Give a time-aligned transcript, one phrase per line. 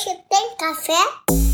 [0.00, 1.49] Hoje tem café?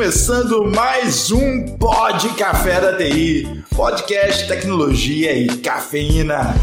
[0.00, 6.54] Começando mais um Pod Café da TI, podcast tecnologia e cafeína.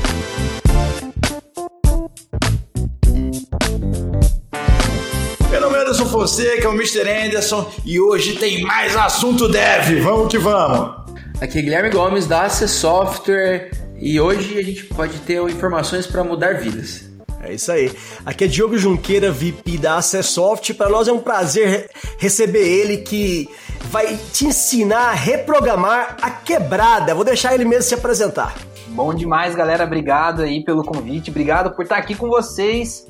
[5.52, 7.08] Meu nome é Anderson Fonseca, é o Mr.
[7.08, 10.02] Anderson e hoje tem mais assunto dev.
[10.02, 11.14] Vamos que vamos.
[11.40, 16.24] Aqui é Guilherme Gomes da AC Software e hoje a gente pode ter informações para
[16.24, 17.07] mudar vidas.
[17.48, 17.92] É isso aí.
[18.26, 20.74] Aqui é Diogo Junqueira, VP da Acessoft.
[20.74, 23.50] Para nós é um prazer re- receber ele que
[23.90, 27.16] vai te ensinar a reprogramar a quebrada.
[27.16, 28.54] Vou deixar ele mesmo se apresentar.
[28.88, 29.84] Bom demais, galera.
[29.84, 31.30] Obrigado aí pelo convite.
[31.30, 33.08] Obrigado por estar aqui com vocês.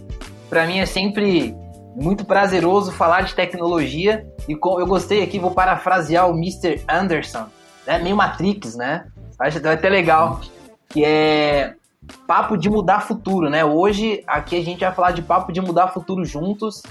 [0.49, 1.55] Para mim é sempre
[1.95, 6.81] muito prazeroso falar de tecnologia e eu gostei aqui, vou parafrasear o Mr.
[6.88, 7.47] Anderson,
[7.88, 7.97] né?
[7.99, 9.05] Meio Matrix, né?
[9.39, 10.39] Acho até legal,
[10.89, 11.73] que é
[12.25, 13.63] papo de mudar futuro, né?
[13.63, 16.81] Hoje aqui a gente vai falar de papo de mudar futuro juntos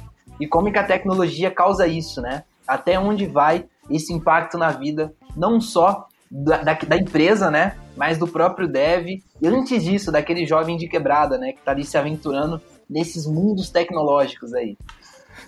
[0.40, 2.44] e como que a tecnologia causa isso, né?
[2.66, 7.76] Até onde vai esse impacto na vida, não só da, da, da empresa, né?
[7.96, 9.22] Mas do próprio dev.
[9.40, 11.52] E antes disso, daquele jovem de quebrada, né?
[11.52, 14.76] Que tá ali se aventurando nesses mundos tecnológicos aí.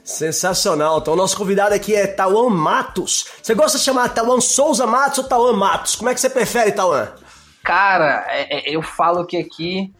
[0.04, 0.98] Sensacional.
[0.98, 3.26] Então, o nosso convidado aqui é Tauan Matos.
[3.42, 5.96] Você gosta de chamar Tauan Souza Matos ou Tauan Matos?
[5.96, 7.08] Como é que você prefere, Tauan?
[7.62, 9.92] Cara, é- é- eu falo que aqui.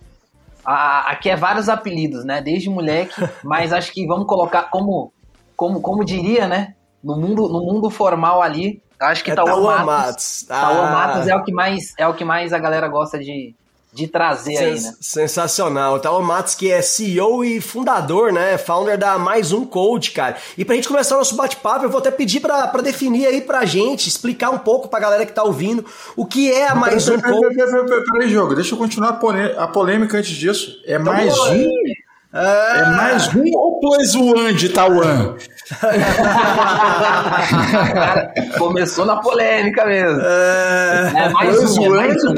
[0.64, 2.42] a- aqui é vários apelidos, né?
[2.42, 5.10] Desde moleque, mas acho que vamos colocar como,
[5.56, 6.74] como, como diria, né?
[7.02, 9.86] No mundo, no mundo formal ali, acho que É Tauan Tauan Matos.
[9.86, 10.46] Matos.
[10.50, 10.90] Ah.
[10.92, 13.54] Matos é o que mais é o que mais a galera gosta de,
[13.98, 14.76] de trazer aí, né?
[14.76, 15.94] Sens- Sensacional.
[15.94, 18.56] O Tauan Matos, que é CEO e fundador, né?
[18.56, 20.36] Founder da Mais Um Code, cara.
[20.56, 23.40] E pra gente começar o nosso bate-papo, eu vou até pedir pra, pra definir aí
[23.40, 25.84] pra gente, explicar um pouco pra galera que tá ouvindo
[26.16, 27.54] o que é a Mais Um Peraí, Code.
[27.56, 28.54] peraí, peraí, peraí, peraí, jogo.
[28.54, 30.80] Deixa eu continuar a polê- a polêmica antes disso.
[30.86, 31.52] É mais bom.
[31.54, 31.70] um?
[32.30, 35.34] É mais um ou plus one de Tauan?
[37.92, 40.20] Cara, começou na polêmica mesmo.
[40.22, 41.12] É...
[41.16, 42.34] É mais Plus um, é one mais de um.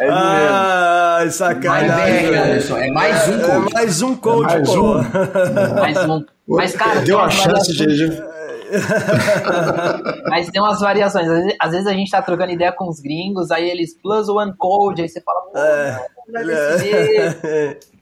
[0.00, 0.12] É mesmo.
[0.12, 2.34] Ai, Mas sacanagem.
[2.34, 3.72] é, Anderson, é mais um É coach.
[3.74, 4.74] mais um coach, mais pô.
[4.98, 5.74] um.
[5.74, 6.24] Mais um.
[6.48, 8.22] Mas, cara, Deu tem a umas chance de.
[10.30, 11.26] Mas tem umas variações.
[11.28, 14.28] Às vezes, às vezes a gente tá trocando ideia com os gringos, aí eles plus
[14.28, 16.06] one code, aí você fala, pô, É.
[16.44, 17.78] decidir.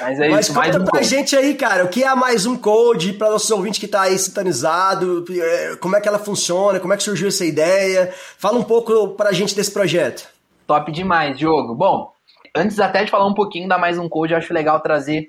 [0.00, 2.56] Mas é Mas isso, conta pra gente aí, cara, o que é a Mais Um
[2.56, 6.92] Code, pra nossos ouvintes que tá aí sintonizado, é, como é que ela funciona, como
[6.92, 8.12] é que surgiu essa ideia.
[8.38, 10.28] Fala um pouco pra gente desse projeto.
[10.66, 11.74] Top demais, Diogo.
[11.74, 12.12] Bom,
[12.54, 15.28] antes até de falar um pouquinho da mais um code, eu acho legal trazer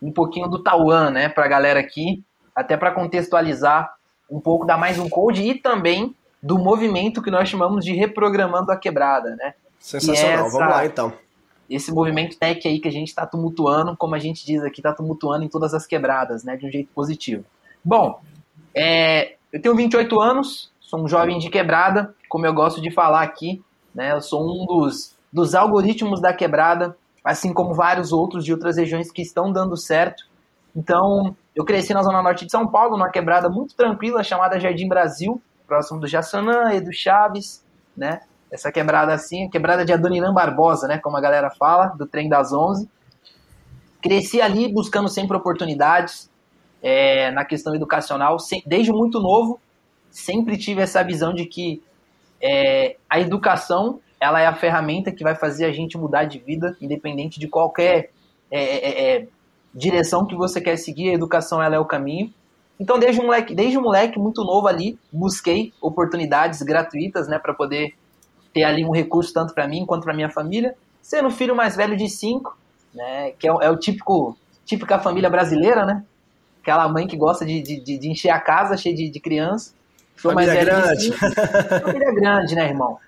[0.00, 2.22] um pouquinho do Tauan, né, pra galera aqui,
[2.54, 3.92] até para contextualizar
[4.30, 8.70] um pouco da mais um code e também do movimento que nós chamamos de reprogramando
[8.70, 9.54] a quebrada, né?
[9.80, 11.12] Sensacional, essa- vamos lá então.
[11.68, 14.92] Esse movimento tech aí que a gente está tumultuando, como a gente diz aqui, está
[14.92, 17.44] tumultuando em todas as quebradas, né, de um jeito positivo.
[17.84, 18.20] Bom,
[18.74, 23.22] é, eu tenho 28 anos, sou um jovem de quebrada, como eu gosto de falar
[23.22, 23.62] aqui,
[23.94, 28.76] né, eu sou um dos, dos algoritmos da quebrada, assim como vários outros de outras
[28.76, 30.24] regiões que estão dando certo.
[30.74, 34.88] Então, eu cresci na zona norte de São Paulo, numa quebrada muito tranquila chamada Jardim
[34.88, 37.62] Brasil, próximo do Jaçanã e do Chaves,
[37.96, 38.20] né?
[38.50, 40.98] Essa quebrada assim, quebrada de Adoniran Barbosa, né?
[40.98, 42.88] Como a galera fala, do trem das 11.
[44.00, 46.30] Cresci ali buscando sempre oportunidades
[46.82, 49.60] é, na questão educacional, desde muito novo,
[50.10, 51.82] sempre tive essa visão de que
[52.40, 56.76] é, a educação ela é a ferramenta que vai fazer a gente mudar de vida,
[56.80, 58.10] independente de qualquer
[58.50, 59.28] é, é, é,
[59.74, 62.32] direção que você quer seguir, a educação ela é o caminho.
[62.80, 67.52] Então, desde um moleque, desde um moleque muito novo ali, busquei oportunidades gratuitas, né, para
[67.54, 67.94] poder
[68.52, 70.74] ter ali um recurso tanto para mim quanto para minha família.
[71.02, 72.56] Sendo o filho mais velho de cinco,
[72.94, 76.04] né, que é, o- é o típico, típica família brasileira, né?
[76.62, 79.72] Aquela mãe que gosta de, de, de- de encher a casa cheia de, de criança.
[80.16, 81.02] Sou mais Família velho de grande.
[81.02, 81.18] cinco.
[81.82, 82.98] Família grande, né, irmão?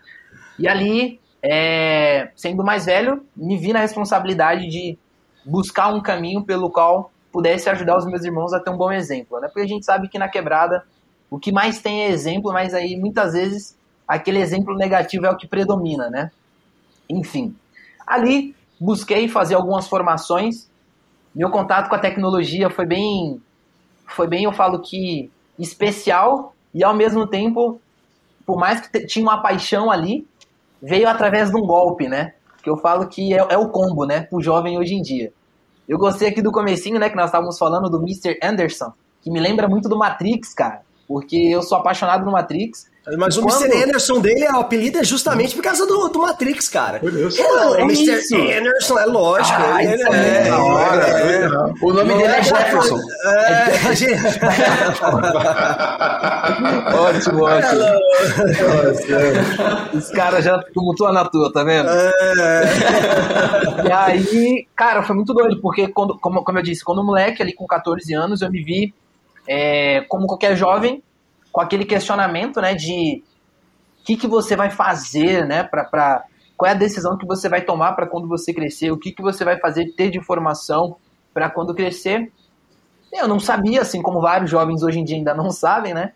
[0.59, 4.97] E ali, é, sendo mais velho, me vi na responsabilidade de
[5.45, 9.41] buscar um caminho pelo qual pudesse ajudar os meus irmãos a ter um bom exemplo,
[9.41, 9.49] né?
[9.49, 10.85] Porque a gente sabe que na quebrada
[11.31, 13.77] o que mais tem é exemplo, mas aí muitas vezes
[14.11, 16.33] aquele exemplo negativo é o que predomina, né?
[17.09, 17.55] Enfim,
[18.05, 20.69] ali busquei fazer algumas formações.
[21.33, 23.41] Meu contato com a tecnologia foi bem,
[24.09, 27.81] foi bem, eu falo que especial e ao mesmo tempo,
[28.45, 30.27] por mais que tinha uma paixão ali,
[30.83, 32.35] veio através de um golpe, né?
[32.65, 34.23] Que eu falo que é, é o combo, né?
[34.23, 35.33] Pro jovem hoje em dia.
[35.89, 37.09] Eu gostei aqui do comecinho, né?
[37.09, 38.41] Que nós estávamos falando do Mr.
[38.43, 38.93] Anderson,
[39.23, 40.83] que me lembra muito do Matrix, cara.
[41.07, 42.90] Porque eu sou apaixonado no Matrix.
[43.19, 43.83] Mas o Quando- Mr.
[43.85, 47.01] Anderson dele, o apelido é justamente por causa do, do Matrix, cara.
[47.03, 47.39] Meu Deus.
[47.39, 48.13] Hello, É Mr.
[48.13, 48.37] isso.
[48.37, 49.59] Anderson, é lógico.
[49.61, 51.75] Ah, ele é é, hora, é, Não.
[51.83, 53.01] O nome dele é Jefferson.
[53.25, 54.21] é, gente-
[56.95, 57.83] Ótimo, ótimo.
[59.95, 61.89] Os caras já tumultuam na tua, tá vendo?
[63.87, 67.53] E aí, cara, foi muito doido, porque quando, como, como eu disse, quando moleque ali
[67.55, 68.95] com 14 anos, eu me vi
[69.49, 71.03] é, como qualquer jovem,
[71.53, 73.23] com aquele questionamento, né, de
[74.01, 76.25] o que, que você vai fazer, né, pra,
[76.57, 79.23] qual é a decisão que você vai tomar para quando você crescer, o que, que
[79.23, 80.97] você vai fazer, ter de formação
[81.33, 82.31] para quando crescer.
[83.13, 86.13] Eu não sabia, assim como vários jovens hoje em dia ainda não sabem, né?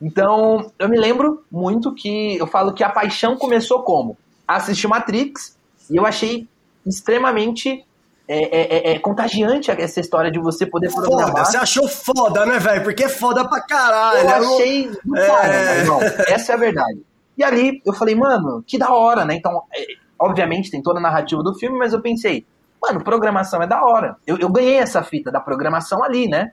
[0.00, 4.16] Então, eu me lembro muito que eu falo que a paixão começou como?
[4.48, 5.56] Assistir Matrix
[5.88, 6.48] e eu achei
[6.84, 7.84] extremamente
[8.28, 11.44] é, é, é, é contagiante essa história de você poder Foda, programar.
[11.46, 12.82] você achou foda, né, velho?
[12.84, 14.18] Porque é foda pra caralho.
[14.20, 14.32] Eu né?
[14.34, 15.26] achei do É.
[15.26, 16.00] cara, irmão.
[16.28, 17.00] Essa é a verdade.
[17.36, 19.34] E ali eu falei, mano, que da hora, né?
[19.34, 19.84] Então, é,
[20.18, 22.46] obviamente tem toda a narrativa do filme, mas eu pensei,
[22.80, 24.16] mano, programação é da hora.
[24.26, 26.52] Eu, eu ganhei essa fita da programação ali, né?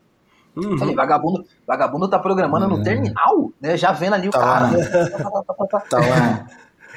[0.55, 0.77] Uhum.
[0.77, 3.77] Falei, vagabundo, vagabundo tá programando no terminal, né?
[3.77, 4.65] Já vendo ali o Tá cara.
[4.71, 5.43] lá.
[5.89, 6.47] Tá lá.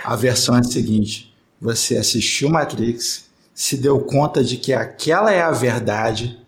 [0.05, 5.43] A versão é a seguinte: você assistiu Matrix, se deu conta de que aquela é
[5.43, 6.38] a verdade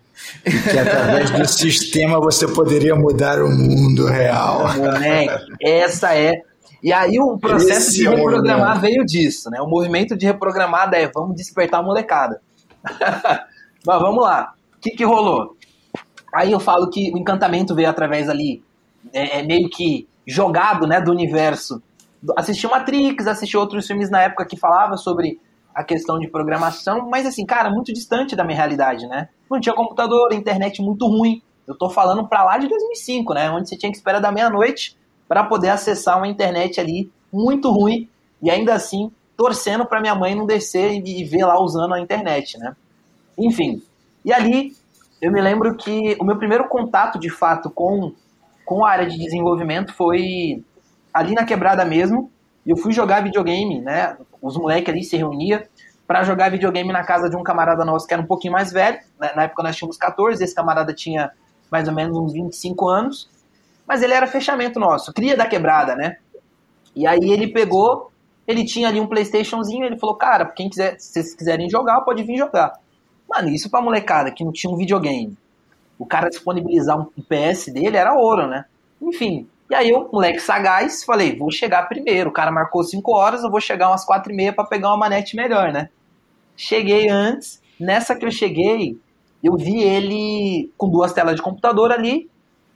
[0.44, 4.74] e que através do sistema você poderia mudar o mundo real.
[4.76, 6.42] Moleque, essa é.
[6.82, 8.80] E aí o processo Esse de é reprogramar momento.
[8.80, 9.60] veio disso, né?
[9.60, 12.40] O movimento de reprogramada é vamos despertar a molecada.
[13.86, 14.52] Mas vamos lá.
[14.76, 15.56] O que, que rolou?
[16.32, 18.62] Aí eu falo que o encantamento veio através ali,
[19.12, 21.82] é, é meio que jogado, né, do universo.
[22.36, 25.38] Assisti Matrix, assisti outros filmes na época que falava sobre
[25.74, 29.28] a questão de programação, mas assim, cara, muito distante da minha realidade, né?
[29.50, 31.42] Não tinha computador, internet muito ruim.
[31.66, 33.50] Eu tô falando pra lá de 2005, né?
[33.50, 38.08] Onde você tinha que esperar da meia-noite para poder acessar uma internet ali muito ruim
[38.40, 42.00] e ainda assim torcendo para minha mãe não descer e e ver lá usando a
[42.00, 42.76] internet, né?
[43.36, 43.82] Enfim.
[44.24, 44.72] E ali
[45.20, 48.12] eu me lembro que o meu primeiro contato de fato com,
[48.64, 50.62] com a área de desenvolvimento foi
[51.12, 52.30] ali na quebrada mesmo.
[52.66, 54.16] E eu fui jogar videogame, né?
[54.44, 55.62] Os moleques ali se reuniam
[56.06, 58.98] para jogar videogame na casa de um camarada nosso que era um pouquinho mais velho.
[59.18, 59.32] né?
[59.34, 61.32] Na época nós tínhamos 14, esse camarada tinha
[61.70, 63.30] mais ou menos uns 25 anos.
[63.86, 66.18] Mas ele era fechamento nosso, cria da quebrada, né?
[66.94, 68.12] E aí ele pegou,
[68.46, 72.22] ele tinha ali um Playstationzinho, ele falou, cara, quem quiser, se vocês quiserem jogar, pode
[72.22, 72.78] vir jogar.
[73.28, 75.36] Mano, isso pra molecada que não tinha um videogame.
[75.98, 78.66] O cara disponibilizar um PS dele era ouro, né?
[79.00, 79.48] Enfim.
[79.70, 82.30] E aí eu, moleque sagaz, falei, vou chegar primeiro.
[82.30, 84.96] O cara marcou 5 horas, eu vou chegar umas 4 e meia pra pegar uma
[84.96, 85.88] manete melhor, né?
[86.56, 87.62] Cheguei antes.
[87.80, 88.98] Nessa que eu cheguei,
[89.42, 92.30] eu vi ele com duas telas de computador ali.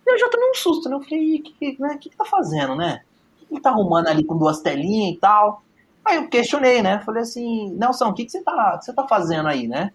[0.07, 0.97] E eu já tomei um susto, né?
[0.97, 3.03] Eu falei, o que, né, que, que tá fazendo, né?
[3.43, 5.63] O que ele tá arrumando ali com duas telinhas e tal?
[6.05, 7.01] Aí eu questionei, né?
[7.05, 9.93] Falei assim, Nelson, o que, que você tá, que você tá fazendo aí, né?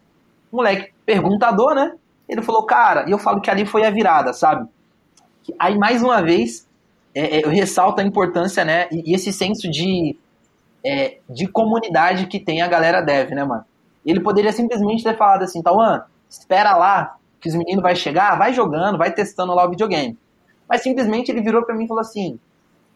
[0.54, 1.92] moleque perguntador, né?
[2.28, 4.68] Ele falou, cara, e eu falo que ali foi a virada, sabe?
[5.58, 6.66] Aí, mais uma vez,
[7.14, 8.88] é, é, eu ressalto a importância, né?
[8.90, 10.16] E, e esse senso de,
[10.84, 13.64] é, de comunidade que tem a galera dev, né, mano?
[14.04, 18.52] Ele poderia simplesmente ter falado assim, Tauan, espera lá, que os meninos vai chegar, vai
[18.52, 20.18] jogando, vai testando lá o videogame.
[20.68, 22.38] Mas simplesmente ele virou pra mim e falou assim,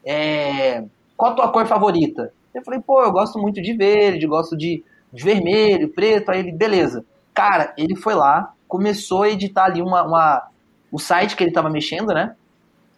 [0.04, 0.84] é,
[1.16, 2.32] qual a tua cor favorita?
[2.54, 4.82] Eu falei, pô, eu gosto muito de verde, gosto de,
[5.12, 6.30] de vermelho, preto.
[6.30, 7.04] Aí ele, beleza.
[7.32, 10.48] Cara, ele foi lá, começou a editar ali uma, uma,
[10.90, 12.34] o site que ele tava mexendo, né?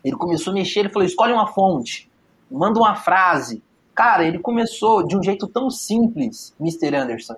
[0.04, 2.10] Ele começou a mexer, ele falou, escolhe uma fonte,
[2.50, 3.62] manda uma frase.
[3.94, 6.94] Cara, ele começou de um jeito tão simples, Mr.
[6.96, 7.36] Anderson,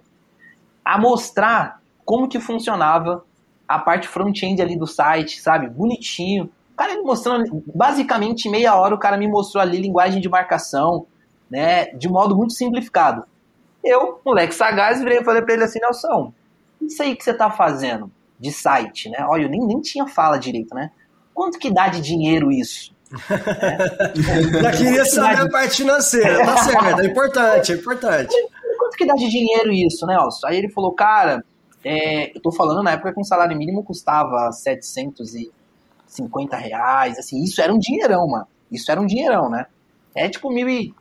[0.85, 3.25] a mostrar como que funcionava
[3.67, 5.69] a parte front-end ali do site, sabe?
[5.69, 6.51] Bonitinho.
[6.77, 11.07] Cara, ele mostrando, basicamente, meia hora o cara me mostrou ali linguagem de marcação,
[11.51, 11.87] né?
[11.87, 13.25] De modo muito simplificado.
[13.83, 16.33] Eu, moleque sagaz, virei e falei pra ele assim, Nelson,
[16.81, 19.25] isso aí que você tá fazendo de site, né?
[19.29, 20.91] Olha, eu nem, nem tinha fala direito, né?
[21.35, 22.93] Quanto que dá de dinheiro isso?
[24.63, 28.35] Já queria saber a parte financeira, tá certo, é importante, é importante.
[28.79, 30.47] Quanto que dá de dinheiro isso, né, Nelson?
[30.47, 31.45] Aí ele falou, cara,
[31.85, 37.61] é, eu tô falando na época que um salário mínimo custava 750 reais, assim, isso
[37.61, 38.47] era um dinheirão, mano.
[38.71, 39.67] Isso era um dinheirão, né?
[40.15, 40.95] É tipo mil e,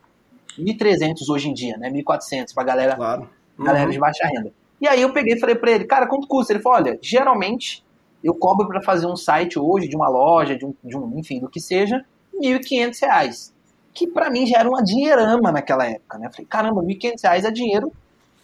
[0.60, 1.90] 1.300 hoje em dia, né?
[1.90, 3.30] 1.400 pra galera, Claro.
[3.58, 3.92] galera Uhum.
[3.92, 4.52] de baixa renda.
[4.80, 6.54] E aí eu peguei e falei pra ele, cara, quanto custa?
[6.54, 7.84] Ele falou, olha, geralmente
[8.24, 11.40] eu cobro para fazer um site hoje de uma loja, de um, de um enfim,
[11.40, 13.52] do que seja, R$ 1.500.
[13.94, 16.28] Que para mim já era uma dinheirama naquela época, né?
[16.28, 17.92] Eu falei, caramba, R$ 1.500 é dinheiro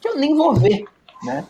[0.02, 0.86] que eu nem vou ver,
[1.24, 1.46] né?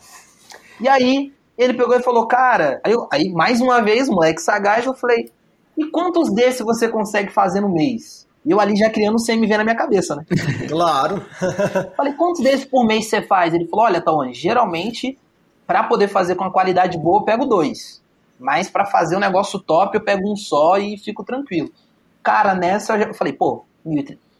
[0.79, 4.85] E aí ele pegou e falou, cara, aí, eu, aí mais uma vez, moleque sagaz,
[4.85, 5.31] eu falei,
[5.77, 8.27] e quantos desses você consegue fazer no mês?
[8.45, 10.25] E eu ali já criando o CMV na minha cabeça, né?
[10.69, 11.25] Claro.
[11.97, 13.53] Falei, quantos desses por mês você faz?
[13.53, 15.17] Ele falou, olha, Tawane, geralmente,
[15.65, 18.01] para poder fazer com a qualidade boa, eu pego dois.
[18.39, 21.71] Mas para fazer um negócio top, eu pego um só e fico tranquilo.
[22.21, 23.65] Cara, nessa eu falei, pô,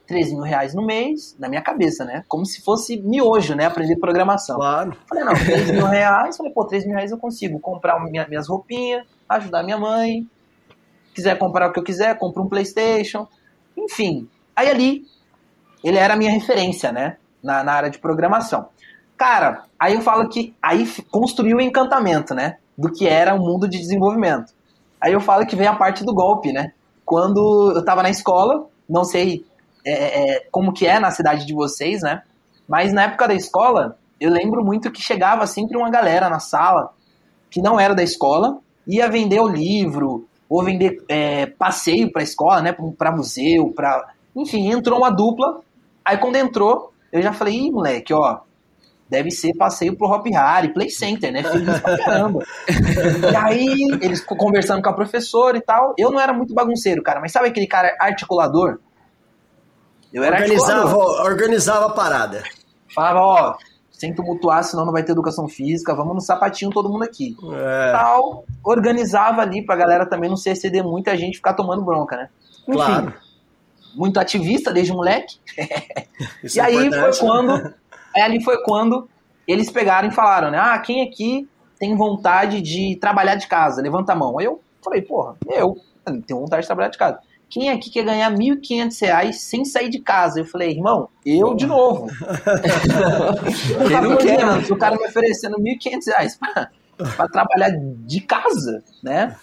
[0.07, 2.23] 13 mil reais no mês, na minha cabeça, né?
[2.27, 3.65] Como se fosse miojo, né?
[3.65, 4.55] Aprender programação.
[4.55, 4.97] Claro.
[5.07, 6.37] Falei, não, 3 mil reais.
[6.37, 10.27] Falei, pô, 3 mil reais eu consigo comprar minha, minhas roupinhas, ajudar minha mãe.
[11.13, 13.27] Quiser comprar o que eu quiser, compro um Playstation.
[13.75, 14.29] Enfim.
[14.55, 15.05] Aí ali,
[15.83, 17.17] ele era a minha referência, né?
[17.43, 18.69] Na, na área de programação.
[19.17, 22.57] Cara, aí eu falo que aí construiu o encantamento, né?
[22.77, 24.53] Do que era o mundo de desenvolvimento.
[25.01, 26.71] Aí eu falo que vem a parte do golpe, né?
[27.05, 29.45] Quando eu estava na escola, não sei
[29.85, 29.91] é,
[30.35, 32.21] é, como que é na cidade de vocês, né?
[32.67, 36.93] Mas na época da escola, eu lembro muito que chegava sempre uma galera na sala
[37.49, 42.61] que não era da escola, ia vender o livro, ou vender é, passeio para escola,
[42.61, 42.75] né?
[42.97, 44.13] Para museu, para.
[44.35, 45.61] Enfim, entrou uma dupla.
[46.03, 48.39] Aí quando entrou, eu já falei, Ih, moleque, ó,
[49.09, 51.43] deve ser passeio pro Hop Harry, Play Center, né?
[51.43, 52.43] Feliz pra caramba.
[53.31, 55.93] e aí, eles conversando com a professora e tal.
[55.97, 58.79] Eu não era muito bagunceiro, cara, mas sabe aquele cara articulador?
[60.13, 61.25] Eu era organizava, articulador.
[61.25, 62.43] organizava a parada.
[62.93, 63.57] Falava, ó,
[63.91, 67.35] sem tumultuar, senão não vai ter educação física, vamos no sapatinho todo mundo aqui.
[67.53, 67.91] É.
[67.91, 71.83] Tal, organizava ali pra galera também não se exceder muito e a gente ficar tomando
[71.83, 72.29] bronca, né?
[72.67, 73.13] Enfim, claro.
[73.95, 75.37] muito ativista desde moleque.
[75.57, 77.73] e é aí foi quando
[78.17, 79.07] Aí ali foi quando
[79.47, 80.57] eles pegaram e falaram, né?
[80.59, 81.47] Ah, quem aqui
[81.79, 83.79] tem vontade de trabalhar de casa?
[83.79, 84.39] Levanta a mão.
[84.39, 85.75] Aí eu falei, porra, eu
[86.25, 87.19] tenho vontade de trabalhar de casa.
[87.47, 90.39] Quem aqui quer ganhar R$ 1.500 sem sair de casa?
[90.39, 92.07] Eu falei, irmão, eu de novo.
[94.01, 94.73] não quero.
[94.73, 96.39] O cara me oferecendo R$ 1.500
[97.15, 99.35] para trabalhar de casa, né?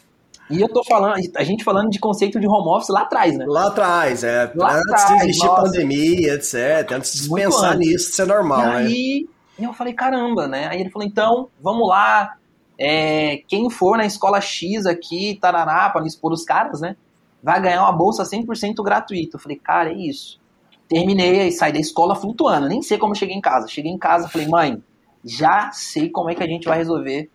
[0.51, 3.45] E eu tô falando, a gente falando de conceito de home office lá atrás, né?
[3.49, 4.53] Lá atrás, é.
[4.55, 5.63] Lá antes atrás, de existir nossa.
[5.63, 6.93] pandemia, etc.
[6.93, 7.89] Antes de Muito pensar antes.
[7.89, 8.77] nisso, isso é normal, e né?
[8.79, 10.69] Aí eu falei, caramba, né?
[10.69, 12.37] Aí ele falou, então, vamos lá.
[12.79, 16.97] É, quem for na escola X aqui, Tarará, pra expor os caras, né?
[17.43, 19.37] Vai ganhar uma bolsa 100% gratuita.
[19.37, 20.41] Eu falei, cara, é isso.
[20.89, 22.69] Terminei e saí da escola flutuando.
[22.69, 23.69] Nem sei como cheguei em casa.
[23.69, 24.83] Cheguei em casa, falei, mãe,
[25.25, 27.31] já sei como é que a gente vai resolver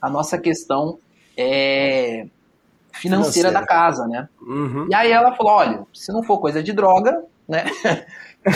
[0.00, 0.98] a nossa questão
[1.36, 2.26] é,
[2.92, 3.52] financeira, financeira.
[3.52, 4.28] da casa, né?
[4.40, 4.86] Uhum.
[4.90, 7.64] E aí ela falou: olha, se não for coisa de droga, né?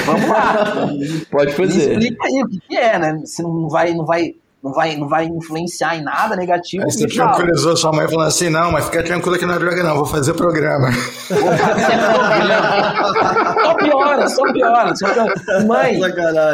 [0.04, 0.88] Vamos lá.
[1.30, 1.96] Pode fazer.
[1.96, 3.22] Me explica aí o que, que é, né?
[3.24, 4.34] Se não vai, não vai
[4.66, 6.82] não vai, não vai influenciar em nada negativo.
[6.84, 9.82] Aí você tranquilizou sua mãe falando assim, não, mas fica tranquilo que não é droga
[9.82, 10.90] não, vou fazer programa.
[10.90, 13.54] Vou fazer programa.
[13.62, 14.96] só piora, só piora.
[14.96, 15.34] Só piora.
[15.66, 16.00] Mãe,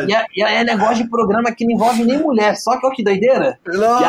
[0.07, 2.95] e, é, e é negócio de programa que não envolve nem mulher, só que olha
[2.95, 3.59] que doideira.
[3.66, 4.07] Nossa, e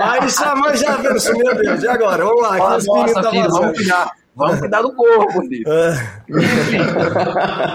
[0.00, 2.24] aí, aí sua mãe já viu, meu Deus, e agora?
[2.24, 4.10] Vamos lá, Nossa, nossa filho, vamos cuidar.
[4.34, 5.64] Vamos cuidar do corpo, filho.
[6.28, 6.78] Enfim.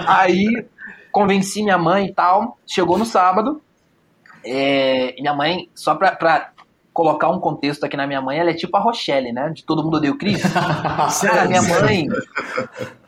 [0.05, 0.65] aí
[1.11, 2.57] convenci minha mãe e tal.
[2.67, 3.61] Chegou no sábado.
[4.43, 6.51] É, minha mãe, só pra, pra,
[6.93, 9.49] colocar um contexto aqui na minha mãe, ela é tipo a Rochelle, né?
[9.49, 10.41] De todo mundo odeia o Cris.
[11.21, 12.07] Cara, minha mãe,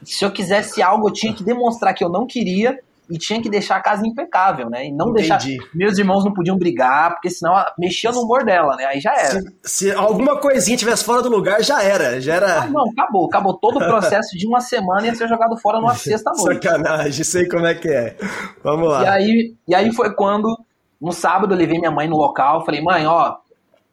[0.03, 3.49] se eu quisesse algo, eu tinha que demonstrar que eu não queria e tinha que
[3.49, 4.87] deixar a casa impecável, né?
[4.87, 5.27] E não Entendi.
[5.27, 5.69] deixar.
[5.73, 8.85] Meus irmãos não podiam brigar, porque senão mexia no humor dela, né?
[8.85, 9.41] Aí já era.
[9.41, 12.21] Se, se alguma coisinha tivesse fora do lugar, já era.
[12.21, 12.61] Já era.
[12.61, 13.25] Ah, não, acabou.
[13.27, 16.65] Acabou todo o processo de uma semana ia ser jogado fora numa sexta-noite.
[16.65, 18.15] Sacanagem, sei como é que é.
[18.63, 19.03] Vamos lá.
[19.03, 20.57] E aí, e aí foi quando
[21.03, 23.35] no sábado eu levei minha mãe no local, falei, mãe, ó,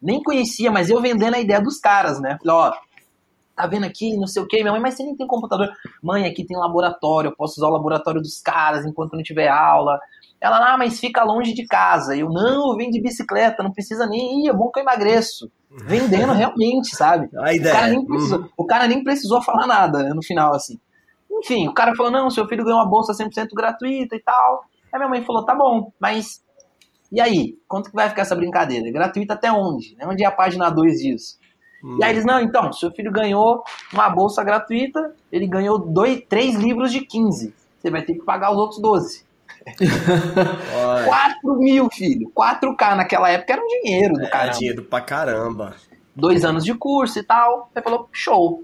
[0.01, 2.39] nem conhecia, mas eu vendendo a ideia dos caras, né?
[2.41, 2.73] Falei, ó,
[3.57, 5.69] tá vendo aqui, não sei o que, minha mãe, mas você nem tem computador.
[6.01, 9.99] Mãe, aqui tem laboratório, eu posso usar o laboratório dos caras enquanto não tiver aula.
[10.41, 12.17] Ela, ah, mas fica longe de casa.
[12.17, 15.51] Eu, não, eu venho de bicicleta, não precisa nem ir, é bom que eu emagreço.
[15.69, 17.29] Vendendo realmente, sabe?
[17.43, 17.75] A ideia.
[17.75, 18.49] O cara nem precisou, uhum.
[18.57, 20.79] o cara nem precisou falar nada, né, no final, assim.
[21.29, 24.65] Enfim, o cara falou, não, seu filho ganhou uma bolsa 100% gratuita e tal.
[24.93, 26.41] Aí minha mãe falou, tá bom, mas
[27.11, 28.89] e aí, quanto que vai ficar essa brincadeira?
[28.89, 29.97] É gratuita até onde?
[29.97, 30.07] Né?
[30.07, 31.39] Onde é a página 2 disso?
[31.83, 31.99] Hum.
[31.99, 36.55] E aí eles, não, então, seu filho ganhou uma bolsa gratuita, ele ganhou dois, três
[36.57, 37.55] livros de 15.
[37.79, 39.25] Você vai ter que pagar os outros 12.
[41.05, 42.31] 4 mil, filho.
[42.35, 44.59] 4K naquela época era um dinheiro do é, caramba.
[44.59, 45.75] dinheiro pra caramba.
[46.15, 47.71] Dois anos de curso e tal.
[47.75, 48.63] Aí falou, show.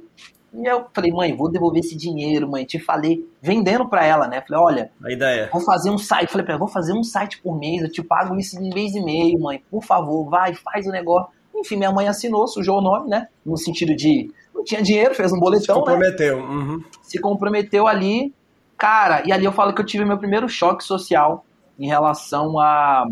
[0.58, 2.64] E eu falei, mãe, vou devolver esse dinheiro, mãe.
[2.64, 4.40] Te falei, vendendo pra ela, né?
[4.48, 5.50] Falei, olha, A ideia.
[5.52, 6.30] vou fazer um site.
[6.30, 8.94] Falei pra ela, vou fazer um site por mês, eu te pago isso em mês
[8.94, 9.62] e meio, mãe.
[9.70, 11.28] Por favor, vai, faz o negócio.
[11.54, 13.28] Enfim, minha mãe assinou, sujou o nome, né?
[13.44, 15.80] No sentido de não tinha dinheiro, fez um Se boletão, né?
[15.82, 16.38] comprometeu.
[16.38, 16.82] Uhum.
[17.02, 18.32] Se comprometeu ali.
[18.78, 21.44] Cara, e ali eu falo que eu tive meu primeiro choque social
[21.78, 23.06] em relação a.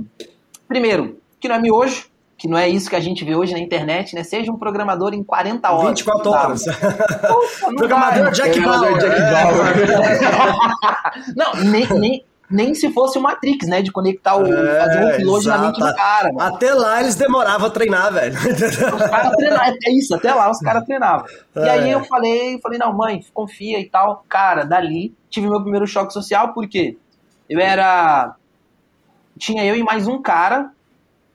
[0.68, 2.06] Primeiro, que não é miojo,
[2.44, 4.22] que não é isso que a gente vê hoje na internet, né?
[4.22, 5.88] Seja um programador em 40 horas.
[5.88, 6.62] 24 Não dá, horas.
[6.62, 8.30] Poxa, Programador dá.
[8.32, 8.98] Jack Bauer.
[8.98, 9.44] Jack é.
[11.34, 13.80] Não, nem, nem, nem se fosse o Matrix, né?
[13.80, 14.44] De conectar o.
[14.46, 16.30] É, fazer um upload na mente do cara.
[16.34, 16.54] mano.
[16.54, 18.34] Até lá eles demoravam a treinar, velho.
[18.36, 21.24] Os caras treinavam, é isso, até lá os caras treinavam.
[21.56, 21.70] E É.
[21.70, 24.22] aí eu falei, falei, não, mãe, confia e tal.
[24.28, 26.98] Cara, dali tive meu primeiro choque social, porque
[27.48, 28.34] eu era.
[29.38, 30.70] Tinha eu e mais um cara,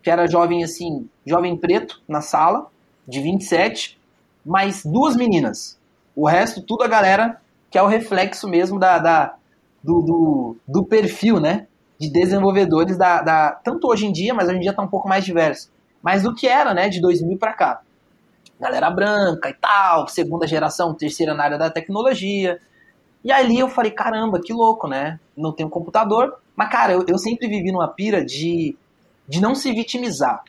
[0.10, 2.66] que era jovem assim, jovem preto na sala,
[3.08, 4.00] de 27,
[4.44, 5.78] mais duas meninas.
[6.16, 7.40] O resto, tudo a galera
[7.70, 9.36] que é o reflexo mesmo da, da-
[9.84, 11.68] do, do, do perfil, né?
[12.00, 13.52] De desenvolvedores da, da.
[13.52, 15.70] Tanto hoje em dia, mas hoje em dia tá um pouco mais diverso.
[16.02, 16.90] Mas do que era, né?
[16.90, 17.82] De 2000 pra cá.
[18.60, 22.60] Galera branca e tal, segunda geração, terceira na área da tecnologia.
[23.24, 25.20] E ali eu falei, caramba, que louco, né?
[25.38, 26.38] Não tenho computador.
[26.56, 28.78] Mas, cara, eu, eu sempre vivi numa pira de,
[29.30, 30.44] de não se vitimizar.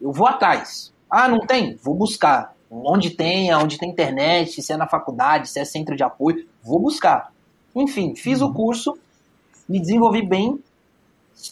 [0.00, 0.92] Eu vou atrás.
[1.10, 1.76] Ah, não tem?
[1.82, 2.54] Vou buscar.
[2.70, 6.78] Onde tem, onde tem internet, se é na faculdade, se é centro de apoio, vou
[6.80, 7.30] buscar.
[7.74, 8.96] Enfim, fiz o curso,
[9.68, 10.58] me desenvolvi bem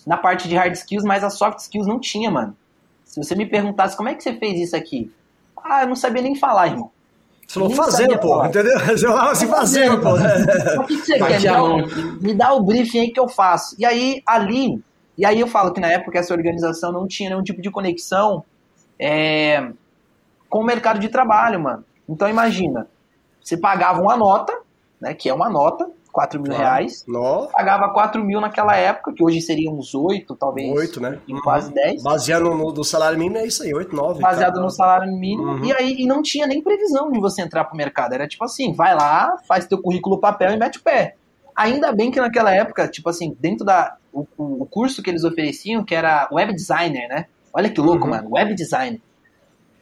[0.06, 2.56] na parte de hard skills, mas as soft skills não tinha, mano.
[3.04, 5.12] Se você me perguntasse como é que você fez isso aqui,
[5.62, 6.90] ah, eu não sabia nem falar, irmão.
[7.46, 8.48] Você falou fazendo, pô, falar.
[8.48, 8.78] entendeu?
[8.86, 10.10] Você falava assim, fazendo, pô.
[10.14, 11.40] O que, você quer?
[11.40, 11.62] Me dá,
[12.20, 13.74] me dá o briefing aí que eu faço.
[13.76, 14.80] E aí, ali,
[15.16, 18.44] e aí eu falo que na época essa organização não tinha nenhum tipo de conexão
[18.98, 19.70] é,
[20.48, 21.84] com o mercado de trabalho, mano.
[22.08, 22.86] Então imagina,
[23.42, 24.58] você pagava uma nota,
[25.00, 29.22] né, que é uma nota, 4 mil reais, Nossa, pagava 4 mil naquela época, que
[29.22, 31.20] hoje seriam uns 8, talvez, oito, né?
[31.28, 32.02] em quase 10.
[32.02, 34.20] Baseado no, no- do salário mínimo é isso aí, 8, 9.
[34.20, 35.52] baseado no salário mínimo.
[35.52, 35.64] Uhum.
[35.64, 38.12] E aí e não tinha nem previsão de você entrar pro mercado.
[38.12, 41.14] Era tipo assim, vai lá, faz teu currículo papel e mete o pé.
[41.54, 45.84] Ainda bem que naquela época, tipo assim, dentro da o, o- curso que eles ofereciam,
[45.84, 47.26] que era web designer, né?
[47.52, 48.10] Olha que louco, Uhum.
[48.10, 49.00] mano, web designer.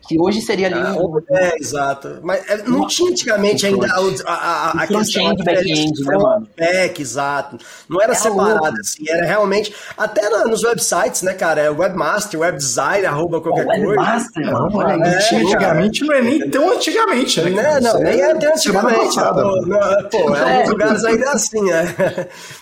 [0.09, 2.18] Que hoje seria ali um, É, exato.
[2.23, 3.99] Mas é, não tinha antigamente ainda a,
[4.33, 4.35] a,
[4.71, 6.49] a, a questão diferença back-end, de né, mano?
[6.57, 7.59] Back, exato.
[7.88, 8.81] Não era Era separado louco.
[8.81, 9.75] assim, era realmente.
[9.97, 11.61] Até na- nos websites, né, cara?
[11.61, 13.87] É webmaster, webdesign, arroba qualquer coisa.
[13.87, 14.77] webmaster, Não, mano.
[14.79, 15.14] Olha aí.
[15.14, 15.79] É, tinha cara.
[15.79, 17.51] antigamente não é nem tão antigamente, né?
[17.51, 17.81] Não, cara?
[17.81, 19.14] não, Isso nem é até antigamente.
[19.16, 20.55] passada, pô, não, pô, em É.
[20.57, 21.94] alguns lugares ainda é assim, né?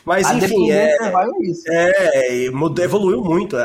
[0.04, 0.96] Mas A enfim, é.
[1.68, 2.46] é.
[2.46, 2.46] É,
[2.82, 3.56] evoluiu muito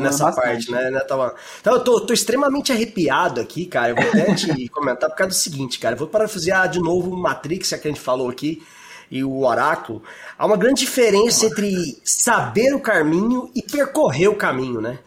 [0.00, 0.34] nessa bastante.
[0.46, 1.34] parte, né, né tava...
[1.60, 3.90] Então eu tô, tô extremamente arrepiado aqui, cara.
[3.90, 5.94] Eu vou até te comentar por causa do seguinte, cara.
[5.94, 8.62] Eu vou parafusear de novo o Matrix, que a gente falou aqui,
[9.10, 10.02] e o Oráculo.
[10.38, 14.98] Há uma grande diferença entre saber o caminho e percorrer o caminho, né?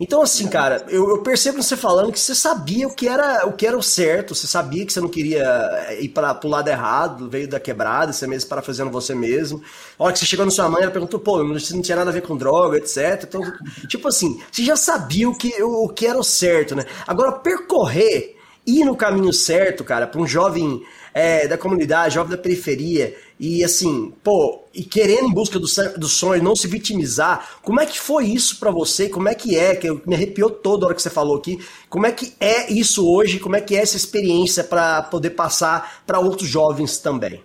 [0.00, 3.52] Então, assim, cara, eu, eu percebo você falando que você sabia o que era o
[3.52, 5.42] que era o certo, você sabia que você não queria
[5.88, 9.60] eh, ir para pro lado errado, veio da quebrada, você mesmo parafraseando você mesmo.
[9.98, 12.10] A hora que você chegou na sua mãe, ela perguntou, pô, não, não tinha nada
[12.10, 13.24] a ver com droga, etc.
[13.24, 13.42] Então,
[13.88, 16.84] tipo assim, você já sabia o que, o, o que era o certo, né?
[17.04, 20.80] Agora, percorrer, ir no caminho certo, cara, para um jovem
[21.12, 26.08] é, da comunidade, jovem da periferia, e assim, pô, e querendo em busca do, do
[26.08, 29.08] sonho, não se vitimizar, como é que foi isso pra você?
[29.08, 29.76] Como é que é?
[29.76, 31.58] Que me arrepiou toda a hora que você falou aqui.
[31.88, 33.38] Como é que é isso hoje?
[33.38, 37.40] Como é que é essa experiência pra poder passar pra outros jovens também?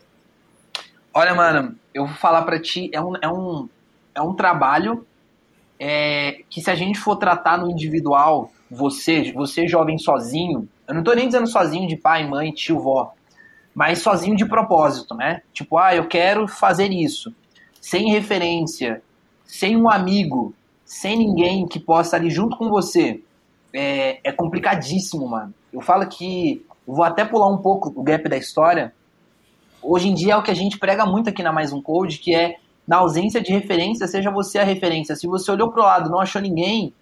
[1.14, 3.70] Olha, mano, eu vou falar pra ti, é um, é um,
[4.16, 5.06] é um trabalho
[5.80, 11.04] é, que se a gente for tratar no individual, você, você jovem sozinho, eu não
[11.04, 13.14] tô nem dizendo sozinho de pai, mãe, tio, vó,
[13.74, 15.42] mas sozinho de propósito, né?
[15.52, 17.34] Tipo, ah, eu quero fazer isso,
[17.82, 19.02] sem referência,
[19.46, 20.54] sem um amigo,
[20.86, 23.22] sem ninguém que possa ali junto com você,
[23.74, 25.54] é, é complicadíssimo, mano.
[25.72, 28.94] Eu falo que, vou até pular um pouco o gap da história,
[29.82, 32.20] hoje em dia é o que a gente prega muito aqui na Mais Um Code,
[32.20, 32.58] que é
[32.88, 35.16] na ausência de referência, seja você a referência.
[35.16, 36.94] Se você olhou pro lado não achou ninguém,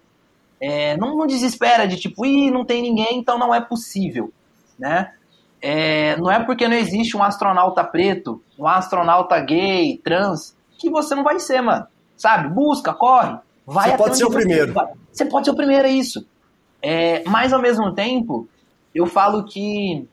[0.60, 4.32] é, não, não desespera de tipo, ih, não tem ninguém, então não é possível,
[4.78, 5.12] né?
[5.62, 11.14] É, não é porque não existe um astronauta preto, um astronauta gay, trans, que você
[11.14, 11.86] não vai ser, mano.
[12.16, 12.48] Sabe?
[12.48, 13.38] Busca, corre.
[13.64, 14.72] Vai Você pode ser o primeiro.
[14.72, 14.88] vai.
[15.12, 16.26] Você pode ser o primeiro, é isso.
[16.82, 18.48] É, mas ao mesmo tempo,
[18.92, 20.06] eu falo que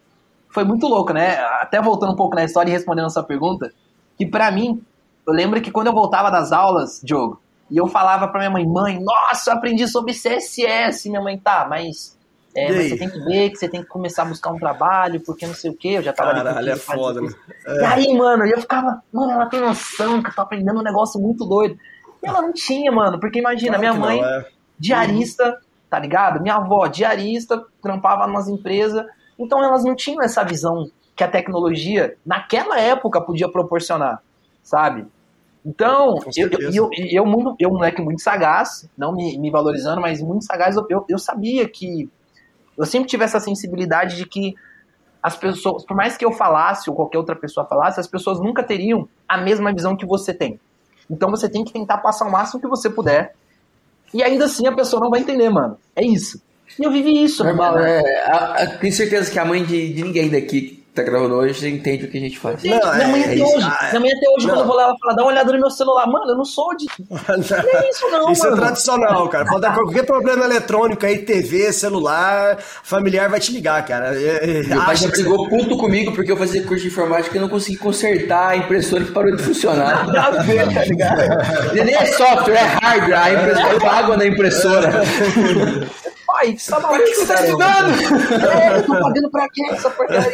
[0.50, 1.40] foi muito louco, né?
[1.62, 3.74] Até voltando um pouco na história e respondendo a sua pergunta,
[4.18, 4.80] que pra mim,
[5.28, 8.68] eu lembro que quando eu voltava das aulas, Diogo, e eu falava pra minha mãe,
[8.68, 11.10] mãe, nossa, eu aprendi sobre CSS.
[11.10, 12.18] Minha mãe, tá, mas
[12.56, 15.22] É, mas você tem que ver que você tem que começar a buscar um trabalho,
[15.24, 15.90] porque não sei o quê.
[15.98, 17.28] Eu já tava ali Caralho, é 15, faz foda, né?
[17.28, 17.38] isso.
[17.68, 21.22] E aí, mano, eu ficava, mano, ela tem noção que eu tô aprendendo um negócio
[21.22, 21.78] muito doido.
[22.24, 24.46] E ela não tinha, mano, porque imagina, Claro minha mãe, não, é.
[24.78, 25.58] diarista,
[25.90, 26.42] tá ligado?
[26.42, 29.06] Minha avó, diarista, trampava nas empresas.
[29.38, 34.22] Então elas não tinham essa visão que a tecnologia, naquela época, podia proporcionar,
[34.64, 35.06] sabe?
[35.66, 40.22] Então, eu, eu, eu, eu, muito- eu, moleque muito sagaz, não me, me valorizando, mas
[40.22, 42.10] muito sagaz, eu, eu sabia que.
[42.80, 44.56] Eu sempre tive essa sensibilidade de que
[45.22, 48.64] as pessoas, por mais que eu falasse ou qualquer outra pessoa falasse, as pessoas nunca
[48.64, 50.58] teriam a mesma visão que você tem.
[51.12, 53.34] Então você tem que tentar passar o máximo que você puder.
[54.14, 55.78] E ainda assim a pessoa não vai entender, mano.
[55.96, 56.42] É isso.
[56.80, 57.86] E eu vivi isso, né, Normal, mano?
[57.86, 61.70] é, a- a- tenho certeza que a mãe de, de ninguém daqui tá gravando hoje
[61.70, 62.62] entende o que a gente faz.
[62.62, 63.64] Gente, Não, minha mãe é até hoje.
[63.66, 63.90] Ah, é.
[63.90, 64.54] Minha mãe até hoje, Não.
[64.54, 66.08] quando eu vou lá, ela fala, dá uma olhada no meu celular.
[66.08, 66.86] Mano, eu não sou de.
[67.10, 68.62] Não é isso, não, Isso é mano.
[68.62, 69.46] tradicional, cara.
[69.46, 74.16] Pode dar qualquer problema eletrônico aí, TV, celular, familiar vai te ligar, cara.
[74.16, 76.90] É, é, Meu pai já que você- brigou puto comigo porque eu fazia curso de
[76.90, 80.08] informática e não consegui consertar a impressora que parou de funcionar.
[80.12, 81.72] Nada a ver, tá ligado?
[81.72, 84.90] Ele nem é software, é hardware, a impressora eu água na impressora.
[86.58, 87.90] Você tá Pra que você tá estudando?
[88.60, 90.32] É, eu tô pagando pra quê essa porcaria?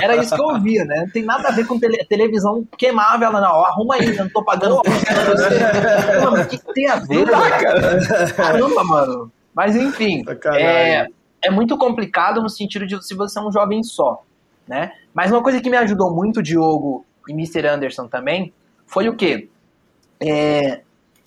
[0.00, 1.00] Era isso que eu ouvia, né?
[1.00, 3.28] Não tem nada a ver com tele- televisão queimável.
[3.28, 4.80] Ela, não, arruma aí, eu não tô pagando.
[6.22, 8.32] mano, o que, que tem a ver, cara?
[8.34, 9.32] Caramba, mano.
[9.54, 11.06] Mas enfim, é,
[11.42, 14.22] é muito complicado no sentido de se você é um jovem só,
[14.66, 14.92] né?
[15.12, 17.66] Mas uma coisa que me ajudou muito, Diogo e Mr.
[17.68, 18.52] Anderson também,
[18.86, 19.48] foi o quê?
[20.20, 20.80] É,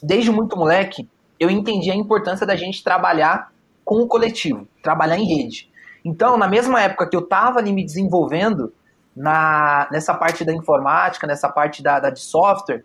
[0.04, 1.08] desde muito moleque,
[1.40, 3.52] eu entendi a importância da gente trabalhar
[3.88, 5.72] com o coletivo, trabalhar em rede.
[6.04, 8.74] Então, na mesma época que eu estava ali me desenvolvendo
[9.16, 12.84] na, nessa parte da informática, nessa parte da, da de software,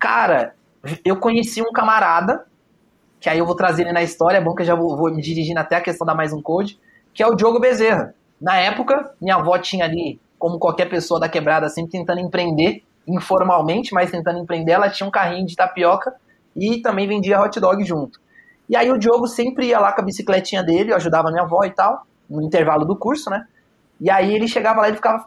[0.00, 0.56] cara,
[1.04, 2.44] eu conheci um camarada,
[3.20, 5.14] que aí eu vou trazer ele na história, é bom que eu já vou, vou
[5.14, 6.76] me dirigindo até a questão da mais um code,
[7.14, 8.12] que é o Diogo Bezerra.
[8.40, 13.94] Na época, minha avó tinha ali, como qualquer pessoa da quebrada, sempre tentando empreender, informalmente,
[13.94, 16.12] mas tentando empreender, ela tinha um carrinho de tapioca
[16.56, 18.20] e também vendia hot dog junto.
[18.68, 21.64] E aí o Diogo sempre ia lá com a bicicletinha dele, eu ajudava minha avó
[21.64, 23.46] e tal, no intervalo do curso, né?
[24.00, 25.26] E aí ele chegava lá e ficava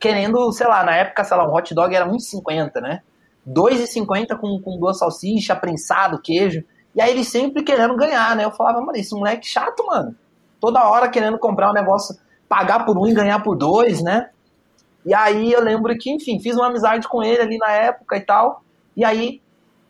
[0.00, 3.02] querendo, sei lá, na época, sei lá, um hot dog era 1,50, né?
[3.46, 6.62] 2,50 com, com duas salsichas, prensado, queijo.
[6.94, 8.44] E aí ele sempre querendo ganhar, né?
[8.44, 10.14] Eu falava, mano, esse moleque chato, mano.
[10.60, 12.16] Toda hora querendo comprar um negócio,
[12.48, 14.30] pagar por um e ganhar por dois, né?
[15.06, 18.20] E aí eu lembro que, enfim, fiz uma amizade com ele ali na época e
[18.20, 18.62] tal.
[18.96, 19.40] E aí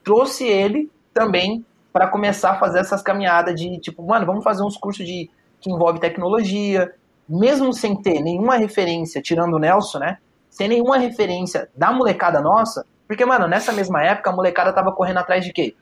[0.04, 1.64] trouxe ele também
[1.98, 5.28] para começar a fazer essas caminhadas de tipo, mano, vamos fazer uns cursos de
[5.60, 6.94] que envolve tecnologia,
[7.28, 10.18] mesmo sem ter nenhuma referência, tirando o Nelson, né?
[10.48, 15.18] Sem nenhuma referência da molecada nossa, porque, mano, nessa mesma época a molecada tava correndo
[15.18, 15.74] atrás de quê?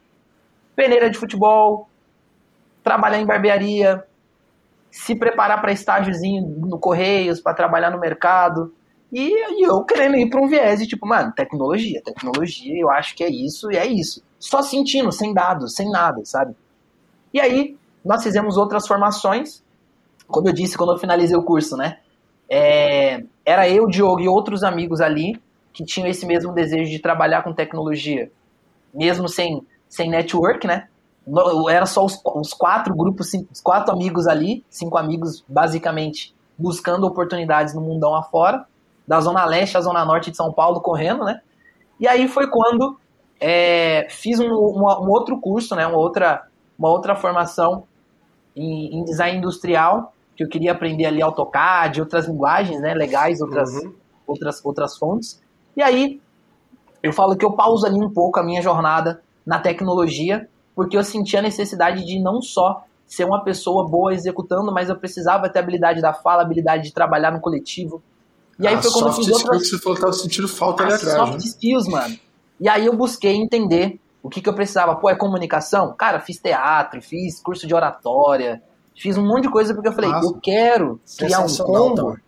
[0.75, 1.87] Peneira de futebol,
[2.83, 4.03] trabalhar em barbearia,
[4.91, 8.73] se preparar para estágiozinho no Correios, para trabalhar no mercado.
[9.13, 13.15] E, e eu querendo ir para um viés de tipo, mano, tecnologia, tecnologia, eu acho
[13.15, 14.25] que é isso e é isso.
[14.49, 16.55] Só sentindo, sem dados, sem nada, sabe?
[17.33, 19.63] E aí, nós fizemos outras formações.
[20.29, 21.99] Como eu disse quando eu finalizei o curso, né?
[22.49, 25.41] É, era eu, Diogo e outros amigos ali
[25.73, 28.31] que tinham esse mesmo desejo de trabalhar com tecnologia,
[28.95, 30.89] mesmo sem, sem network, né?
[31.69, 37.07] Era só os, os quatro grupos, cinco- os quatro amigos ali, cinco amigos basicamente buscando
[37.07, 38.65] oportunidades no mundão afora,
[39.07, 41.41] da zona leste à zona norte de São Paulo correndo, né?
[42.01, 42.99] E aí foi quando
[43.41, 45.87] é, fiz um, um- um outro curso, né?
[45.87, 46.43] Uma outra,
[46.79, 47.85] uma outra formação
[48.55, 52.95] em, em design industrial, que eu queria aprender ali AutoCAD, outras linguagens, né?
[52.95, 53.93] Legais, outras, Uhum.
[54.27, 55.41] outras, outras fontes.
[55.77, 56.21] E aí
[57.03, 61.05] eu falo que eu pauso ali um pouco a minha jornada na tecnologia, porque eu
[61.05, 65.61] senti a necessidade de não só ser uma pessoa boa executando, mas eu precisava ter
[65.61, 68.03] habilidade da fala, habilidade de trabalhar no coletivo.
[68.59, 70.83] E aí A foi quando eu fiz outras que você falou que tava sentindo falta
[70.83, 71.39] ali as atrás, soft né?
[71.39, 72.17] skills, mano.
[72.61, 74.97] E aí eu busquei entender o que, que eu precisava.
[74.97, 75.95] Pô, é comunicação?
[75.97, 78.63] Cara, fiz teatro, fiz curso de oratória,
[78.97, 80.27] fiz um monte de coisa porque eu falei, Nossa.
[80.27, 82.19] eu quero criar um combo.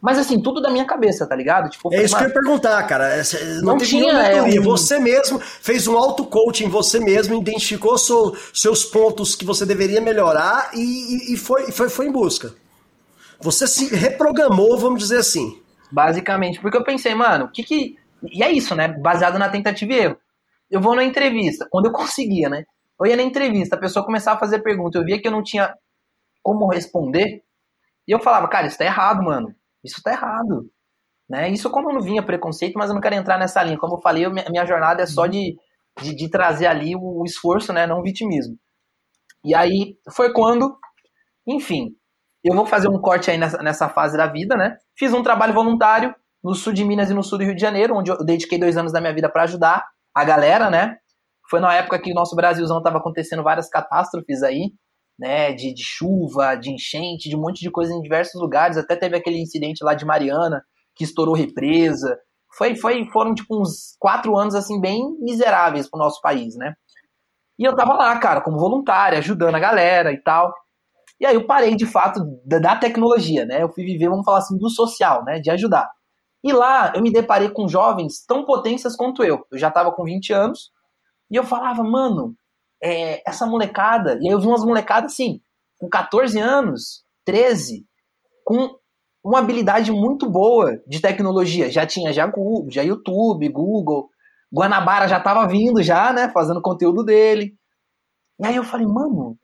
[0.00, 1.70] Mas assim, tudo da minha cabeça, tá ligado?
[1.70, 3.08] Tipo, É isso que eu ia perguntar, cara.
[3.08, 3.22] É,
[3.62, 8.84] Não, Não tinha, é um- Você mesmo fez um auto-coaching, você mesmo identificou seu- seus
[8.84, 10.80] pontos que você deveria melhorar e,
[11.30, 12.52] e- e foi, foi, foi em busca.
[13.40, 15.58] Você se reprogramou, vamos dizer assim.
[15.90, 17.96] Basicamente, porque eu pensei, mano, o que que.
[18.32, 18.88] E é isso, né?
[18.88, 20.16] Baseado na tentativa e erro.
[20.70, 22.64] Eu vou na entrevista, quando eu conseguia, né?
[23.00, 25.42] Eu ia na entrevista, a pessoa começava a fazer pergunta, eu via que eu não
[25.42, 25.74] tinha
[26.42, 27.42] como responder,
[28.08, 29.54] e eu falava, cara, isso tá errado, mano.
[29.84, 30.70] Isso tá errado.
[31.28, 31.50] Né?
[31.50, 33.78] Isso quando não vinha preconceito, mas eu não quero entrar nessa linha.
[33.78, 35.56] Como eu falei, eu- minha minha jornada é só de,
[36.02, 37.86] de, de trazer ali o, o esforço, né?
[37.86, 38.56] Não o vitimismo.
[39.44, 40.76] E aí foi quando,
[41.46, 41.96] enfim,
[42.44, 44.78] eu vou fazer um corte aí nessa, nessa fase da vida, né?
[44.96, 47.96] Fiz um trabalho voluntário no sul de Minas e no sul do Rio de Janeiro,
[47.96, 49.82] onde eu dediquei dois anos da minha vida para ajudar
[50.14, 50.96] a galera, né?
[51.48, 54.70] Foi na época que o nosso Brasilzão estava acontecendo várias catástrofes aí,
[55.18, 55.52] né?
[55.54, 58.76] De, de chuva, de enchente, de um monte de coisa em diversos lugares.
[58.76, 60.62] Até teve aquele incidente lá de Mariana,
[60.94, 62.18] que estourou represa.
[62.56, 66.74] Foi, foi, foram tipo uns quatro anos assim bem miseráveis pro nosso país, né?
[67.58, 70.52] E eu tava lá, cara, como voluntário, ajudando a galera e tal.
[71.18, 73.62] E aí eu parei de fato da, da tecnologia, né?
[73.62, 75.40] Eu fui viver, vamos falar assim, do social, né?
[75.40, 75.88] De ajudar.
[76.44, 79.46] E lá eu me deparei com jovens tão potências quanto eu.
[79.50, 80.70] Eu já tava com 20 anos.
[81.30, 82.36] E eu falava, mano,
[82.82, 84.18] é, essa molecada.
[84.20, 85.40] E aí eu vi umas molecadas assim,
[85.78, 87.86] com 14 anos, 13,
[88.44, 88.76] com
[89.24, 91.70] uma habilidade muito boa de tecnologia.
[91.70, 94.10] Já tinha já Google, já YouTube, Google.
[94.54, 97.54] Guanabara já tava vindo já, né, fazendo conteúdo dele.
[98.38, 99.36] E aí eu falei, mano,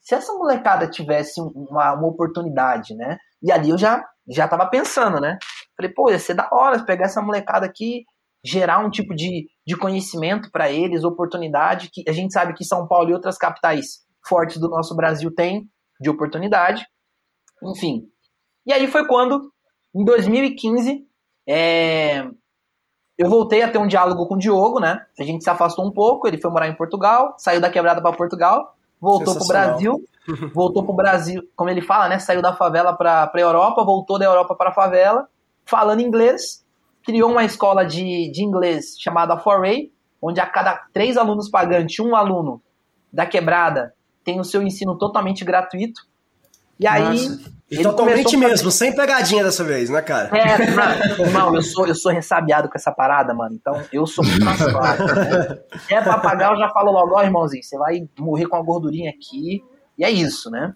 [0.00, 3.16] se essa molecada tivesse uma, uma oportunidade, né?
[3.40, 5.38] E ali eu já já tava pensando, né?
[5.82, 8.04] Falei, pô, ia ser da hora pegar essa molecada aqui,
[8.44, 12.86] gerar um tipo de, de conhecimento para eles, oportunidade, que a gente sabe que São
[12.86, 15.68] Paulo e outras capitais fortes do nosso Brasil têm
[16.00, 16.86] de oportunidade.
[17.64, 18.08] Enfim,
[18.64, 19.52] e aí foi quando,
[19.94, 21.04] em 2015,
[21.48, 22.24] é,
[23.18, 25.04] eu voltei a ter um diálogo com o Diogo, né?
[25.18, 28.16] A gente se afastou um pouco, ele foi morar em Portugal, saiu da quebrada para
[28.16, 30.04] Portugal, voltou pro Brasil,
[30.54, 32.18] voltou pro Brasil, como ele fala, né?
[32.18, 35.28] Saiu da favela para a Europa, voltou da Europa para a favela,
[35.72, 36.62] falando inglês,
[37.02, 42.14] criou uma escola de, de inglês chamada Foray, onde a cada três alunos pagantes, um
[42.14, 42.60] aluno
[43.10, 46.02] da quebrada tem o seu ensino totalmente gratuito.
[46.78, 47.02] E aí.
[47.02, 47.62] Nossa.
[47.70, 50.28] Ele Totalmente mesmo, sem pegadinha dessa vez, né, cara?
[50.36, 53.54] É, mano, irmão, eu sou, eu sou ressabiado com essa parada, mano.
[53.54, 55.58] Então, eu sou muito mais né?
[55.88, 59.08] É pra pagar, eu já falo logo, ó, irmãozinho, você vai morrer com a gordurinha
[59.08, 59.64] aqui.
[59.96, 60.74] E é isso, né?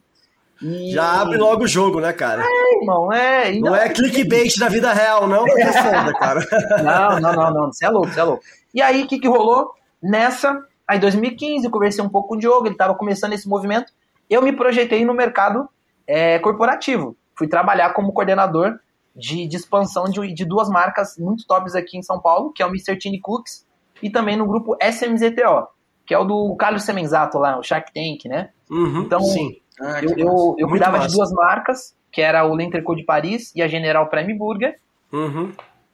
[0.63, 0.93] E...
[0.93, 2.43] Já abre logo o jogo, né, cara?
[2.43, 3.53] É, irmão, é.
[3.53, 6.41] Não, não é clickbait da vida real, não, porque é foda, cara.
[6.83, 7.73] Não, não, não, não.
[7.73, 8.43] Você é louco, você é louco.
[8.75, 9.73] E aí, o que, que rolou?
[10.03, 13.93] Nessa, aí 2015, eu conversei um pouco com o Diogo, ele tava começando esse movimento.
[14.29, 15.69] Eu me projetei no mercado
[16.07, 17.17] é, corporativo.
[17.37, 18.79] Fui trabalhar como coordenador
[19.15, 22.67] de, de expansão de, de, duas marcas muito tops aqui em São Paulo, que é
[22.67, 22.97] o Mr.
[22.99, 23.67] Tini Cooks
[24.03, 25.69] e também no grupo SMZTO,
[26.05, 28.51] que é o do Carlos Semenzato lá, o Shark Tank, né?
[28.71, 29.61] Uhum, então, sim.
[29.81, 31.09] Ah, eu, eu, eu cuidava massa.
[31.09, 34.79] de duas marcas, que era o Lenterco de Paris e a General Prime Burger.
[35.13, 35.53] Uhum.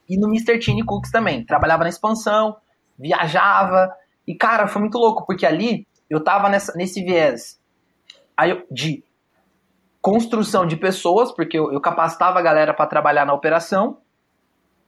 [0.09, 0.59] E no Mr.
[0.59, 1.45] Tini Cooks também.
[1.45, 2.55] Trabalhava na expansão,
[2.97, 3.93] viajava.
[4.27, 7.59] E, cara, foi muito louco, porque ali eu tava nessa, nesse viés
[8.45, 9.03] eu, de
[10.01, 13.97] construção de pessoas, porque eu, eu capacitava a galera para trabalhar na operação,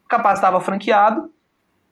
[0.08, 1.32] capacitava franqueado,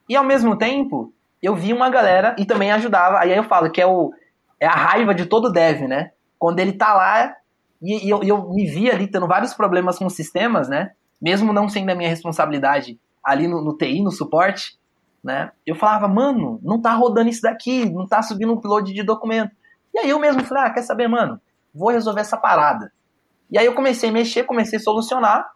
[0.08, 3.20] e ao mesmo tempo eu vi uma galera e também ajudava.
[3.20, 4.14] Aí eu falo que é, o,
[4.60, 6.12] é a raiva de todo dev, né?
[6.44, 7.38] Quando ele tá lá
[7.82, 10.92] e, e eu, eu me vi ali tendo vários problemas com sistemas, né?
[11.22, 14.78] Mesmo não sendo a minha responsabilidade ali no, no TI, no suporte,
[15.24, 15.54] né?
[15.66, 19.56] Eu falava, mano, não tá rodando isso daqui, não tá subindo um upload de documento.
[19.94, 21.40] E aí eu mesmo falei, ah, quer saber, mano?
[21.74, 22.92] Vou resolver essa parada.
[23.50, 25.50] E aí eu comecei a mexer, comecei a solucionar.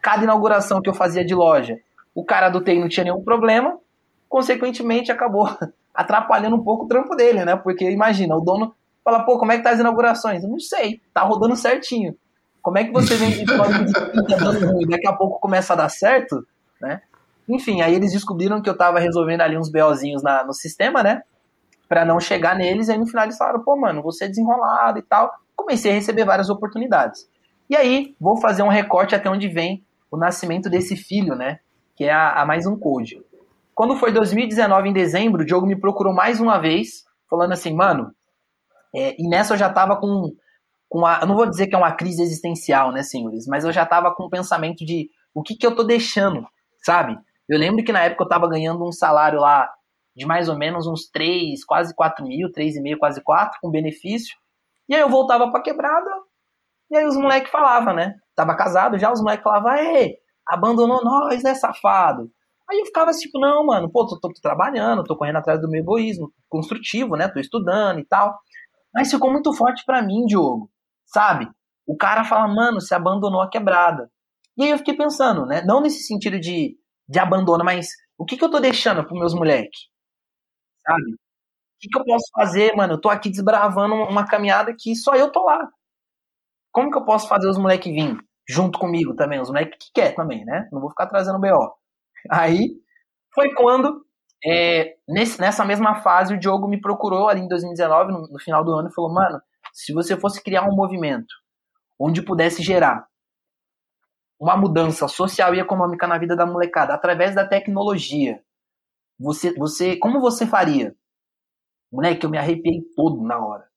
[0.00, 1.78] Cada inauguração que eu fazia de loja,
[2.12, 3.78] o cara do TI não tinha nenhum problema,
[4.28, 5.48] consequentemente acabou
[5.94, 7.54] atrapalhando um pouco o trampo dele, né?
[7.54, 10.42] Porque imagina, o dono fala, pô, como é que tá as inaugurações?
[10.42, 12.16] Eu não sei, tá rodando certinho.
[12.60, 16.46] Como é que você vem código daqui a pouco começa a dar certo,
[16.80, 17.02] né?
[17.48, 21.22] Enfim, aí eles descobriram que eu tava resolvendo ali uns BOzinhos na, no sistema, né?
[21.88, 24.98] Pra não chegar neles, e aí no final eles falaram, pô, mano, você é desenrolado
[24.98, 27.28] e tal comecei a receber várias oportunidades.
[27.70, 31.60] E aí, vou fazer um recorte até onde vem o nascimento desse filho, né?
[31.96, 33.22] Que é a, a Mais Um Code.
[33.74, 38.12] Quando foi 2019, em dezembro, o Diogo me procurou mais uma vez, falando assim, mano,
[38.94, 40.34] é, e nessa eu já tava com,
[40.88, 43.72] com a, eu não vou dizer que é uma crise existencial, né, senhores, mas eu
[43.72, 46.46] já tava com o pensamento de o que que eu tô deixando,
[46.84, 47.16] sabe?
[47.48, 49.70] Eu lembro que na época eu tava ganhando um salário lá
[50.14, 54.36] de mais ou menos uns 3, quase 4 mil, 3,5, quase 4, com benefício.
[54.88, 56.10] E aí eu voltava pra quebrada,
[56.90, 58.14] e aí os moleques falavam, né?
[58.34, 62.30] Tava casado já, os moleques falavam, ei, abandonou nós, né, safado?
[62.70, 65.68] Aí eu ficava tipo, não, mano, pô, tô, tô, tô, trabalhando, tô correndo atrás do
[65.68, 67.28] meu egoísmo construtivo, né?
[67.28, 68.38] Tô estudando e tal.
[68.94, 70.70] Mas ficou muito forte para mim, Diogo,
[71.06, 71.48] sabe?
[71.86, 74.10] O cara fala, mano, você abandonou a quebrada.
[74.56, 75.62] E aí eu fiquei pensando, né?
[75.64, 76.76] Não nesse sentido de,
[77.08, 79.88] de abandono, mas o que, que eu tô deixando pros meus moleques?
[80.86, 81.16] Sabe?
[81.82, 82.94] que, que eu posso fazer, mano?
[82.94, 85.68] Eu tô aqui desbravando uma caminhada que só eu tô lá.
[86.70, 88.16] Como que eu posso fazer os moleques vir
[88.48, 89.40] junto comigo também?
[89.40, 90.68] Os moleques que quer também, né?
[90.70, 91.74] Não vou ficar trazendo BO.
[92.30, 92.70] Aí
[93.34, 94.06] foi quando,
[94.44, 98.64] é, nesse, nessa mesma fase, o Diogo me procurou ali em 2019, no, no final
[98.64, 99.40] do ano, e falou: Mano,
[99.72, 101.34] se você fosse criar um movimento
[101.98, 103.06] onde pudesse gerar
[104.40, 108.42] uma mudança social e econômica na vida da molecada através da tecnologia,
[109.18, 110.96] você, você, como você faria?
[111.92, 113.68] Moleque, eu me arrepiei todo na hora.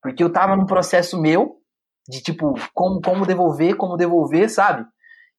[0.00, 1.60] Porque eu tava num processo meu
[2.08, 4.86] de tipo, como, como devolver, como devolver, sabe?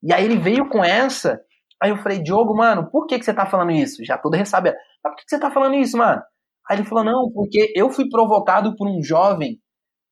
[0.02, 1.42] E aí ele veio com essa.
[1.82, 4.04] Aí eu falei, Diogo, mano, por que, que você tá falando isso?
[4.04, 4.78] Já todo ressabiado.
[5.04, 6.22] Mas por que, que você tá falando isso, mano?
[6.70, 9.60] Aí ele falou, não, porque eu fui provocado por um jovem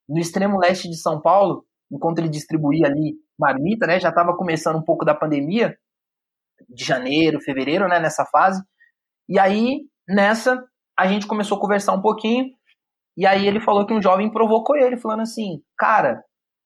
[0.07, 3.99] no extremo leste de São Paulo, enquanto ele distribuía ali marmita, né?
[3.99, 5.75] Já tava começando um pouco da pandemia,
[6.69, 7.99] de janeiro, fevereiro, né?
[7.99, 8.61] Nessa fase.
[9.27, 10.63] E aí, nessa,
[10.97, 12.45] a gente começou a conversar um pouquinho.
[13.17, 16.23] E aí ele falou que um jovem provocou ele, falando assim, cara,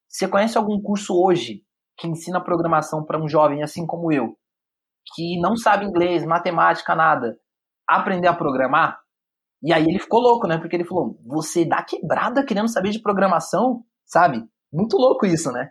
[0.07, 1.61] você conhece algum curso hoje
[1.97, 4.37] que ensina programação para um jovem assim como eu,
[5.15, 7.37] que não sabe inglês, matemática, nada,
[7.87, 8.99] aprender a programar?
[9.63, 10.57] E aí ele ficou louco, né?
[10.57, 14.43] Porque ele falou: você dá quebrada querendo saber de programação, sabe?
[14.71, 15.69] Muito louco isso, né?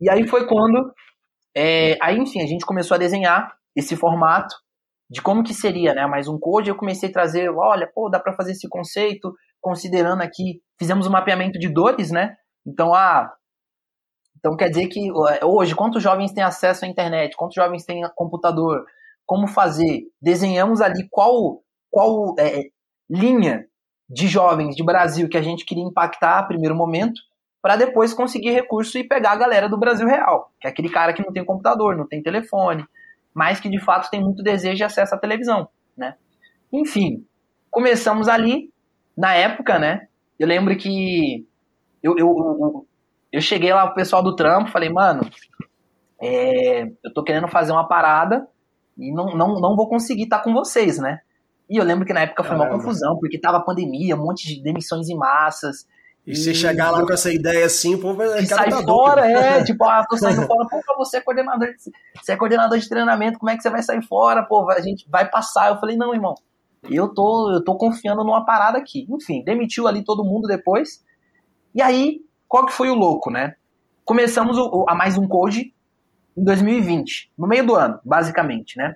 [0.00, 0.92] E aí foi quando.
[1.56, 4.54] É, aí, enfim, a gente começou a desenhar esse formato
[5.08, 6.06] de como que seria, né?
[6.06, 6.68] Mais um code.
[6.68, 10.60] Eu comecei a trazer: olha, pô, dá para fazer esse conceito, considerando aqui.
[10.78, 12.36] Fizemos um mapeamento de dores, né?
[12.66, 13.32] Então, ah,
[14.46, 15.10] então quer dizer que
[15.42, 17.36] hoje, quantos jovens têm acesso à internet?
[17.36, 18.86] Quantos jovens têm computador?
[19.26, 20.04] Como fazer?
[20.22, 22.66] Desenhamos ali qual, qual é,
[23.10, 23.66] linha
[24.08, 27.20] de jovens de Brasil que a gente queria impactar a primeiro momento,
[27.60, 31.12] para depois conseguir recurso e pegar a galera do Brasil real, que é aquele cara
[31.12, 32.84] que não tem computador, não tem telefone,
[33.34, 36.14] mas que de fato tem muito desejo de acesso à televisão, né?
[36.72, 37.26] Enfim,
[37.68, 38.72] começamos ali,
[39.16, 40.06] na época, né?
[40.38, 41.44] Eu lembro que
[42.00, 42.86] eu, eu, eu,
[43.32, 45.28] eu cheguei lá pro pessoal do trampo, falei, mano,
[46.20, 48.46] é, eu tô querendo fazer uma parada
[48.96, 51.20] e não, não, não vou conseguir estar tá com vocês, né?
[51.68, 54.62] E eu lembro que na época foi uma confusão, porque tava pandemia, um monte de
[54.62, 55.86] demissões em massas.
[56.24, 59.28] E, e você chegar lá com essa ideia assim, o povo vai sair tá fora,
[59.28, 62.88] é, tipo, ah, tô saindo fora, pô, você é coordenador, de, você é coordenador de
[62.88, 65.70] treinamento, como é que você vai sair fora, pô, a gente vai passar.
[65.70, 66.34] Eu falei, não, irmão,
[66.90, 69.06] eu tô, eu tô confiando numa parada aqui.
[69.10, 71.04] Enfim, demitiu ali todo mundo depois.
[71.74, 73.54] E aí, qual que foi o louco, né?
[74.04, 75.74] Começamos o, a mais um code
[76.36, 78.94] em 2020, no meio do ano, basicamente, né?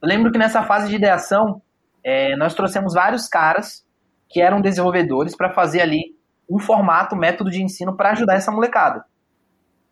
[0.00, 1.60] Eu lembro que nessa fase de ideação,
[2.02, 3.86] é, nós trouxemos vários caras
[4.28, 6.16] que eram desenvolvedores para fazer ali
[6.48, 9.04] um formato, um método de ensino para ajudar essa molecada.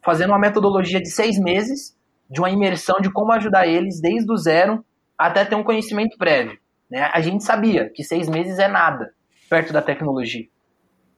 [0.03, 1.97] Fazendo uma metodologia de seis meses,
[2.29, 4.85] de uma imersão de como ajudar eles desde o zero
[5.17, 6.59] até ter um conhecimento prévio.
[6.91, 7.03] Né?
[7.13, 9.13] A gente sabia que seis meses é nada
[9.49, 10.47] perto da tecnologia.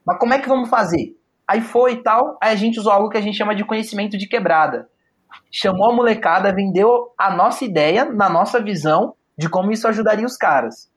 [0.05, 1.17] Mas como é que vamos fazer?
[1.47, 4.17] Aí foi e tal, aí a gente usou algo que a gente chama de conhecimento
[4.17, 4.87] de quebrada
[5.51, 10.37] chamou a molecada, vendeu a nossa ideia, na nossa visão, de como isso ajudaria os
[10.37, 10.91] caras.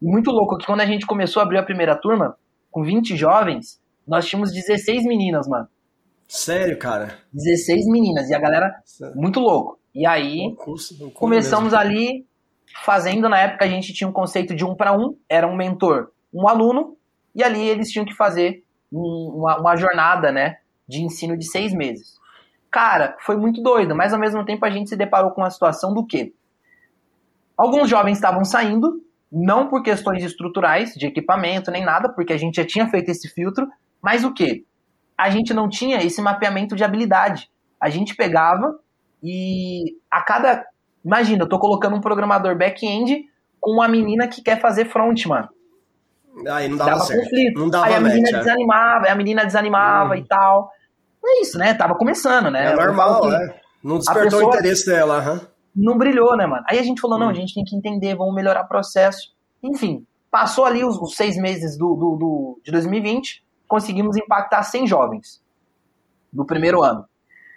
[0.00, 2.36] Muito louco que quando a gente começou a abrir a primeira turma,
[2.70, 5.68] com 20 jovens, nós tínhamos 16 meninas, mano.
[6.26, 7.18] Sério, cara?
[7.32, 9.16] 16 meninas, e a galera, Sério?
[9.16, 9.78] muito louco.
[9.94, 11.78] E aí, curso, começamos mesmo.
[11.78, 12.26] ali,
[12.84, 16.10] fazendo, na época a gente tinha um conceito de um para um, era um mentor,
[16.32, 16.96] um aluno,
[17.38, 20.56] e ali eles tinham que fazer um, uma, uma jornada, né,
[20.88, 22.18] de ensino de seis meses.
[22.68, 25.94] Cara, foi muito doido, mas ao mesmo tempo a gente se deparou com a situação
[25.94, 26.34] do que
[27.56, 32.56] alguns jovens estavam saindo, não por questões estruturais, de equipamento nem nada, porque a gente
[32.56, 33.68] já tinha feito esse filtro,
[34.02, 34.66] mas o que?
[35.16, 37.48] A gente não tinha esse mapeamento de habilidade.
[37.80, 38.78] A gente pegava
[39.22, 40.64] e a cada.
[41.04, 43.24] Imagina, eu tô colocando um programador back-end
[43.60, 45.48] com uma menina que quer fazer front, mano.
[46.50, 47.22] Aí não dava, dava certo.
[47.22, 47.58] conflito.
[47.58, 48.38] Não dava aí a menina match, é.
[48.38, 50.16] desanimava, a menina desanimava hum.
[50.16, 50.70] e tal
[51.28, 51.74] é isso, né?
[51.74, 52.72] Tava começando, né?
[52.72, 53.54] É normal, né?
[53.82, 55.40] Não despertou o interesse dela, uhum.
[55.76, 56.64] Não brilhou, né, mano?
[56.68, 57.30] Aí a gente falou, não, hum.
[57.30, 59.32] a gente tem que entender, vamos melhorar o processo.
[59.62, 64.86] Enfim, passou ali os, os seis meses do, do, do, de 2020, conseguimos impactar 100
[64.86, 65.42] jovens
[66.32, 67.04] no primeiro ano.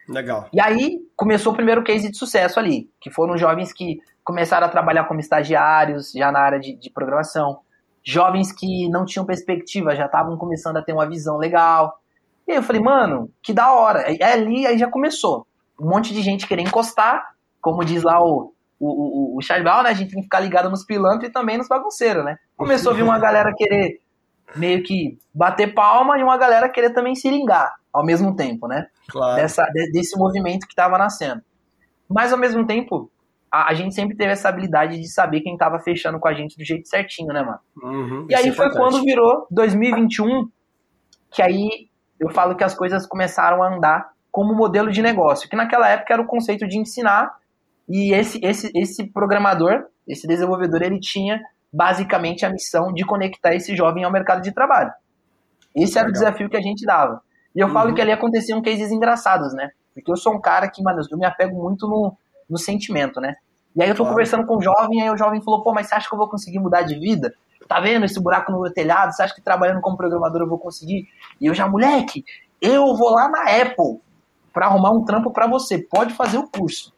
[0.07, 0.47] Legal.
[0.53, 4.69] E aí começou o primeiro case de sucesso ali, que foram jovens que começaram a
[4.69, 7.59] trabalhar como estagiários, já na área de, de programação.
[8.03, 11.99] Jovens que não tinham perspectiva, já estavam começando a ter uma visão legal.
[12.47, 14.07] E aí eu falei, mano, que da hora.
[14.07, 15.45] Aí ali aí já começou.
[15.79, 19.89] Um monte de gente querer encostar, como diz lá o, o, o, o Brown, né?
[19.89, 22.37] A gente tem que ficar ligado nos pilantras e também nos bagunceiros, né?
[22.57, 23.99] Começou a vir uma galera querer
[24.55, 28.87] meio que bater palma e uma galera querer também se lingar ao mesmo tempo, né?
[29.09, 29.35] Claro.
[29.35, 31.41] Dessa, desse movimento que estava nascendo.
[32.09, 33.09] Mas ao mesmo tempo,
[33.51, 36.57] a, a, gente sempre teve essa habilidade de saber quem estava fechando com a gente
[36.57, 37.59] do jeito certinho, né, mano?
[37.83, 40.49] Uhum, e aí é foi quando virou 2021,
[41.29, 41.89] que aí
[42.19, 46.13] eu falo que as coisas começaram a andar como modelo de negócio, que naquela época
[46.13, 47.29] era o conceito de ensinar,
[47.89, 51.41] e esse, esse, esse programador, esse desenvolvedor, ele tinha
[51.73, 54.91] basicamente a missão de conectar esse jovem ao mercado de trabalho.
[55.75, 56.09] Esse era Legal.
[56.09, 57.21] o desafio que a gente dava.
[57.55, 59.71] E eu falo que ali aconteciam cases engraçados, né?
[59.93, 62.15] Porque eu sou um cara que, mano, eu me apego muito no,
[62.51, 63.35] no sentimento, né?
[63.75, 64.11] E aí eu tô Claro.
[64.13, 66.27] conversando com o jovem, aí o jovem falou, pô, mas você acha que eu vou
[66.29, 67.33] conseguir mudar de vida?
[67.67, 69.13] Tá vendo esse buraco no meu telhado?
[69.13, 71.07] Você acha que trabalhando como programador eu vou conseguir?
[71.39, 72.25] E eu já, moleque,
[72.59, 74.01] eu vou lá na Apple
[74.51, 75.77] pra arrumar um trampo pra você.
[75.77, 76.93] Pode fazer o curso.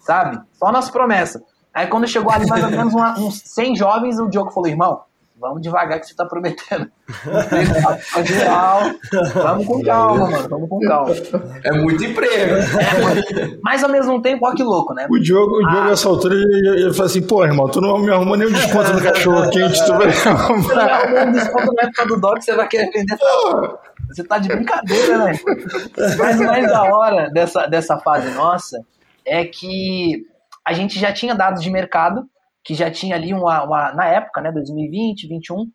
[0.00, 0.40] Sabe?
[0.54, 1.40] Só nas promessas.
[1.72, 5.02] Aí quando chegou ali mais ou menos uma- uns 100 jovens, o Diogo falou, irmão,
[5.40, 6.90] vamos devagar que você tá prometendo.
[8.24, 8.82] Geral.
[9.34, 10.48] Vamos com calma, mano.
[10.48, 11.14] Vamos com calma.
[11.64, 12.54] É muito emprego.
[13.62, 15.06] Mas ao mesmo tempo, ó que louco, né?
[15.10, 18.10] O Diogo, o Diogo essa altura, ele, ele falou assim, pô, irmão, tu não me
[18.10, 20.82] arrumou nenhum desconto no cachorro quente, tu vai Você arrumar.
[20.82, 23.16] arrumou um desconto na época do Doc, você vai querer vender.
[24.08, 25.32] Você tá de brincadeira, né?
[26.18, 28.78] Mas o mais da hora dessa, dessa fase nossa
[29.24, 30.24] é que
[30.64, 32.22] a gente já tinha dados de mercado,
[32.68, 35.70] que já tinha ali uma, uma na época, né, 2020, 2021,